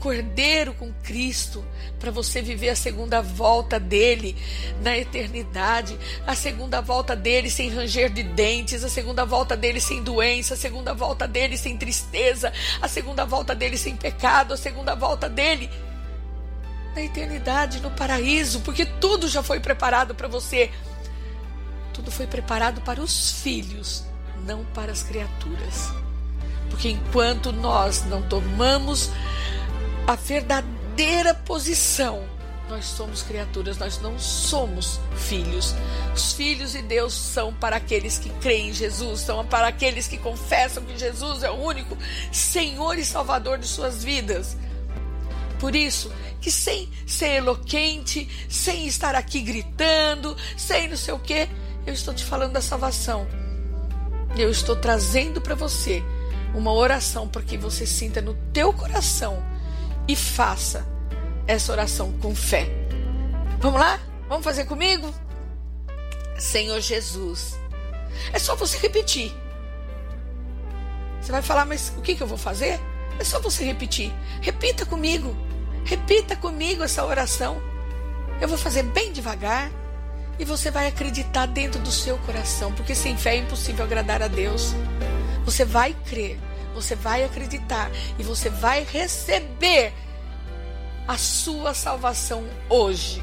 cordeiro 0.00 0.72
com 0.74 0.90
Cristo, 1.04 1.62
para 2.00 2.10
você 2.10 2.40
viver 2.40 2.70
a 2.70 2.74
segunda 2.74 3.20
volta 3.20 3.78
dele 3.78 4.34
na 4.82 4.96
eternidade, 4.96 5.96
a 6.26 6.34
segunda 6.34 6.80
volta 6.80 7.14
dele 7.14 7.50
sem 7.50 7.68
ranger 7.68 8.10
de 8.10 8.22
dentes, 8.22 8.82
a 8.82 8.88
segunda 8.88 9.26
volta 9.26 9.54
dele 9.54 9.78
sem 9.78 10.02
doença, 10.02 10.54
a 10.54 10.56
segunda 10.56 10.94
volta 10.94 11.28
dele 11.28 11.58
sem 11.58 11.76
tristeza, 11.76 12.50
a 12.80 12.88
segunda 12.88 13.26
volta 13.26 13.54
dele 13.54 13.76
sem 13.76 13.94
pecado, 13.94 14.54
a 14.54 14.56
segunda 14.56 14.94
volta 14.94 15.28
dele 15.28 15.70
na 16.94 17.02
eternidade, 17.02 17.80
no 17.80 17.90
paraíso, 17.90 18.60
porque 18.60 18.86
tudo 18.86 19.28
já 19.28 19.42
foi 19.42 19.60
preparado 19.60 20.14
para 20.14 20.26
você. 20.26 20.70
Tudo 22.00 22.10
foi 22.10 22.26
preparado 22.26 22.80
para 22.80 23.02
os 23.02 23.42
filhos, 23.42 24.04
não 24.46 24.64
para 24.64 24.90
as 24.90 25.02
criaturas. 25.02 25.92
Porque 26.70 26.88
enquanto 26.88 27.52
nós 27.52 28.06
não 28.06 28.22
tomamos 28.22 29.10
a 30.06 30.16
verdadeira 30.16 31.34
posição, 31.34 32.24
nós 32.70 32.86
somos 32.86 33.22
criaturas, 33.22 33.76
nós 33.76 34.00
não 34.00 34.18
somos 34.18 34.98
filhos. 35.14 35.74
Os 36.14 36.32
filhos 36.32 36.72
de 36.72 36.80
Deus 36.80 37.12
são 37.12 37.52
para 37.52 37.76
aqueles 37.76 38.16
que 38.16 38.30
creem 38.40 38.70
em 38.70 38.72
Jesus, 38.72 39.20
são 39.20 39.44
para 39.44 39.68
aqueles 39.68 40.08
que 40.08 40.16
confessam 40.16 40.82
que 40.82 40.98
Jesus 40.98 41.42
é 41.42 41.50
o 41.50 41.62
único 41.62 41.98
Senhor 42.32 42.98
e 42.98 43.04
Salvador 43.04 43.58
de 43.58 43.66
suas 43.66 44.02
vidas. 44.02 44.56
Por 45.58 45.76
isso, 45.76 46.10
que 46.40 46.50
sem 46.50 46.88
ser 47.06 47.36
eloquente, 47.36 48.26
sem 48.48 48.86
estar 48.86 49.14
aqui 49.14 49.42
gritando, 49.42 50.34
sem 50.56 50.88
não 50.88 50.96
sei 50.96 51.12
o 51.12 51.18
que, 51.18 51.46
eu 51.86 51.92
estou 51.94 52.14
te 52.14 52.24
falando 52.24 52.52
da 52.52 52.60
salvação. 52.60 53.26
Eu 54.36 54.50
estou 54.50 54.76
trazendo 54.76 55.40
para 55.40 55.54
você 55.54 56.02
uma 56.54 56.72
oração 56.72 57.28
para 57.28 57.42
que 57.42 57.56
você 57.56 57.86
sinta 57.86 58.20
no 58.20 58.34
teu 58.52 58.72
coração 58.72 59.42
e 60.06 60.14
faça 60.14 60.86
essa 61.46 61.72
oração 61.72 62.12
com 62.20 62.34
fé. 62.34 62.68
Vamos 63.58 63.80
lá? 63.80 63.98
Vamos 64.28 64.44
fazer 64.44 64.64
comigo? 64.64 65.12
Senhor 66.38 66.80
Jesus. 66.80 67.58
É 68.32 68.38
só 68.38 68.54
você 68.54 68.78
repetir. 68.78 69.32
Você 71.20 71.32
vai 71.32 71.42
falar, 71.42 71.64
mas 71.64 71.92
o 71.96 72.00
que, 72.00 72.14
que 72.14 72.22
eu 72.22 72.26
vou 72.26 72.38
fazer? 72.38 72.80
É 73.18 73.24
só 73.24 73.40
você 73.40 73.64
repetir. 73.64 74.12
Repita 74.40 74.86
comigo. 74.86 75.36
Repita 75.84 76.36
comigo 76.36 76.82
essa 76.82 77.04
oração. 77.04 77.60
Eu 78.40 78.48
vou 78.48 78.56
fazer 78.56 78.82
bem 78.84 79.12
devagar 79.12 79.70
e 80.40 80.44
você 80.44 80.70
vai 80.70 80.86
acreditar 80.86 81.44
dentro 81.44 81.78
do 81.82 81.92
seu 81.92 82.16
coração, 82.20 82.72
porque 82.72 82.94
sem 82.94 83.14
fé 83.14 83.36
é 83.36 83.40
impossível 83.40 83.84
agradar 83.84 84.22
a 84.22 84.26
Deus. 84.26 84.72
Você 85.44 85.66
vai 85.66 85.94
crer, 86.06 86.40
você 86.74 86.94
vai 86.96 87.22
acreditar 87.22 87.90
e 88.18 88.22
você 88.22 88.48
vai 88.48 88.82
receber 88.90 89.92
a 91.06 91.18
sua 91.18 91.74
salvação 91.74 92.42
hoje, 92.70 93.22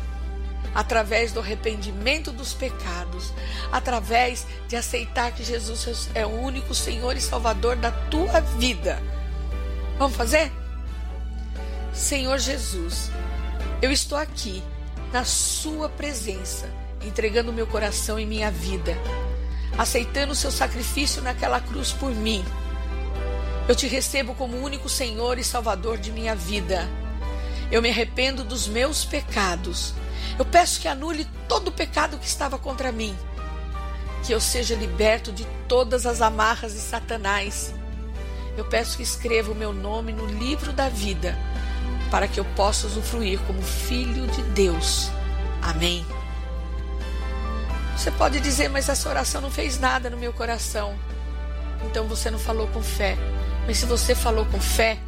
através 0.76 1.32
do 1.32 1.40
arrependimento 1.40 2.32
dos 2.32 2.54
pecados, 2.54 3.34
através 3.72 4.46
de 4.68 4.76
aceitar 4.76 5.32
que 5.32 5.44
Jesus 5.44 6.12
é 6.14 6.24
o 6.24 6.30
único 6.30 6.76
Senhor 6.76 7.18
e 7.18 7.22
Salvador 7.22 7.78
da 7.78 7.92
tua 7.92 8.42
vida. 8.42 9.02
Vamos 9.98 10.16
fazer? 10.16 10.52
Senhor 11.92 12.38
Jesus, 12.38 13.10
eu 13.82 13.92
estou 13.92 14.20
aqui 14.20 14.62
na 15.12 15.26
Sua 15.26 15.90
presença 15.90 16.70
entregando 17.02 17.54
meu 17.54 17.68
coração 17.68 18.20
e 18.20 18.26
minha 18.26 18.52
vida, 18.52 18.98
aceitando 19.78 20.34
o 20.34 20.36
seu 20.36 20.52
sacrifício 20.52 21.22
naquela 21.22 21.60
cruz 21.60 21.92
por 21.92 22.12
mim. 22.12 22.44
Eu 23.68 23.76
te 23.76 23.88
recebo 23.88 24.34
como 24.34 24.58
único 24.58 24.88
Senhor 24.88 25.38
e 25.38 25.44
Salvador 25.44 25.98
de 25.98 26.12
minha 26.12 26.36
vida. 26.36 26.88
Eu 27.70 27.82
me 27.82 27.90
arrependo 27.90 28.44
dos 28.44 28.68
meus 28.68 29.04
pecados. 29.04 29.94
Eu 30.40 30.46
peço 30.46 30.80
que 30.80 30.88
anule 30.88 31.28
todo 31.48 31.68
o 31.68 31.72
pecado 31.72 32.18
que 32.18 32.26
estava 32.26 32.58
contra 32.58 32.92
mim. 32.92 33.16
Que 34.26 34.34
eu 34.34 34.40
seja 34.40 34.74
liberto 34.74 35.32
de 35.32 35.46
todas 35.68 36.06
as 36.06 36.22
amarras 36.22 36.74
de 36.74 36.80
Satanás. 36.80 37.74
Eu 38.58 38.66
peço 38.66 38.98
que 38.98 39.04
escreva 39.04 39.52
o 39.52 39.56
meu 39.56 39.74
nome 39.74 40.14
no 40.14 40.26
livro 40.26 40.72
da 40.72 40.90
vida, 40.90 41.38
para 42.10 42.28
que 42.28 42.40
eu 42.40 42.46
possa 42.56 42.88
usufruir 42.88 43.40
como 43.42 43.62
filho 43.62 44.26
de 44.28 44.42
Deus. 44.44 45.12
Amém. 45.62 46.06
Você 47.98 48.12
pode 48.12 48.40
dizer, 48.40 48.70
mas 48.70 48.88
essa 48.88 49.10
oração 49.10 49.42
não 49.42 49.50
fez 49.50 49.80
nada 49.80 50.08
no 50.08 50.18
meu 50.18 50.32
coração. 50.32 50.96
Então 51.84 52.08
você 52.08 52.30
não 52.30 52.38
falou 52.38 52.68
com 52.68 52.82
fé. 52.82 53.18
Mas 53.66 53.80
se 53.80 53.88
você 53.88 54.14
falou 54.14 54.46
com 54.46 54.62
fé, 54.62 55.00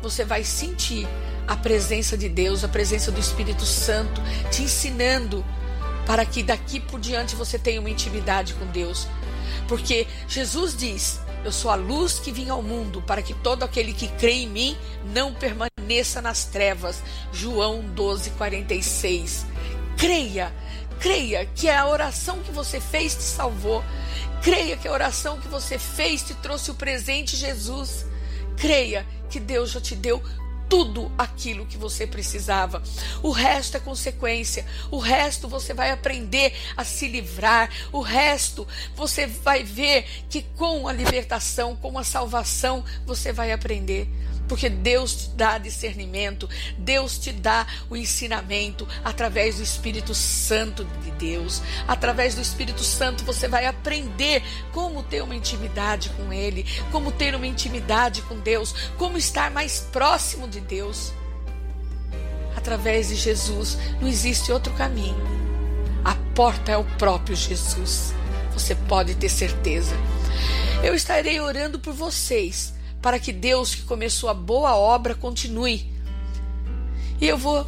você 0.00 0.24
vai 0.24 0.44
sentir 0.44 1.08
a 1.48 1.56
presença 1.56 2.16
de 2.16 2.28
Deus, 2.28 2.62
a 2.62 2.68
presença 2.68 3.10
do 3.10 3.18
Espírito 3.18 3.66
Santo 3.66 4.22
te 4.48 4.62
ensinando 4.62 5.44
para 6.06 6.24
que 6.24 6.40
daqui 6.40 6.78
por 6.78 7.00
diante 7.00 7.34
você 7.34 7.58
tenha 7.58 7.80
uma 7.80 7.90
intimidade 7.90 8.54
com 8.54 8.66
Deus. 8.66 9.08
Porque 9.66 10.06
Jesus 10.28 10.76
diz: 10.76 11.20
Eu 11.44 11.50
sou 11.50 11.68
a 11.68 11.74
luz 11.74 12.20
que 12.20 12.30
vim 12.30 12.48
ao 12.48 12.62
mundo, 12.62 13.02
para 13.02 13.22
que 13.22 13.34
todo 13.34 13.64
aquele 13.64 13.92
que 13.92 14.06
crê 14.06 14.32
em 14.32 14.48
mim 14.48 14.78
não 15.12 15.34
permaneça 15.34 16.22
nas 16.22 16.44
trevas. 16.44 17.02
João 17.32 17.80
12, 17.80 18.30
46. 18.30 19.44
Creia 19.96 20.52
Creia 21.00 21.46
que 21.46 21.68
a 21.68 21.86
oração 21.86 22.40
que 22.40 22.50
você 22.50 22.80
fez 22.80 23.14
te 23.14 23.22
salvou. 23.22 23.84
Creia 24.42 24.76
que 24.76 24.88
a 24.88 24.92
oração 24.92 25.40
que 25.40 25.48
você 25.48 25.78
fez 25.78 26.22
te 26.22 26.34
trouxe 26.34 26.70
o 26.70 26.74
presente 26.74 27.36
Jesus. 27.36 28.06
Creia 28.56 29.06
que 29.28 29.38
Deus 29.38 29.70
já 29.70 29.80
te 29.80 29.94
deu 29.94 30.22
tudo 30.68 31.12
aquilo 31.16 31.66
que 31.66 31.76
você 31.76 32.06
precisava. 32.06 32.82
O 33.22 33.30
resto 33.30 33.76
é 33.76 33.80
consequência. 33.80 34.66
O 34.90 34.98
resto 34.98 35.48
você 35.48 35.72
vai 35.72 35.90
aprender 35.90 36.52
a 36.76 36.84
se 36.84 37.08
livrar. 37.08 37.70
O 37.92 38.00
resto 38.00 38.66
você 38.94 39.26
vai 39.26 39.62
ver 39.62 40.04
que 40.28 40.42
com 40.56 40.88
a 40.88 40.92
libertação, 40.92 41.76
com 41.76 41.98
a 41.98 42.04
salvação, 42.04 42.84
você 43.04 43.32
vai 43.32 43.52
aprender 43.52 44.08
porque 44.48 44.68
Deus 44.68 45.14
te 45.14 45.28
dá 45.30 45.58
discernimento, 45.58 46.48
Deus 46.78 47.18
te 47.18 47.32
dá 47.32 47.66
o 47.90 47.96
ensinamento 47.96 48.86
através 49.04 49.56
do 49.56 49.62
Espírito 49.62 50.14
Santo 50.14 50.84
de 51.02 51.10
Deus. 51.12 51.62
Através 51.86 52.34
do 52.34 52.40
Espírito 52.40 52.82
Santo 52.82 53.24
você 53.24 53.48
vai 53.48 53.66
aprender 53.66 54.42
como 54.72 55.02
ter 55.02 55.22
uma 55.22 55.34
intimidade 55.34 56.10
com 56.10 56.32
Ele, 56.32 56.64
como 56.90 57.12
ter 57.12 57.34
uma 57.34 57.46
intimidade 57.46 58.22
com 58.22 58.38
Deus, 58.38 58.74
como 58.96 59.18
estar 59.18 59.50
mais 59.50 59.80
próximo 59.80 60.48
de 60.48 60.60
Deus. 60.60 61.12
Através 62.56 63.08
de 63.08 63.16
Jesus 63.16 63.78
não 64.00 64.08
existe 64.08 64.50
outro 64.50 64.72
caminho. 64.74 65.16
A 66.04 66.14
porta 66.34 66.72
é 66.72 66.76
o 66.76 66.84
próprio 66.84 67.36
Jesus. 67.36 68.14
Você 68.52 68.74
pode 68.74 69.14
ter 69.14 69.28
certeza. 69.28 69.94
Eu 70.82 70.94
estarei 70.94 71.40
orando 71.40 71.78
por 71.78 71.92
vocês 71.92 72.75
para 73.06 73.20
que 73.20 73.32
Deus 73.32 73.72
que 73.72 73.82
começou 73.82 74.28
a 74.28 74.34
boa 74.34 74.74
obra 74.74 75.14
continue. 75.14 75.88
E 77.20 77.28
eu 77.28 77.38
vou 77.38 77.64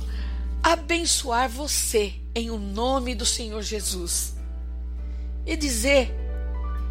abençoar 0.61 1.49
você 1.49 2.13
em 2.35 2.51
o 2.51 2.59
nome 2.59 3.15
do 3.15 3.25
Senhor 3.25 3.63
Jesus. 3.63 4.35
E 5.47 5.57
dizer 5.57 6.13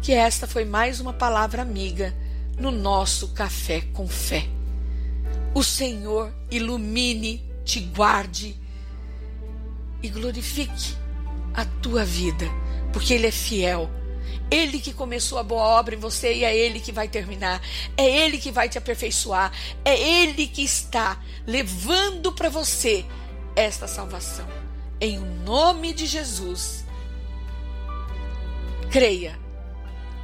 que 0.00 0.12
esta 0.12 0.46
foi 0.46 0.64
mais 0.64 0.98
uma 0.98 1.12
palavra 1.12 1.60
amiga 1.60 2.16
no 2.58 2.70
nosso 2.70 3.34
café 3.34 3.82
com 3.92 4.08
fé. 4.08 4.48
O 5.54 5.62
Senhor 5.62 6.32
ilumine, 6.50 7.44
te 7.66 7.80
guarde 7.80 8.56
e 10.02 10.08
glorifique 10.08 10.96
a 11.52 11.66
tua 11.66 12.02
vida, 12.02 12.46
porque 12.94 13.12
Ele 13.12 13.26
é 13.26 13.30
fiel 13.30 13.90
ele 14.50 14.80
que 14.80 14.92
começou 14.92 15.38
a 15.38 15.42
boa 15.42 15.62
obra 15.62 15.94
em 15.94 15.98
você 15.98 16.32
e 16.32 16.44
é 16.44 16.56
Ele 16.56 16.80
que 16.80 16.90
vai 16.92 17.06
terminar. 17.08 17.60
É 17.96 18.04
Ele 18.04 18.38
que 18.38 18.50
vai 18.50 18.68
te 18.68 18.78
aperfeiçoar. 18.78 19.52
É 19.84 19.98
Ele 19.98 20.46
que 20.46 20.62
está 20.62 21.18
levando 21.46 22.32
para 22.32 22.48
você 22.48 23.04
esta 23.54 23.86
salvação. 23.86 24.46
Em 25.00 25.18
nome 25.18 25.92
de 25.92 26.06
Jesus. 26.06 26.84
Creia 28.90 29.38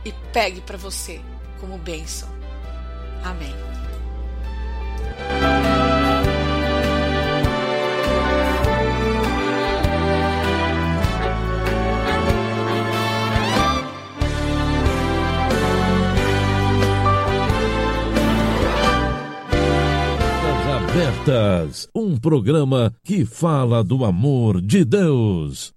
e 0.04 0.12
pegue 0.32 0.60
para 0.62 0.78
você 0.78 1.20
como 1.60 1.76
bênção. 1.76 2.28
Amém. 3.22 3.54
Abertas, 20.94 21.88
um 21.92 22.16
programa 22.16 22.94
que 23.02 23.24
fala 23.24 23.82
do 23.82 24.04
amor 24.04 24.60
de 24.60 24.84
Deus. 24.84 25.74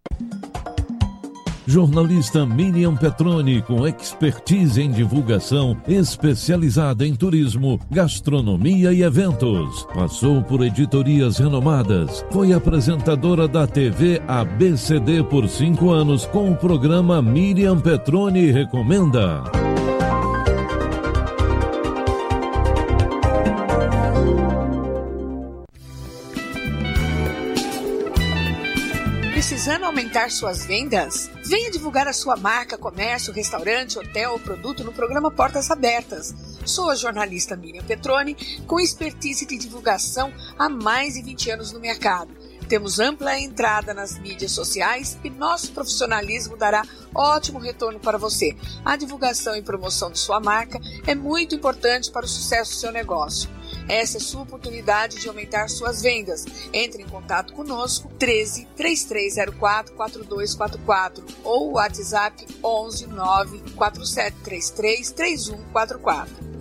Jornalista 1.65 2.45
Miriam 2.45 2.95
Petroni, 2.95 3.64
com 3.64 3.88
expertise 3.88 4.80
em 4.80 4.91
divulgação, 4.91 5.76
especializada 5.88 7.03
em 7.03 7.15
turismo, 7.15 7.80
gastronomia 7.89 8.94
e 8.94 9.02
eventos. 9.02 9.88
Passou 9.91 10.44
por 10.44 10.64
editorias 10.64 11.39
renomadas. 11.39 12.23
Foi 12.30 12.53
apresentadora 12.53 13.48
da 13.48 13.65
TV 13.65 14.22
ABCD 14.27 15.23
por 15.23 15.49
cinco 15.49 15.89
anos 15.89 16.27
com 16.27 16.52
o 16.52 16.56
programa 16.56 17.23
Miriam 17.23 17.80
Petroni 17.80 18.52
Recomenda. 18.52 19.66
Aumentar 30.18 30.31
suas 30.31 30.65
vendas? 30.65 31.30
Venha 31.45 31.69
divulgar 31.69 32.07
a 32.07 32.14
sua 32.14 32.35
marca, 32.35 32.77
comércio, 32.77 33.31
restaurante, 33.31 33.99
hotel 33.99 34.31
ou 34.31 34.39
produto 34.39 34.84
no 34.84 34.91
programa 34.91 35.30
Portas 35.30 35.69
Abertas. 35.69 36.34
Sou 36.65 36.89
a 36.89 36.95
jornalista 36.95 37.56
Miriam 37.56 37.84
Petroni, 37.84 38.35
com 38.65 38.80
expertise 38.80 39.45
de 39.45 39.57
divulgação 39.57 40.34
há 40.57 40.68
mais 40.68 41.14
de 41.14 41.22
20 41.22 41.52
anos 41.52 41.72
no 41.72 41.80
mercado. 41.80 42.35
Temos 42.68 42.99
ampla 42.99 43.39
entrada 43.39 43.94
nas 43.94 44.18
mídias 44.19 44.52
sociais 44.52 45.18
e 45.23 45.30
nosso 45.30 45.72
profissionalismo 45.72 46.57
dará 46.57 46.84
ótimo 47.15 47.60
retorno 47.60 47.99
para 47.99 48.18
você. 48.18 48.56
A 48.84 48.98
divulgação 48.98 49.56
e 49.56 49.61
promoção 49.61 50.11
de 50.11 50.19
sua 50.19 50.39
marca 50.39 50.80
é 51.06 51.15
muito 51.15 51.56
importante 51.56 52.11
para 52.11 52.26
o 52.26 52.30
sucesso 52.30 52.72
do 52.72 52.77
seu 52.77 52.91
negócio. 52.91 53.49
Essa 53.88 54.18
é 54.18 54.19
sua 54.19 54.41
oportunidade 54.41 55.19
de 55.19 55.30
aumentar 55.30 55.69
suas 55.69 56.02
vendas. 56.02 56.45
Entre 56.73 57.03
em 57.03 57.07
contato 57.07 57.53
conosco 57.53 58.10
13 58.19 58.68
3304 58.76 59.94
4244 59.94 61.26
ou 61.44 61.73
WhatsApp 61.73 62.45
11 62.61 63.07
9 63.07 63.60
4733 63.76 65.11
3144. 65.11 66.57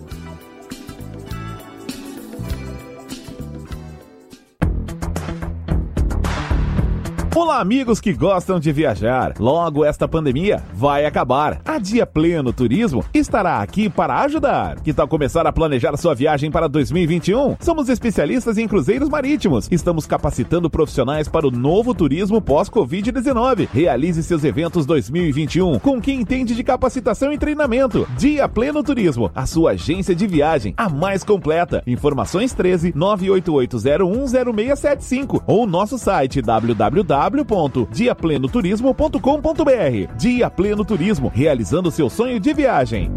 Olá, 7.39 7.61
amigos 7.61 8.01
que 8.01 8.13
gostam 8.13 8.59
de 8.59 8.71
viajar. 8.71 9.35
Logo 9.39 9.85
esta 9.85 10.07
pandemia 10.07 10.63
vai 10.73 11.05
acabar. 11.05 11.61
A 11.63 11.77
Dia 11.77 12.03
Pleno 12.03 12.51
Turismo 12.51 13.05
estará 13.13 13.61
aqui 13.61 13.91
para 13.91 14.21
ajudar. 14.21 14.81
Que 14.81 14.91
tal 14.91 15.07
começar 15.07 15.45
a 15.45 15.53
planejar 15.53 15.95
sua 15.97 16.15
viagem 16.15 16.49
para 16.49 16.67
2021? 16.67 17.57
Somos 17.59 17.89
especialistas 17.89 18.57
em 18.57 18.67
cruzeiros 18.67 19.07
marítimos. 19.07 19.67
Estamos 19.69 20.07
capacitando 20.07 20.67
profissionais 20.67 21.27
para 21.27 21.47
o 21.47 21.51
novo 21.51 21.93
turismo 21.93 22.41
pós-Covid-19. 22.41 23.67
Realize 23.71 24.23
seus 24.23 24.43
eventos 24.43 24.87
2021 24.87 25.77
com 25.77 26.01
quem 26.01 26.21
entende 26.21 26.55
de 26.55 26.63
capacitação 26.63 27.31
e 27.31 27.37
treinamento. 27.37 28.07
Dia 28.17 28.49
Pleno 28.49 28.81
Turismo, 28.81 29.29
a 29.35 29.45
sua 29.45 29.73
agência 29.73 30.15
de 30.15 30.25
viagem, 30.25 30.73
a 30.75 30.89
mais 30.89 31.23
completa. 31.23 31.83
Informações 31.85 32.51
13 32.55 32.93
988010675 32.93 35.43
ou 35.45 35.67
nosso 35.67 35.99
site 35.99 36.41
www 36.41 37.26
www.diaplenoturismo.com.br. 37.29 40.15
Dia 40.17 40.49
Pleno 40.49 40.85
Turismo, 40.85 41.29
realizando 41.33 41.91
seu 41.91 42.09
sonho 42.09 42.39
de 42.39 42.53
viagem. 42.53 43.11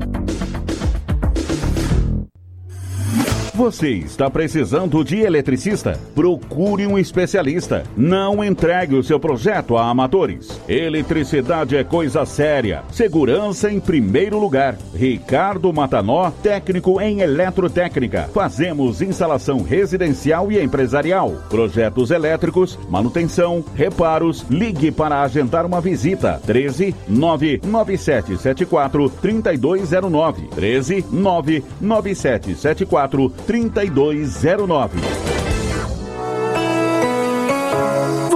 Você 3.60 3.90
está 3.90 4.30
precisando 4.30 5.04
de 5.04 5.18
eletricista? 5.18 6.00
Procure 6.14 6.86
um 6.86 6.98
especialista. 6.98 7.84
Não 7.94 8.42
entregue 8.42 8.94
o 8.94 9.02
seu 9.02 9.20
projeto 9.20 9.76
a 9.76 9.90
amadores. 9.90 10.58
Eletricidade 10.66 11.76
é 11.76 11.84
coisa 11.84 12.24
séria. 12.24 12.82
Segurança 12.90 13.70
em 13.70 13.78
primeiro 13.78 14.38
lugar. 14.38 14.78
Ricardo 14.94 15.70
Matanó, 15.74 16.30
técnico 16.42 17.02
em 17.02 17.20
eletrotécnica. 17.20 18.30
Fazemos 18.32 19.02
instalação 19.02 19.62
residencial 19.62 20.50
e 20.50 20.58
empresarial. 20.58 21.32
Projetos 21.50 22.10
elétricos, 22.10 22.78
manutenção, 22.88 23.62
reparos. 23.74 24.42
Ligue 24.48 24.90
para 24.90 25.20
agendar 25.20 25.66
uma 25.66 25.82
visita. 25.82 26.40
13 26.46 26.94
99774 27.06 29.10
3209. 29.20 30.48
13 30.48 31.04
99774 31.12 33.28
3209. 33.28 33.49
3209. 33.50 35.49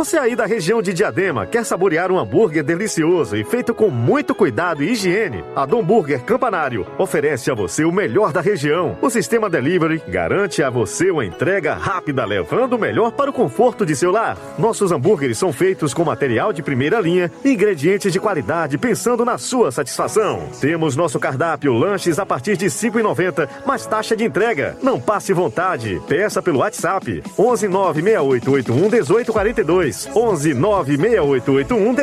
Você 0.04 0.18
aí 0.18 0.36
da 0.36 0.44
região 0.44 0.82
de 0.82 0.92
Diadema 0.92 1.46
quer 1.46 1.64
saborear 1.64 2.12
um 2.12 2.18
hambúrguer 2.18 2.62
delicioso 2.62 3.38
e 3.38 3.42
feito 3.42 3.72
com 3.72 3.88
muito 3.88 4.34
cuidado 4.34 4.84
e 4.84 4.90
higiene? 4.90 5.42
A 5.56 5.64
Dom 5.64 5.82
Burger 5.82 6.22
Campanário 6.22 6.86
oferece 6.98 7.50
a 7.50 7.54
você 7.54 7.86
o 7.86 7.90
melhor 7.90 8.30
da 8.30 8.42
região. 8.42 8.98
O 9.00 9.08
sistema 9.08 9.48
delivery 9.48 10.02
garante 10.06 10.62
a 10.62 10.68
você 10.68 11.10
uma 11.10 11.24
entrega 11.24 11.72
rápida, 11.72 12.22
levando 12.26 12.74
o 12.74 12.78
melhor 12.78 13.12
para 13.12 13.30
o 13.30 13.32
conforto 13.32 13.86
de 13.86 13.96
seu 13.96 14.10
lar. 14.10 14.36
Nossos 14.58 14.92
hambúrgueres 14.92 15.38
são 15.38 15.54
feitos 15.54 15.94
com 15.94 16.04
material 16.04 16.52
de 16.52 16.62
primeira 16.62 17.00
linha 17.00 17.32
e 17.42 17.54
ingredientes 17.54 18.12
de 18.12 18.20
qualidade, 18.20 18.76
pensando 18.76 19.24
na 19.24 19.38
sua 19.38 19.72
satisfação. 19.72 20.50
Temos 20.60 20.96
nosso 20.96 21.18
cardápio 21.18 21.72
lanches 21.72 22.18
a 22.18 22.26
partir 22.26 22.58
de 22.58 22.66
R$ 22.66 22.70
5,90, 22.70 23.48
mais 23.64 23.86
taxa 23.86 24.14
de 24.14 24.24
entrega. 24.24 24.76
Não 24.82 25.00
passe 25.00 25.32
vontade. 25.32 25.98
Peça 26.06 26.42
pelo 26.42 26.58
WhatsApp 26.58 27.22
11 27.38 27.68
96881 27.68 28.74
1842. 28.90 29.93
11 30.14 30.54
96881 30.54 32.00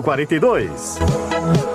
1842. 0.00 1.73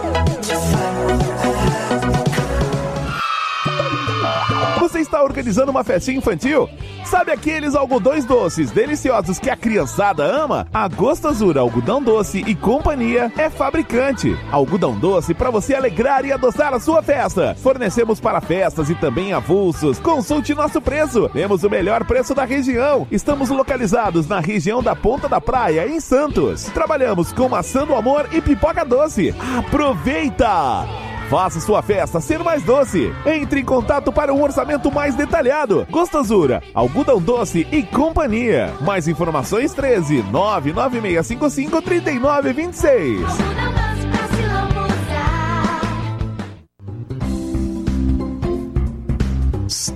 Organizando 5.40 5.72
uma 5.72 5.84
festinha 5.84 6.18
infantil? 6.18 6.70
Sabe 7.06 7.32
aqueles 7.32 7.74
algodões 7.74 8.26
doces 8.26 8.72
deliciosos 8.72 9.40
que 9.40 9.49
a 9.49 9.56
criançada 9.56 10.24
ama? 10.24 10.68
A 10.74 10.88
Gostosura 10.88 11.61
Algodão 11.61 12.03
Doce 12.03 12.44
e 12.45 12.53
Companhia 12.53 13.32
é 13.38 13.49
fabricante. 13.49 14.38
Algodão 14.52 14.99
doce 14.99 15.34
para 15.34 15.49
você 15.49 15.74
alegrar 15.74 16.26
e 16.26 16.32
adoçar 16.32 16.74
a 16.74 16.80
sua 16.80 17.02
festa. 17.02 17.56
Fornecemos 17.56 18.20
para 18.20 18.41
festas 18.41 18.90
e 18.90 18.95
também 18.95 19.32
avulsos. 19.32 19.98
Consulte 19.99 20.53
nosso 20.53 20.82
preço. 20.82 21.30
Temos 21.30 21.64
o 21.64 21.70
melhor 21.70 22.03
preço 22.03 22.36
da 22.36 22.44
região. 22.44 23.07
Estamos 23.10 23.49
localizados 23.49 24.28
na 24.28 24.40
região 24.40 24.84
da 24.84 24.95
Ponta 24.95 25.30
da 25.30 25.40
Praia, 25.40 25.88
em 25.88 26.02
Santos. 26.02 26.66
Trabalhamos 26.66 27.32
com 27.32 27.48
maçã 27.48 27.86
do 27.86 27.95
amor 27.95 28.28
e 28.34 28.41
pipoca 28.41 28.84
doce. 28.84 29.34
Aproveita! 29.57 31.09
Faça 31.30 31.60
sua 31.60 31.84
festa 31.84 32.19
ser 32.19 32.39
mais 32.39 32.64
doce. 32.64 33.14
Entre 33.23 33.60
em 33.60 33.64
contato 33.64 34.11
para 34.11 34.34
um 34.34 34.41
orçamento 34.41 34.91
mais 34.91 35.14
detalhado. 35.14 35.85
Gostosura, 35.91 36.64
algodão 36.73 37.22
doce 37.22 37.68
e 37.72 37.84
companhia. 37.84 38.73
Mais 38.81 39.07
informações 39.07 39.72
13 39.72 40.23
99655 40.23 41.81
3926. 41.84 43.99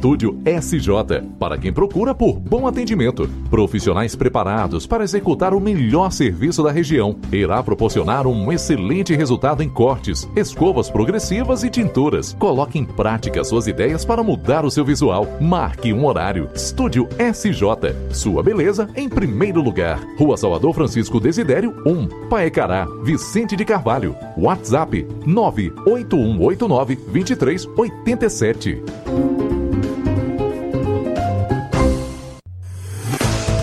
Estúdio 0.03 0.37
SJ, 0.45 1.21
para 1.39 1.57
quem 1.57 1.71
procura 1.71 2.13
por 2.13 2.37
bom 2.37 2.67
atendimento. 2.67 3.25
Profissionais 3.49 4.17
preparados 4.17 4.85
para 4.85 5.05
executar 5.05 5.53
o 5.53 5.61
melhor 5.61 6.11
serviço 6.11 6.61
da 6.61 6.73
região. 6.73 7.15
Irá 7.31 7.63
proporcionar 7.63 8.27
um 8.27 8.51
excelente 8.51 9.15
resultado 9.15 9.63
em 9.63 9.69
cortes, 9.69 10.29
escovas 10.35 10.89
progressivas 10.89 11.63
e 11.63 11.69
tinturas. 11.69 12.35
Coloque 12.37 12.77
em 12.77 12.83
prática 12.83 13.45
suas 13.45 13.65
ideias 13.65 14.03
para 14.03 14.21
mudar 14.21 14.65
o 14.65 14.69
seu 14.69 14.83
visual. 14.83 15.25
Marque 15.39 15.93
um 15.93 16.05
horário. 16.05 16.49
Estúdio 16.53 17.07
SJ. 17.17 17.63
Sua 18.11 18.43
beleza 18.43 18.89
em 18.97 19.07
primeiro 19.07 19.61
lugar. 19.61 20.05
Rua 20.17 20.35
Salvador 20.35 20.73
Francisco 20.73 21.17
Desidério 21.17 21.81
1, 21.85 22.27
Paecará, 22.27 22.85
Vicente 23.05 23.55
de 23.55 23.63
Carvalho. 23.63 24.17
WhatsApp 24.35 25.07
98189 25.25 26.97
2387. 26.97 29.42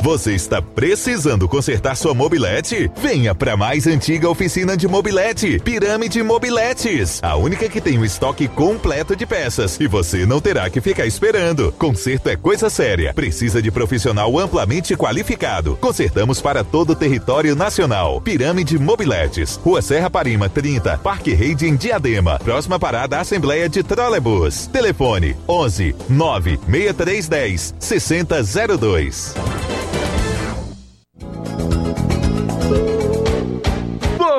Você 0.02 0.32
está 0.32 0.62
precisando 0.62 1.46
consertar 1.46 1.94
sua 1.94 2.14
mobilete? 2.14 2.90
Venha 2.96 3.34
para 3.34 3.52
a 3.52 3.56
mais 3.56 3.86
antiga 3.86 4.30
oficina 4.30 4.74
de 4.74 4.88
mobilete, 4.88 5.60
Pirâmide 5.62 6.22
Mobiletes, 6.22 7.20
a 7.22 7.36
única 7.36 7.68
que 7.68 7.82
tem 7.82 7.98
um 7.98 8.04
estoque 8.04 8.48
completo 8.48 9.14
de 9.14 9.26
peças 9.26 9.78
e 9.78 9.86
você 9.86 10.24
não 10.24 10.40
terá 10.40 10.70
que 10.70 10.80
ficar 10.80 11.04
esperando. 11.04 11.70
Conserto 11.72 12.30
é 12.30 12.36
coisa 12.36 12.70
séria, 12.70 13.12
precisa 13.12 13.60
de 13.60 13.70
profissional 13.70 14.38
amplamente 14.38 14.96
qualificado. 14.96 15.76
Consertamos 15.76 16.40
para 16.40 16.64
todo 16.64 16.90
o 16.90 16.96
território 16.96 17.54
nacional. 17.54 18.22
Pirâmide 18.22 18.78
Mobiletes, 18.78 19.56
Rua 19.62 19.82
Serra 19.82 20.08
Parima 20.08 20.48
30, 20.48 20.96
Parque 20.96 21.34
Reide 21.34 21.66
em 21.66 21.76
Diadema, 21.76 22.38
próxima 22.38 22.78
parada 22.78 23.20
Assembleia 23.20 23.68
de 23.68 23.82
Trolebus. 23.82 24.66
Telefone 24.68 25.36
11 25.46 25.94
96310 26.08 27.74
6002. 27.78 29.34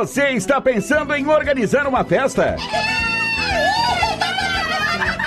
Você 0.01 0.29
está 0.29 0.59
pensando 0.59 1.13
em 1.13 1.27
organizar 1.27 1.85
uma 1.85 2.03
festa? 2.03 2.55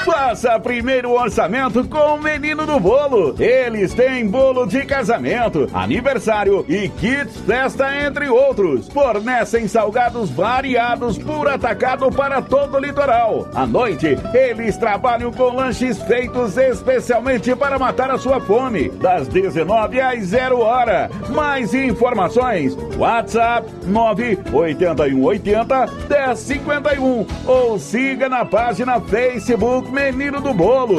Faça 0.04 0.60
primeiro 0.60 1.12
orçamento 1.12 1.82
com 1.88 2.16
o 2.16 2.22
menino 2.22 2.66
do 2.66 2.78
bolo. 2.78 3.34
Eles 3.42 3.94
têm 3.94 4.28
bolo 4.28 4.66
de 4.66 4.84
casamento, 4.84 5.66
aniversário 5.72 6.62
e 6.68 6.90
kits 6.90 7.38
festa, 7.46 7.86
entre 8.06 8.28
outros. 8.28 8.86
Fornecem 8.88 9.66
salgados 9.66 10.28
variados 10.28 11.16
por 11.16 11.48
atacado 11.48 12.12
para 12.12 12.42
todo 12.42 12.76
o 12.76 12.78
litoral. 12.78 13.48
À 13.54 13.66
noite, 13.66 14.18
eles 14.34 14.76
trabalham 14.76 15.32
com 15.32 15.54
lanches 15.54 16.02
feitos 16.02 16.58
especialmente 16.58 17.56
para 17.56 17.78
matar 17.78 18.10
a 18.10 18.18
sua 18.18 18.42
fome. 18.42 18.90
Das 18.90 19.26
19 19.26 20.02
às 20.02 20.26
0 20.26 20.58
hora. 20.58 21.10
Mais 21.30 21.72
informações: 21.72 22.76
WhatsApp 22.98 23.66
98180 23.86 25.86
1051 26.10 27.26
ou 27.46 27.78
siga 27.78 28.28
na 28.28 28.44
página 28.44 29.00
Facebook 29.00 29.93
Menino 29.94 30.40
do 30.40 30.52
Bolo. 30.52 30.96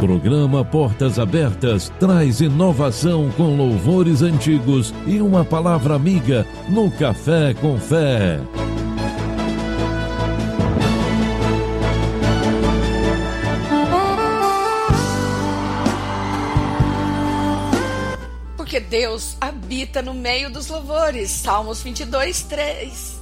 Programa 0.00 0.64
Portas 0.64 1.16
Abertas 1.16 1.92
traz 2.00 2.40
inovação 2.40 3.30
com 3.36 3.56
louvores 3.56 4.20
antigos 4.20 4.92
e 5.06 5.20
uma 5.20 5.44
palavra 5.44 5.94
amiga 5.94 6.44
no 6.68 6.90
Café 6.90 7.54
com 7.54 7.78
Fé. 7.78 8.40
Porque 18.56 18.80
Deus 18.80 19.36
habita 19.40 20.02
no 20.02 20.14
meio 20.14 20.50
dos 20.50 20.66
louvores. 20.66 21.30
Salmos 21.30 21.80
22, 21.80 22.42
3. 22.42 23.19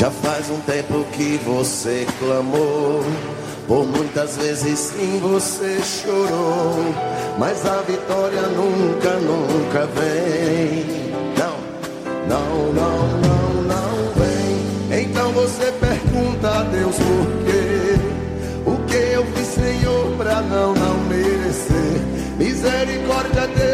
Já 0.00 0.10
faz 0.10 0.48
um 0.48 0.58
tempo 0.60 1.04
que 1.12 1.38
você 1.44 2.06
clamou, 2.18 3.04
por 3.68 3.86
muitas 3.86 4.34
vezes 4.38 4.78
sim 4.78 5.20
você 5.20 5.78
chorou, 5.82 6.74
mas 7.38 7.66
a 7.66 7.82
vitória 7.82 8.40
nunca, 8.48 9.10
nunca 9.16 9.86
vem. 9.88 11.12
Não, 11.36 11.54
não, 12.26 12.72
não, 12.72 13.08
não, 13.20 13.62
não 13.62 13.94
vem. 14.16 15.02
Então 15.02 15.30
você 15.32 15.70
pergunta 15.72 16.48
a 16.48 16.62
Deus 16.62 16.96
por 16.96 17.44
quê? 17.44 17.49
Misericórdia, 22.60 23.46
Deus, 23.46 23.69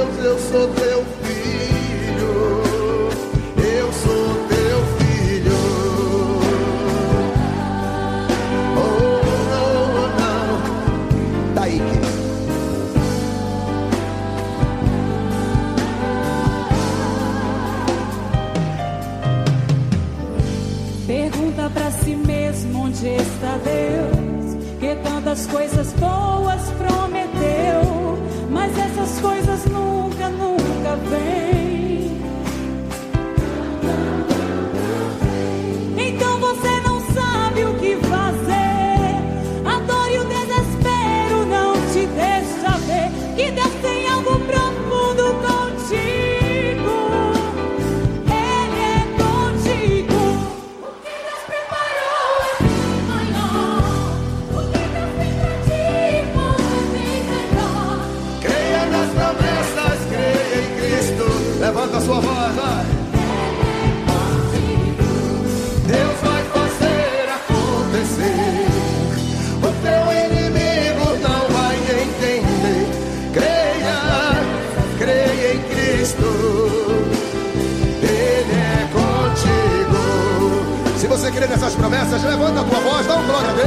As 81.66 81.74
promessas, 81.74 82.22
levanta 82.22 82.60
a 82.60 82.64
tua 82.64 82.78
voz, 82.78 83.06
dá 83.08 83.16
um 83.16 83.26
glória 83.26 83.50
a 83.50 83.54
Deus. 83.54 83.66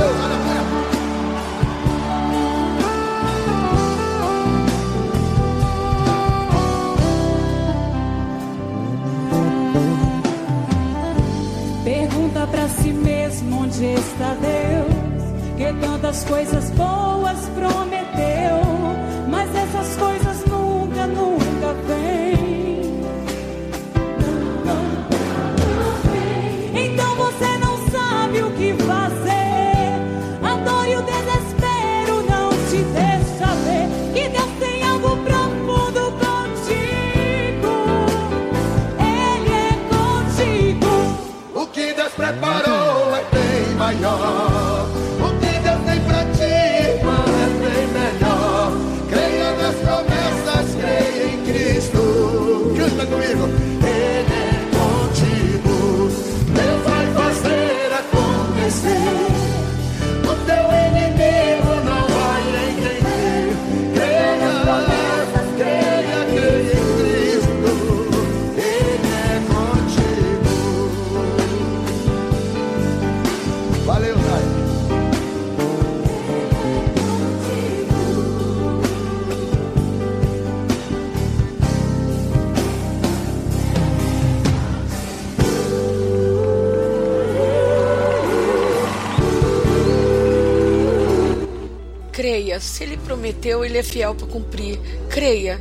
Pergunta 11.84 12.48
para 12.48 12.70
si 12.70 12.94
mesmo 12.94 13.64
onde 13.64 13.84
está 13.86 14.34
Deus, 14.36 15.58
que 15.58 15.74
tantas 15.86 16.24
coisas 16.24 16.70
boas 16.72 17.38
prometeu. 17.54 17.89
Prometeu, 93.10 93.66
ele 93.66 93.80
é 93.80 93.82
fiel 93.82 94.14
para 94.14 94.28
cumprir. 94.28 94.80
Creia. 95.10 95.60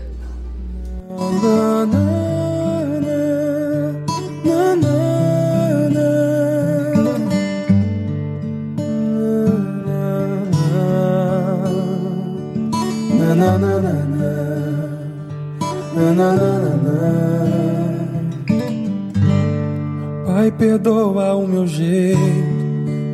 Pai, 20.26 20.52
perdoa 20.52 21.34
o 21.34 21.46
meu 21.48 21.66
jeito 21.66 22.18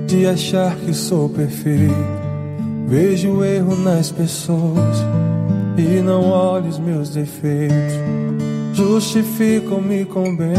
de 0.08 0.26
achar 0.26 0.74
que 0.76 0.92
sou 0.92 1.28
perfeito. 1.28 2.23
Vejo 2.86 3.38
o 3.38 3.44
erro 3.44 3.76
nas 3.76 4.10
pessoas 4.12 4.98
e 5.76 6.00
não 6.00 6.30
olho 6.30 6.68
os 6.68 6.78
meus 6.78 7.10
defeitos. 7.10 7.94
Justificam-me 8.74 10.04
com 10.04 10.36
bem 10.36 10.54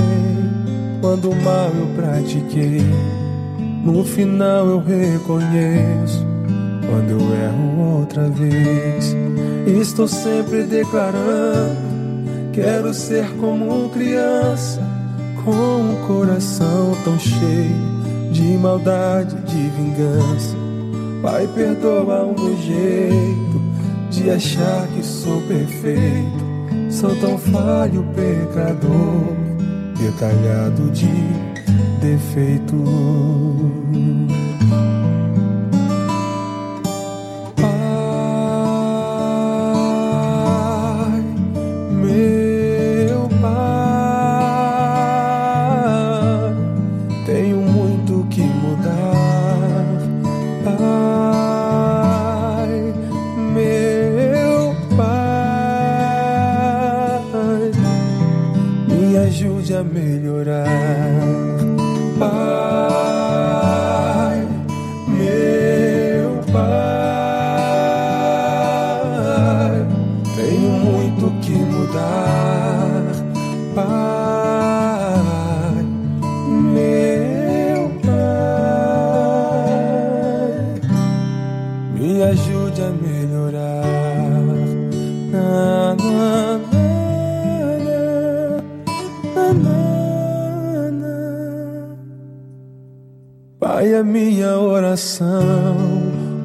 quando 1.01 1.29
o 1.29 1.35
mal 1.43 1.69
eu 1.69 1.87
pratiquei. 1.95 2.81
No 3.83 4.03
final 4.03 4.67
eu 4.67 4.79
reconheço 4.79 6.25
quando 6.89 7.11
eu 7.11 7.19
erro 7.19 7.99
outra 7.99 8.27
vez. 8.29 9.15
Estou 9.67 10.07
sempre 10.07 10.63
declarando: 10.63 11.77
quero 12.51 12.93
ser 12.93 13.29
como 13.37 13.89
criança, 13.89 14.81
com 15.43 15.51
um 15.51 16.07
coração 16.07 16.95
tão 17.03 17.19
cheio 17.19 18.31
de 18.31 18.57
maldade, 18.57 19.35
de 19.43 19.69
vingança. 19.69 20.64
Pai, 21.25 21.49
perdoa 21.55 22.23
o 22.23 22.39
meu 22.39 22.55
jeito 22.55 23.59
de 24.11 24.29
achar 24.29 24.87
que 24.89 25.03
sou 25.03 25.41
perfeito. 25.41 26.45
Sou 26.91 27.15
tão 27.15 27.35
falho, 27.35 28.05
pecador, 28.13 29.33
detalhado 29.97 30.91
de 30.91 31.09
defeito. 31.99 32.75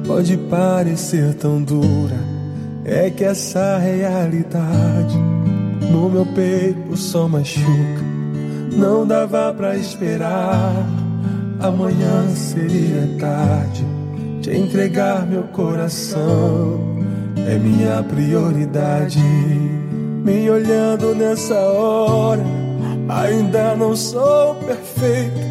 Pode 0.05 0.37
parecer 0.37 1.33
tão 1.35 1.61
dura. 1.61 2.17
É 2.83 3.09
que 3.09 3.23
essa 3.23 3.77
realidade 3.77 5.17
no 5.91 6.09
meu 6.09 6.25
peito 6.25 6.97
só 6.97 7.27
machuca. 7.27 8.01
Não 8.71 9.05
dava 9.05 9.53
pra 9.53 9.75
esperar. 9.75 10.73
Amanhã 11.59 12.27
seria 12.35 13.07
tarde 13.19 13.85
de 14.41 14.57
entregar 14.57 15.27
meu 15.27 15.43
coração. 15.43 16.79
É 17.47 17.57
minha 17.57 18.01
prioridade. 18.03 19.19
Me 20.23 20.47
olhando 20.51 21.15
nessa 21.15 21.55
hora, 21.55 22.43
ainda 23.09 23.75
não 23.75 23.95
sou 23.95 24.53
perfeito, 24.53 25.41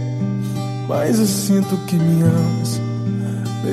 mas 0.89 1.19
eu 1.19 1.27
sinto 1.27 1.77
que 1.87 1.97
me 1.97 2.23
amas, 2.23 2.81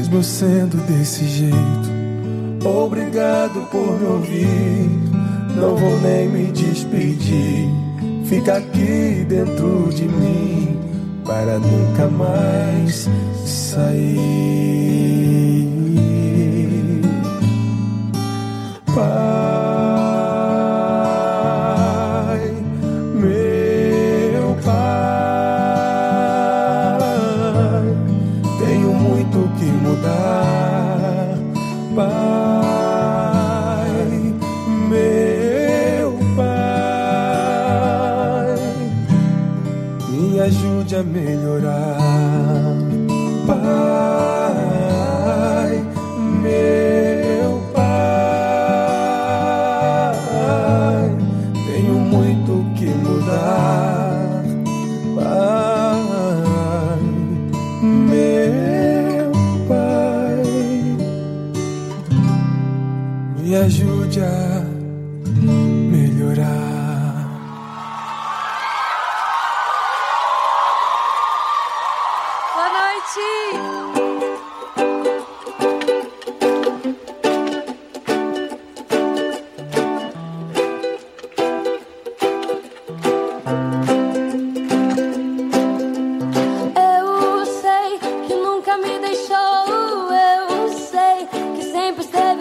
mesmo 0.07 0.23
sendo 0.23 0.77
desse 0.87 1.25
jeito. 1.25 2.65
Obrigado 2.65 3.67
por 3.69 3.99
me 3.99 4.05
ouvir, 4.05 4.89
não 5.55 5.75
vou 5.75 5.99
nem 6.01 6.29
me 6.29 6.51
despedir. 6.51 7.67
Fica 8.25 8.57
aqui 8.57 9.25
dentro 9.27 9.89
de 9.93 10.03
mim 10.03 10.79
para 11.25 11.59
nunca 11.59 12.07
mais 12.07 13.09
sair. 13.45 14.07
Pai, 18.95 19.56
a 40.97 41.03
melhorar. 41.03 41.86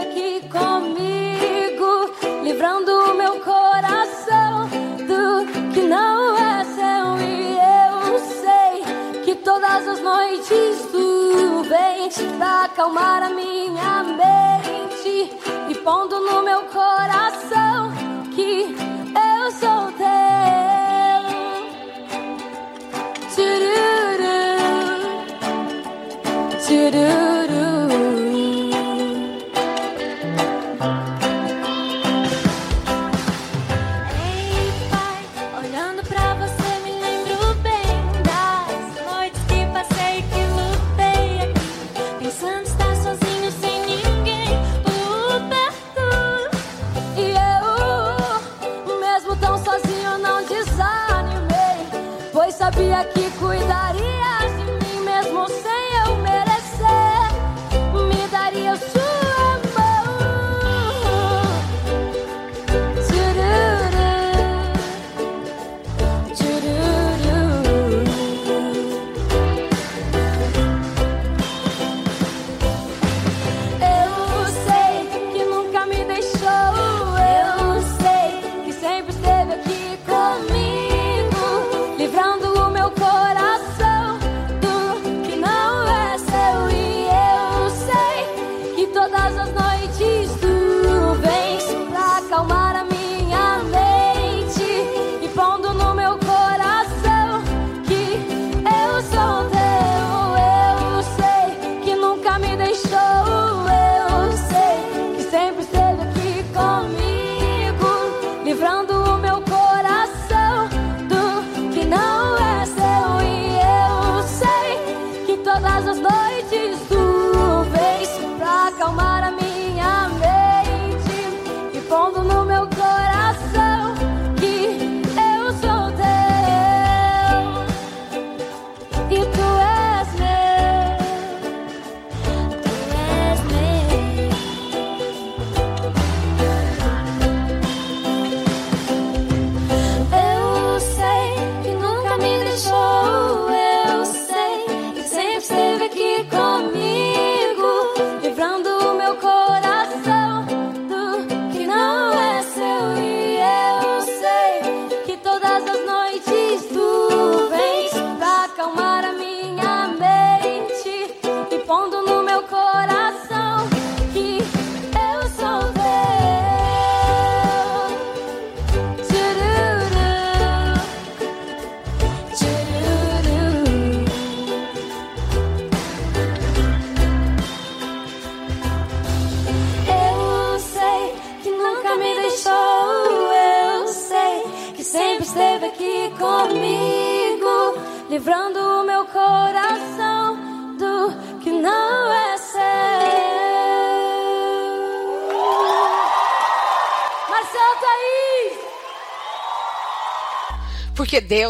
aqui 0.00 0.40
comigo, 0.48 2.12
livrando 2.42 2.90
o 2.90 3.14
meu 3.14 3.40
coração 3.40 4.68
do 5.06 5.72
que 5.72 5.82
não 5.82 6.36
é 6.36 6.64
seu. 6.64 7.18
E 7.18 7.56
eu 7.56 8.18
sei 8.18 9.22
que 9.24 9.34
todas 9.36 9.86
as 9.88 10.00
noites 10.00 10.88
tu 10.90 11.62
vens 11.68 12.16
pra 12.36 12.64
acalmar 12.64 13.22
a 13.22 13.30
minha 13.30 14.02
mente 14.04 15.30
e 15.68 15.74
pondo 15.76 16.20
no 16.20 16.42
meu 16.42 16.62
coração 16.62 17.92
que 18.34 18.95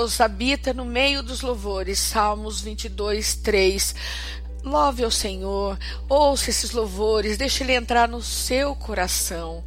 Deus 0.07 0.21
habita 0.21 0.73
no 0.73 0.85
meio 0.85 1.21
dos 1.21 1.41
louvores. 1.41 1.99
Salmos 1.99 2.61
22, 2.61 3.35
3. 3.35 3.93
Love 4.63 5.03
ao 5.03 5.11
Senhor, 5.11 5.77
ouça 6.09 6.49
esses 6.49 6.71
louvores, 6.71 7.37
deixe 7.37 7.65
ele 7.65 7.75
entrar 7.75 8.09
no 8.09 8.23
seu 8.23 8.77
coração. 8.77 9.65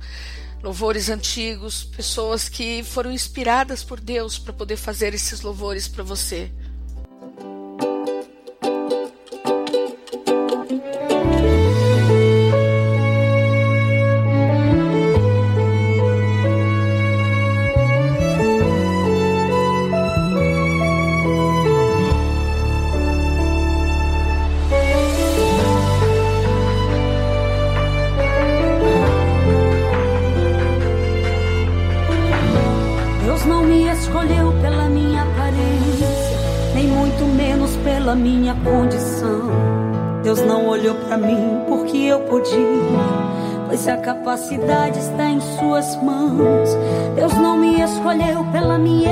Louvores 0.64 1.10
antigos, 1.10 1.84
pessoas 1.84 2.48
que 2.48 2.82
foram 2.84 3.11
inspiradas 3.11 3.84
por 3.84 3.99
Deus 3.99 4.40
para 4.40 4.53
poder 4.53 4.78
fazer 4.78 5.14
esses 5.14 5.41
louvores 5.41 5.90
para 5.90 6.06
você. 6.06 6.49
capacidade 44.30 44.99
está 44.99 45.27
em 45.27 45.41
Suas 45.41 45.95
mãos. 46.03 46.69
Deus 47.15 47.34
não 47.34 47.57
me 47.57 47.81
escolheu 47.81 48.45
pela 48.51 48.77
minha 48.77 49.11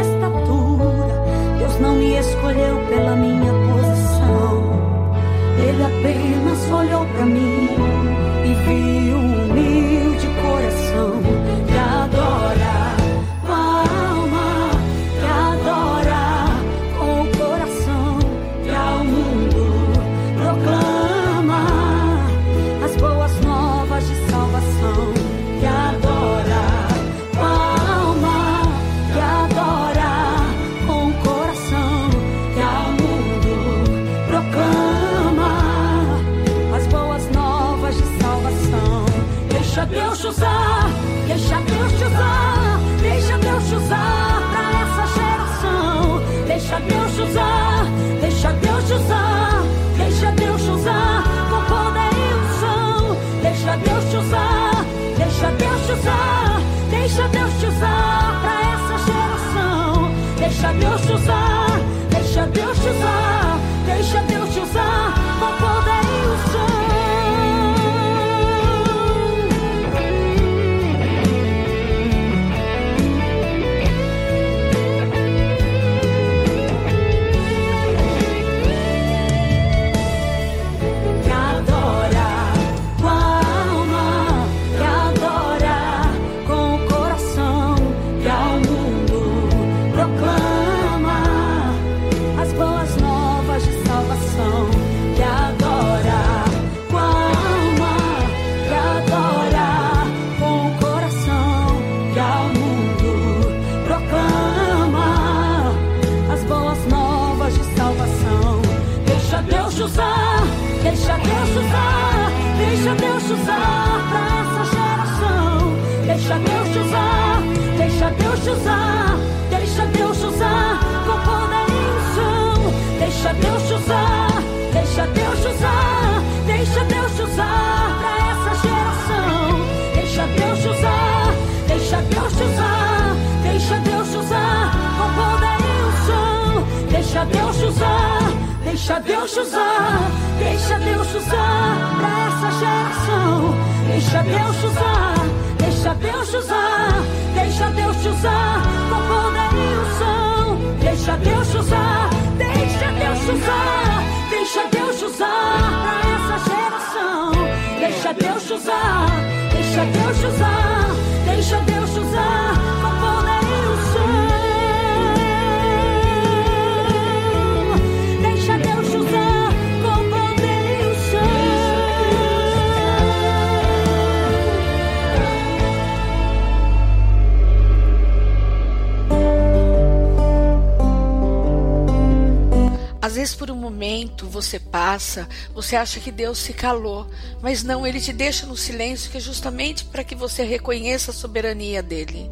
vezes 183.17 183.33
por 183.33 183.49
um 183.49 183.55
momento 183.55 184.27
você 184.27 184.59
passa, 184.59 185.27
você 185.53 185.75
acha 185.75 185.99
que 185.99 186.11
Deus 186.11 186.37
se 186.37 186.53
calou, 186.53 187.07
mas 187.41 187.63
não, 187.63 187.85
ele 187.85 187.99
te 187.99 188.13
deixa 188.13 188.45
no 188.45 188.55
silêncio 188.55 189.09
que 189.09 189.17
é 189.17 189.19
justamente 189.19 189.83
para 189.85 190.03
que 190.03 190.13
você 190.13 190.43
reconheça 190.43 191.09
a 191.09 191.13
soberania 191.13 191.81
dele. 191.81 192.29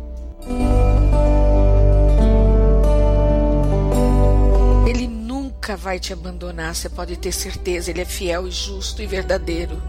Ele 4.87 5.07
nunca 5.07 5.75
vai 5.75 5.99
te 5.99 6.13
abandonar, 6.13 6.75
você 6.75 6.87
pode 6.87 7.17
ter 7.17 7.31
certeza, 7.31 7.89
ele 7.89 8.01
é 8.01 8.05
fiel 8.05 8.47
e 8.47 8.51
justo 8.51 9.01
e 9.01 9.07
verdadeiro. 9.07 9.81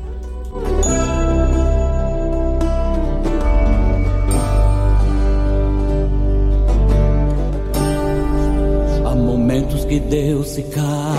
momentos 9.57 9.87
que 9.87 9.99
Deus 9.99 10.49
se 10.49 10.63
cala 10.65 11.17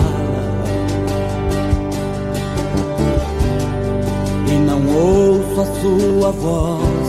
e 4.46 4.52
não 4.60 4.80
ouço 4.94 5.60
a 5.60 5.64
sua 5.80 6.30
voz. 6.30 7.08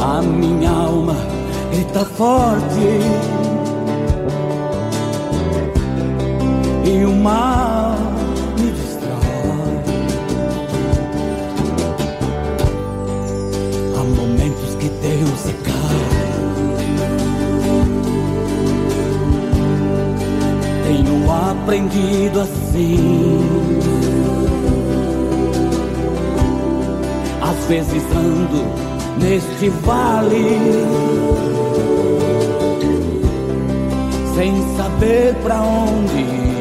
A 0.00 0.22
minha 0.22 0.70
alma 0.70 1.16
grita 1.72 2.04
forte 2.04 3.00
e 6.84 7.04
o 7.04 7.12
mar 7.16 7.71
aprendido 21.62 22.40
assim. 22.40 23.38
Às 27.40 27.66
vezes 27.66 28.02
ando 28.14 28.64
neste 29.20 29.68
vale, 29.68 30.58
sem 34.34 34.76
saber 34.76 35.34
pra 35.42 35.62
onde 35.62 36.18
ir. 36.18 36.52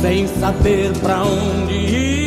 Sem 0.00 0.28
saber 0.38 0.92
pra 1.00 1.24
onde 1.24 1.74
ir. 1.74 2.17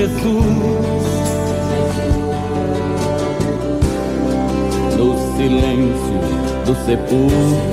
Jesus. 0.00 0.22
No 4.96 5.36
silêncio 5.36 6.20
do 6.64 6.74
sepulcro. 6.86 7.69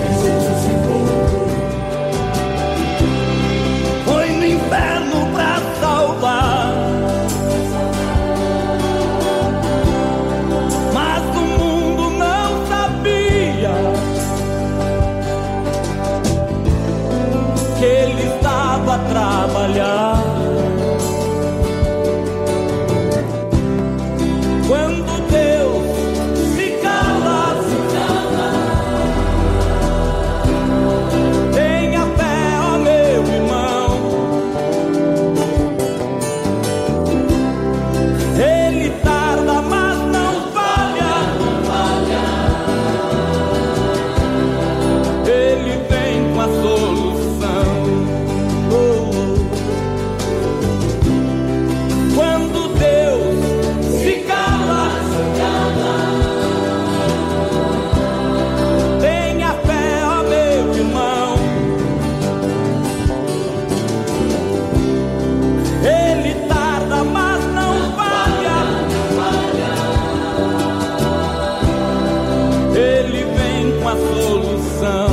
coração. 74.78 75.07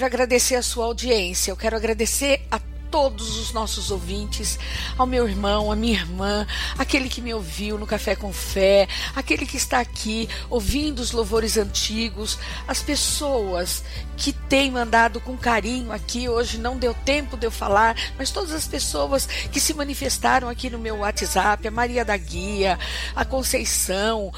Quero 0.00 0.06
agradecer 0.06 0.54
a 0.54 0.62
sua 0.62 0.86
audiência, 0.86 1.50
eu 1.50 1.56
quero 1.56 1.76
agradecer 1.76 2.40
a 2.50 2.58
todos 2.90 3.36
os 3.36 3.52
nossos 3.52 3.90
ouvintes, 3.90 4.58
ao 4.98 5.06
meu 5.06 5.28
irmão, 5.28 5.70
à 5.70 5.76
minha 5.76 5.92
irmã, 5.92 6.44
aquele 6.76 7.08
que 7.08 7.20
me 7.20 7.32
ouviu 7.32 7.78
no 7.78 7.86
Café 7.86 8.16
com 8.16 8.32
Fé, 8.32 8.88
aquele 9.14 9.46
que 9.46 9.56
está 9.56 9.78
aqui 9.78 10.28
ouvindo 10.48 10.98
os 10.98 11.12
louvores 11.12 11.56
antigos, 11.56 12.36
as 12.66 12.82
pessoas 12.82 13.84
que 14.16 14.32
têm 14.32 14.70
mandado 14.70 15.20
com 15.20 15.36
carinho 15.36 15.92
aqui. 15.92 16.28
Hoje 16.28 16.58
não 16.58 16.76
deu 16.76 16.92
tempo 16.92 17.36
de 17.36 17.46
eu 17.46 17.50
falar, 17.50 17.96
mas 18.18 18.30
todas 18.30 18.52
as 18.52 18.66
pessoas 18.66 19.24
que 19.26 19.60
se 19.60 19.72
manifestaram 19.72 20.48
aqui 20.48 20.68
no 20.68 20.78
meu 20.78 20.98
WhatsApp, 20.98 21.66
a 21.66 21.70
Maria 21.70 22.04
da 22.04 22.16
Guia, 22.16 22.78
a 23.14 23.24
Conceição, 23.24 24.32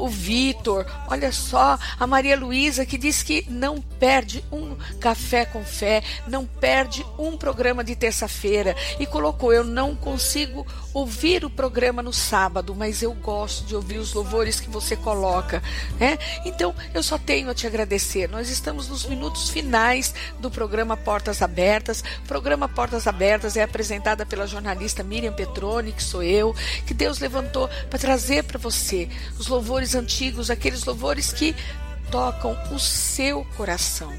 o 0.00 0.08
Vitor, 0.08 0.86
olha 1.08 1.32
só, 1.32 1.78
a 1.98 2.06
Maria 2.06 2.38
Luísa 2.38 2.86
que 2.86 2.96
diz 2.96 3.22
que 3.22 3.44
não 3.50 3.82
perde 3.82 4.42
um 4.52 4.57
café 4.98 5.44
com 5.44 5.64
fé, 5.64 6.02
não 6.26 6.44
perde 6.44 7.04
um 7.18 7.36
programa 7.36 7.82
de 7.82 7.96
terça-feira 7.96 8.76
e 8.98 9.06
colocou: 9.06 9.52
Eu 9.52 9.64
não 9.64 9.94
consigo 9.94 10.66
ouvir 10.92 11.44
o 11.44 11.50
programa 11.50 12.02
no 12.02 12.12
sábado, 12.12 12.74
mas 12.74 13.02
eu 13.02 13.12
gosto 13.14 13.64
de 13.64 13.74
ouvir 13.74 13.98
os 13.98 14.12
louvores 14.12 14.58
que 14.58 14.68
você 14.68 14.96
coloca, 14.96 15.62
né? 15.98 16.18
Então 16.44 16.74
eu 16.92 17.02
só 17.02 17.18
tenho 17.18 17.50
a 17.50 17.54
te 17.54 17.66
agradecer. 17.66 18.28
Nós 18.28 18.50
estamos 18.50 18.88
nos 18.88 19.04
minutos 19.06 19.50
finais 19.50 20.14
do 20.40 20.50
programa 20.50 20.96
Portas 20.96 21.40
Abertas. 21.42 22.02
O 22.24 22.28
programa 22.28 22.68
Portas 22.68 23.06
Abertas 23.06 23.56
é 23.56 23.62
apresentada 23.62 24.26
pela 24.26 24.46
jornalista 24.46 25.02
Miriam 25.02 25.32
Petroni, 25.32 25.92
que 25.92 26.02
sou 26.02 26.22
eu, 26.22 26.54
que 26.86 26.94
Deus 26.94 27.18
levantou 27.18 27.68
para 27.88 27.98
trazer 27.98 28.44
para 28.44 28.58
você 28.58 29.08
os 29.38 29.46
louvores 29.46 29.94
antigos, 29.94 30.50
aqueles 30.50 30.84
louvores 30.84 31.32
que 31.32 31.54
tocam 32.10 32.56
o 32.72 32.78
seu 32.78 33.44
coração 33.56 34.12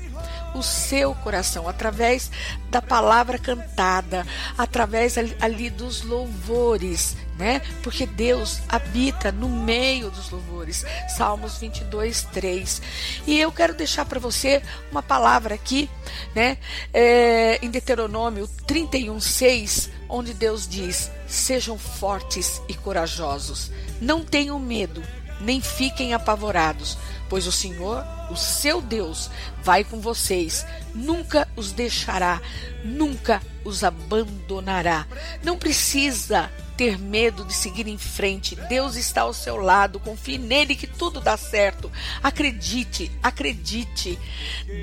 o 0.53 0.63
seu 0.63 1.13
coração 1.15 1.67
através 1.67 2.31
da 2.69 2.81
palavra 2.81 3.37
cantada, 3.37 4.25
através 4.57 5.17
ali, 5.17 5.69
dos 5.69 6.01
louvores, 6.03 7.15
né? 7.37 7.61
Porque 7.83 8.05
Deus 8.05 8.59
habita 8.67 9.31
no 9.31 9.49
meio 9.49 10.09
dos 10.11 10.29
louvores. 10.29 10.85
Salmos 11.15 11.57
22, 11.57 12.23
3. 12.33 12.81
E 13.27 13.39
eu 13.39 13.51
quero 13.51 13.73
deixar 13.73 14.05
para 14.05 14.19
você 14.19 14.61
uma 14.91 15.01
palavra 15.01 15.55
aqui, 15.55 15.89
né? 16.35 16.57
É, 16.93 17.59
em 17.61 17.69
Deuteronômio 17.69 18.47
31, 18.65 19.19
6, 19.19 19.89
onde 20.07 20.33
Deus 20.33 20.67
diz: 20.67 21.11
Sejam 21.27 21.77
fortes 21.77 22.61
e 22.67 22.73
corajosos, 22.73 23.71
não 24.01 24.23
tenham 24.23 24.59
medo, 24.59 25.01
nem 25.39 25.61
fiquem 25.61 26.13
apavorados, 26.13 26.97
pois 27.29 27.47
o 27.47 27.51
Senhor, 27.51 28.03
o 28.31 28.35
seu 28.35 28.81
Deus, 28.81 29.29
vai 29.63 29.83
com 29.83 29.99
vocês, 29.99 30.65
nunca 30.93 31.47
os 31.55 31.71
deixará, 31.71 32.41
nunca 32.83 33.41
os 33.63 33.83
abandonará. 33.83 35.05
Não 35.43 35.57
precisa 35.57 36.49
ter 36.79 36.97
medo 36.97 37.43
de 37.43 37.53
seguir 37.53 37.89
em 37.89 37.97
frente. 37.97 38.55
Deus 38.55 38.95
está 38.95 39.23
ao 39.23 39.33
seu 39.33 39.57
lado, 39.57 39.99
confie 39.99 40.37
nele 40.37 40.77
que 40.77 40.87
tudo 40.87 41.19
dá 41.19 41.35
certo. 41.35 41.91
Acredite, 42.23 43.11
acredite. 43.21 44.17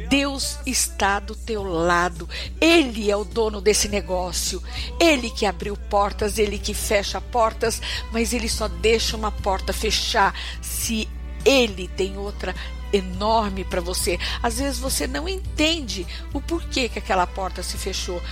Deus 0.07 0.59
está 0.67 1.19
do 1.19 1.35
teu 1.35 1.63
lado. 1.63 2.29
Ele 2.61 3.11
é 3.11 3.17
o 3.17 3.25
dono 3.25 3.63
desse 3.63 3.89
negócio. 3.89 4.63
Ele 5.01 5.31
que 5.31 5.47
abriu 5.47 5.75
portas, 5.75 6.39
ele 6.39 6.59
que 6.59 6.75
fecha 6.75 7.19
portas, 7.19 7.81
mas 8.13 8.35
ele 8.35 8.51
só 8.51 8.69
deixa 8.69 9.17
uma 9.17 9.33
porta 9.33 9.73
fechar 9.73 10.35
se 10.61 11.09
ele 11.47 11.89
tem 11.89 12.19
outra 12.19 12.55
enorme 12.93 13.65
para 13.65 13.81
você. 13.81 14.19
Às 14.43 14.59
vezes 14.59 14.79
você 14.79 15.07
não 15.07 15.29
entende 15.29 16.07
o 16.33 16.41
porquê 16.41 16.89
que 16.89 16.99
aquela 16.99 17.27
porta 17.27 17.63
se 17.63 17.79
fechou. 17.79 18.23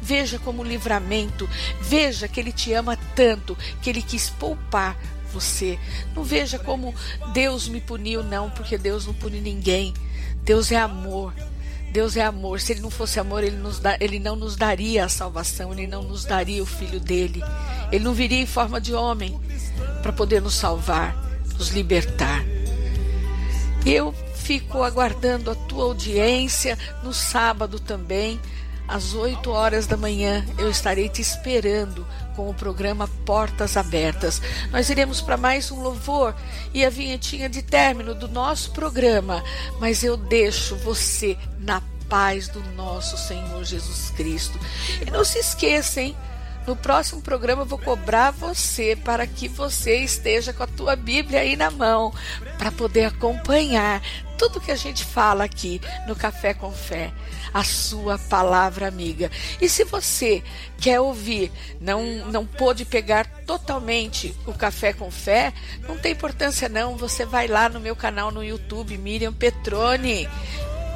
Veja 0.00 0.38
como 0.38 0.62
livramento, 0.62 1.48
veja 1.80 2.28
que 2.28 2.38
ele 2.38 2.52
te 2.52 2.72
ama 2.72 2.96
tanto 3.16 3.56
que 3.82 3.90
ele 3.90 4.02
quis 4.02 4.30
poupar 4.30 4.96
você. 5.32 5.78
Não 6.14 6.22
veja 6.22 6.58
como 6.58 6.94
Deus 7.32 7.68
me 7.68 7.80
puniu, 7.80 8.22
não, 8.22 8.48
porque 8.50 8.78
Deus 8.78 9.06
não 9.06 9.14
pune 9.14 9.40
ninguém. 9.40 9.92
Deus 10.42 10.70
é 10.70 10.76
amor. 10.76 11.34
Deus 11.92 12.16
é 12.16 12.22
amor. 12.22 12.60
Se 12.60 12.72
ele 12.72 12.80
não 12.80 12.90
fosse 12.90 13.18
amor, 13.18 13.42
ele, 13.42 13.56
ele 14.00 14.18
não 14.18 14.36
nos 14.36 14.56
daria 14.56 15.04
a 15.04 15.08
salvação, 15.08 15.72
ele 15.72 15.86
não 15.86 16.02
nos 16.02 16.24
daria 16.24 16.62
o 16.62 16.66
filho 16.66 17.00
dele. 17.00 17.42
Ele 17.90 18.04
não 18.04 18.14
viria 18.14 18.40
em 18.40 18.46
forma 18.46 18.80
de 18.80 18.94
homem 18.94 19.38
para 20.02 20.12
poder 20.12 20.40
nos 20.40 20.54
salvar, 20.54 21.16
nos 21.58 21.70
libertar. 21.70 22.44
Eu 23.84 24.12
fico 24.34 24.82
aguardando 24.82 25.50
a 25.50 25.54
tua 25.54 25.84
audiência 25.84 26.78
no 27.02 27.12
sábado 27.12 27.78
também, 27.78 28.40
às 28.86 29.14
8 29.14 29.50
horas 29.50 29.86
da 29.86 29.96
manhã. 29.96 30.44
Eu 30.58 30.70
estarei 30.70 31.08
te 31.08 31.20
esperando 31.20 32.06
com 32.34 32.48
o 32.48 32.54
programa 32.54 33.08
Portas 33.26 33.76
Abertas. 33.76 34.40
Nós 34.70 34.88
iremos 34.90 35.20
para 35.20 35.36
mais 35.36 35.70
um 35.70 35.80
louvor 35.80 36.34
e 36.72 36.84
a 36.84 36.90
vinhetinha 36.90 37.48
de 37.48 37.62
término 37.62 38.14
do 38.14 38.28
nosso 38.28 38.70
programa, 38.72 39.42
mas 39.78 40.02
eu 40.02 40.16
deixo 40.16 40.76
você 40.76 41.36
na 41.58 41.82
paz 42.08 42.48
do 42.48 42.60
nosso 42.74 43.18
Senhor 43.18 43.64
Jesus 43.64 44.10
Cristo. 44.10 44.58
E 45.06 45.10
não 45.10 45.24
se 45.24 45.38
esqueça, 45.38 46.00
hein? 46.00 46.16
No 46.66 46.76
próximo 46.76 47.22
programa 47.22 47.62
eu 47.62 47.66
vou 47.66 47.78
cobrar 47.78 48.30
você 48.30 48.94
para 48.94 49.26
que 49.26 49.48
você 49.48 49.96
esteja 50.00 50.52
com 50.52 50.62
a 50.62 50.66
tua 50.66 50.94
Bíblia 50.94 51.40
aí 51.40 51.56
na 51.56 51.70
mão, 51.70 52.12
para 52.58 52.72
poder 52.72 53.04
acompanhar 53.04 54.02
tudo 54.36 54.60
que 54.60 54.70
a 54.70 54.76
gente 54.76 55.04
fala 55.04 55.44
aqui 55.44 55.80
no 56.06 56.14
Café 56.14 56.52
com 56.52 56.70
Fé, 56.70 57.12
a 57.54 57.64
sua 57.64 58.18
palavra 58.18 58.86
amiga. 58.86 59.30
E 59.60 59.68
se 59.68 59.84
você 59.84 60.42
quer 60.78 61.00
ouvir, 61.00 61.50
não 61.80 62.26
não 62.26 62.44
pôde 62.44 62.84
pegar 62.84 63.26
totalmente 63.46 64.34
o 64.46 64.52
Café 64.52 64.92
com 64.92 65.10
Fé, 65.10 65.52
não 65.88 65.96
tem 65.96 66.12
importância 66.12 66.68
não, 66.68 66.96
você 66.96 67.24
vai 67.24 67.48
lá 67.48 67.68
no 67.68 67.80
meu 67.80 67.96
canal 67.96 68.30
no 68.30 68.44
YouTube, 68.44 68.98
Miriam 68.98 69.32
Petrone. 69.32 70.28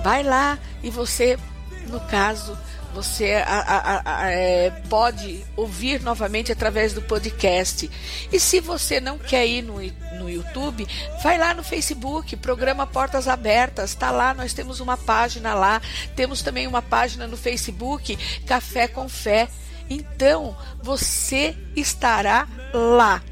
Vai 0.02 0.24
lá 0.24 0.58
e 0.82 0.90
você, 0.90 1.38
no 1.86 2.00
caso, 2.00 2.58
você 2.92 3.34
a, 3.34 3.60
a, 3.60 4.22
a, 4.22 4.30
é, 4.30 4.70
pode 4.88 5.44
ouvir 5.56 6.00
novamente 6.02 6.52
através 6.52 6.92
do 6.92 7.02
podcast. 7.02 7.90
E 8.30 8.38
se 8.38 8.60
você 8.60 9.00
não 9.00 9.18
quer 9.18 9.46
ir 9.46 9.62
no, 9.62 9.80
no 10.18 10.28
YouTube, 10.28 10.86
vai 11.22 11.38
lá 11.38 11.54
no 11.54 11.62
Facebook, 11.64 12.36
programa 12.36 12.86
Portas 12.86 13.26
Abertas, 13.26 13.90
está 13.90 14.10
lá, 14.10 14.34
nós 14.34 14.52
temos 14.52 14.80
uma 14.80 14.96
página 14.96 15.54
lá, 15.54 15.80
temos 16.14 16.42
também 16.42 16.66
uma 16.66 16.82
página 16.82 17.26
no 17.26 17.36
Facebook, 17.36 18.18
Café 18.46 18.86
com 18.86 19.08
Fé. 19.08 19.48
Então, 19.88 20.56
você 20.82 21.56
estará 21.74 22.46
lá 22.72 23.22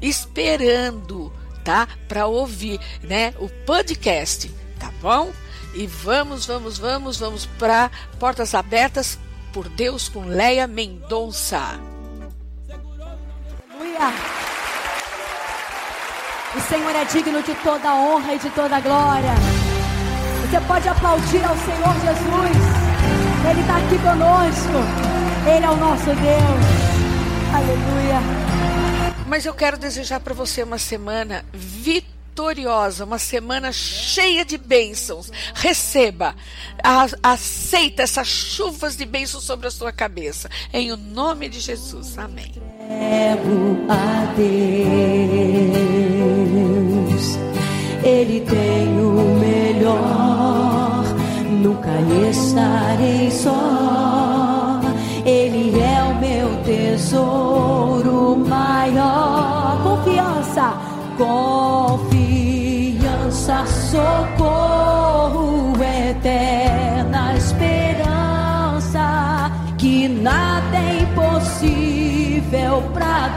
esperando, 0.00 1.32
tá? 1.64 1.88
Para 2.08 2.26
ouvir, 2.26 2.80
né, 3.02 3.34
o 3.38 3.48
podcast, 3.48 4.48
tá 4.78 4.92
bom? 5.00 5.32
E 5.76 5.86
vamos, 5.86 6.46
vamos, 6.46 6.78
vamos, 6.78 7.18
vamos 7.18 7.44
para 7.44 7.90
Portas 8.18 8.54
Abertas 8.54 9.18
por 9.52 9.68
Deus 9.68 10.08
com 10.08 10.24
Leia 10.24 10.66
Mendonça. 10.66 11.78
Aleluia. 13.70 14.10
O 16.54 16.60
Senhor 16.62 16.96
é 16.96 17.04
digno 17.04 17.42
de 17.42 17.54
toda 17.56 17.94
honra 17.94 18.34
e 18.36 18.38
de 18.38 18.48
toda 18.50 18.80
glória. 18.80 19.34
Você 20.40 20.58
pode 20.66 20.88
aplaudir 20.88 21.44
ao 21.44 21.56
Senhor 21.58 21.94
Jesus. 22.00 22.56
Ele 23.50 23.60
está 23.60 23.76
aqui 23.76 23.98
conosco. 23.98 24.80
Ele 25.46 25.66
é 25.66 25.70
o 25.70 25.76
nosso 25.76 26.06
Deus. 26.06 26.64
Aleluia. 27.54 28.20
Mas 29.26 29.44
eu 29.44 29.52
quero 29.52 29.76
desejar 29.76 30.20
para 30.20 30.32
você 30.32 30.62
uma 30.62 30.78
semana 30.78 31.44
vitoriosa 31.52 32.15
vitoriosa, 32.36 33.06
uma 33.06 33.18
semana 33.18 33.72
cheia 33.72 34.44
de 34.44 34.58
bênçãos. 34.58 35.32
Receba, 35.54 36.36
a, 36.84 37.06
aceita 37.32 38.02
essas 38.02 38.28
chuvas 38.28 38.94
de 38.94 39.06
bênçãos 39.06 39.44
sobre 39.44 39.68
a 39.68 39.70
sua 39.70 39.90
cabeça. 39.90 40.50
Em 40.70 40.92
o 40.92 40.98
nome 40.98 41.48
de 41.48 41.60
Jesus. 41.60 42.18
Amém. 42.18 42.52
a 43.88 44.34
Deus, 44.36 44.46
Ele 48.04 48.42
tem 48.42 49.00
o 49.00 49.38
melhor, 49.40 51.04
nunca 51.50 51.88
estarei 52.30 53.30
só. 53.30 54.82
Ele 55.24 55.80
é 55.80 56.02
o 56.02 56.14
meu 56.20 56.62
tesouro 56.64 58.36
maior. 58.36 59.82
Confiança, 59.82 60.74
confiança 61.16 62.05
socorro, 63.86 65.72
eterna 65.80 67.36
esperança, 67.36 69.06
que 69.78 70.08
nada 70.08 70.76
é 70.76 71.02
impossível 71.02 72.82
para 72.92 73.28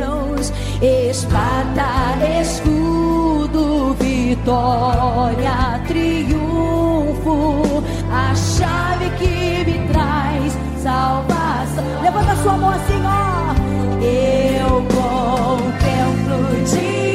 Deus. 0.00 0.52
Espada, 0.80 2.16
escudo, 2.40 3.96
vitória, 3.98 5.80
triunfo, 5.88 7.82
a 8.12 8.34
chave 8.36 9.10
que 9.18 9.64
me 9.68 9.78
traz 9.88 10.56
salvação. 10.80 11.84
Levanta 12.02 12.36
sua 12.36 12.56
mão 12.56 12.70
assim, 12.70 13.02
ó. 13.04 13.54
Eu 14.00 14.86
contemplo 14.94 16.38
diante 16.64 17.07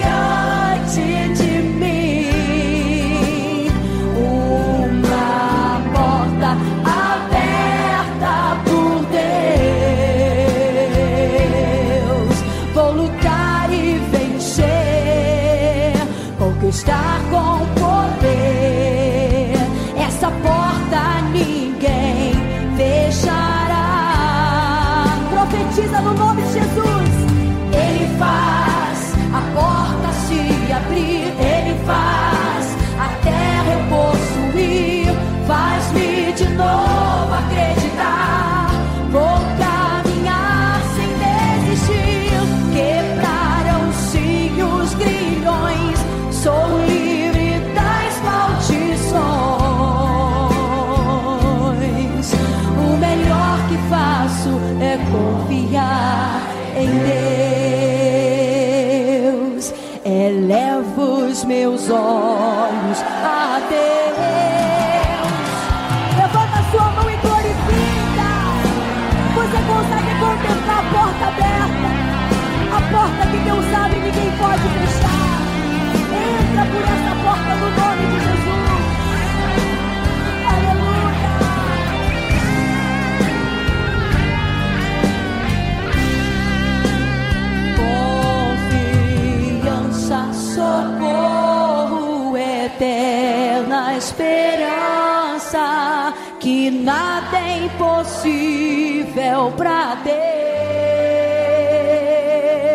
nada 96.83 97.39
é 97.39 97.65
impossível 97.65 99.51
para 99.55 99.95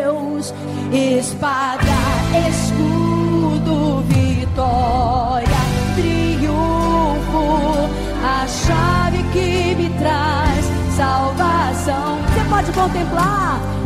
Deus. 0.00 0.54
Espada, 0.90 1.82
escudo, 2.48 4.02
vitória, 4.08 5.46
triunfo, 5.94 7.88
a 8.24 8.46
chave 8.46 9.22
que 9.32 9.74
me 9.76 9.90
traz 9.98 10.64
salvação. 10.96 12.18
Você 12.22 12.44
pode 12.48 12.72
contemplar. 12.72 13.77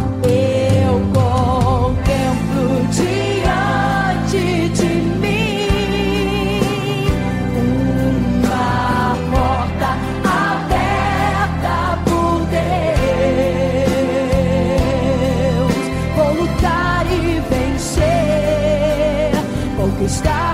stop. 20.13 20.52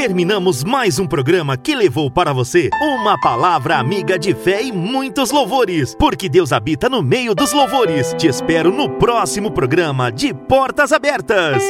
Terminamos 0.00 0.62
mais 0.62 1.00
um 1.00 1.08
programa 1.08 1.56
que 1.56 1.74
levou 1.74 2.08
para 2.08 2.32
você 2.32 2.70
uma 2.80 3.20
palavra 3.20 3.78
amiga 3.78 4.16
de 4.16 4.32
fé 4.32 4.62
e 4.62 4.70
muitos 4.70 5.32
louvores, 5.32 5.92
porque 5.98 6.28
Deus 6.28 6.52
habita 6.52 6.88
no 6.88 7.02
meio 7.02 7.34
dos 7.34 7.52
louvores. 7.52 8.14
Te 8.16 8.28
espero 8.28 8.70
no 8.70 8.88
próximo 8.90 9.50
programa 9.50 10.12
de 10.12 10.32
Portas 10.32 10.92
Abertas. 10.92 11.64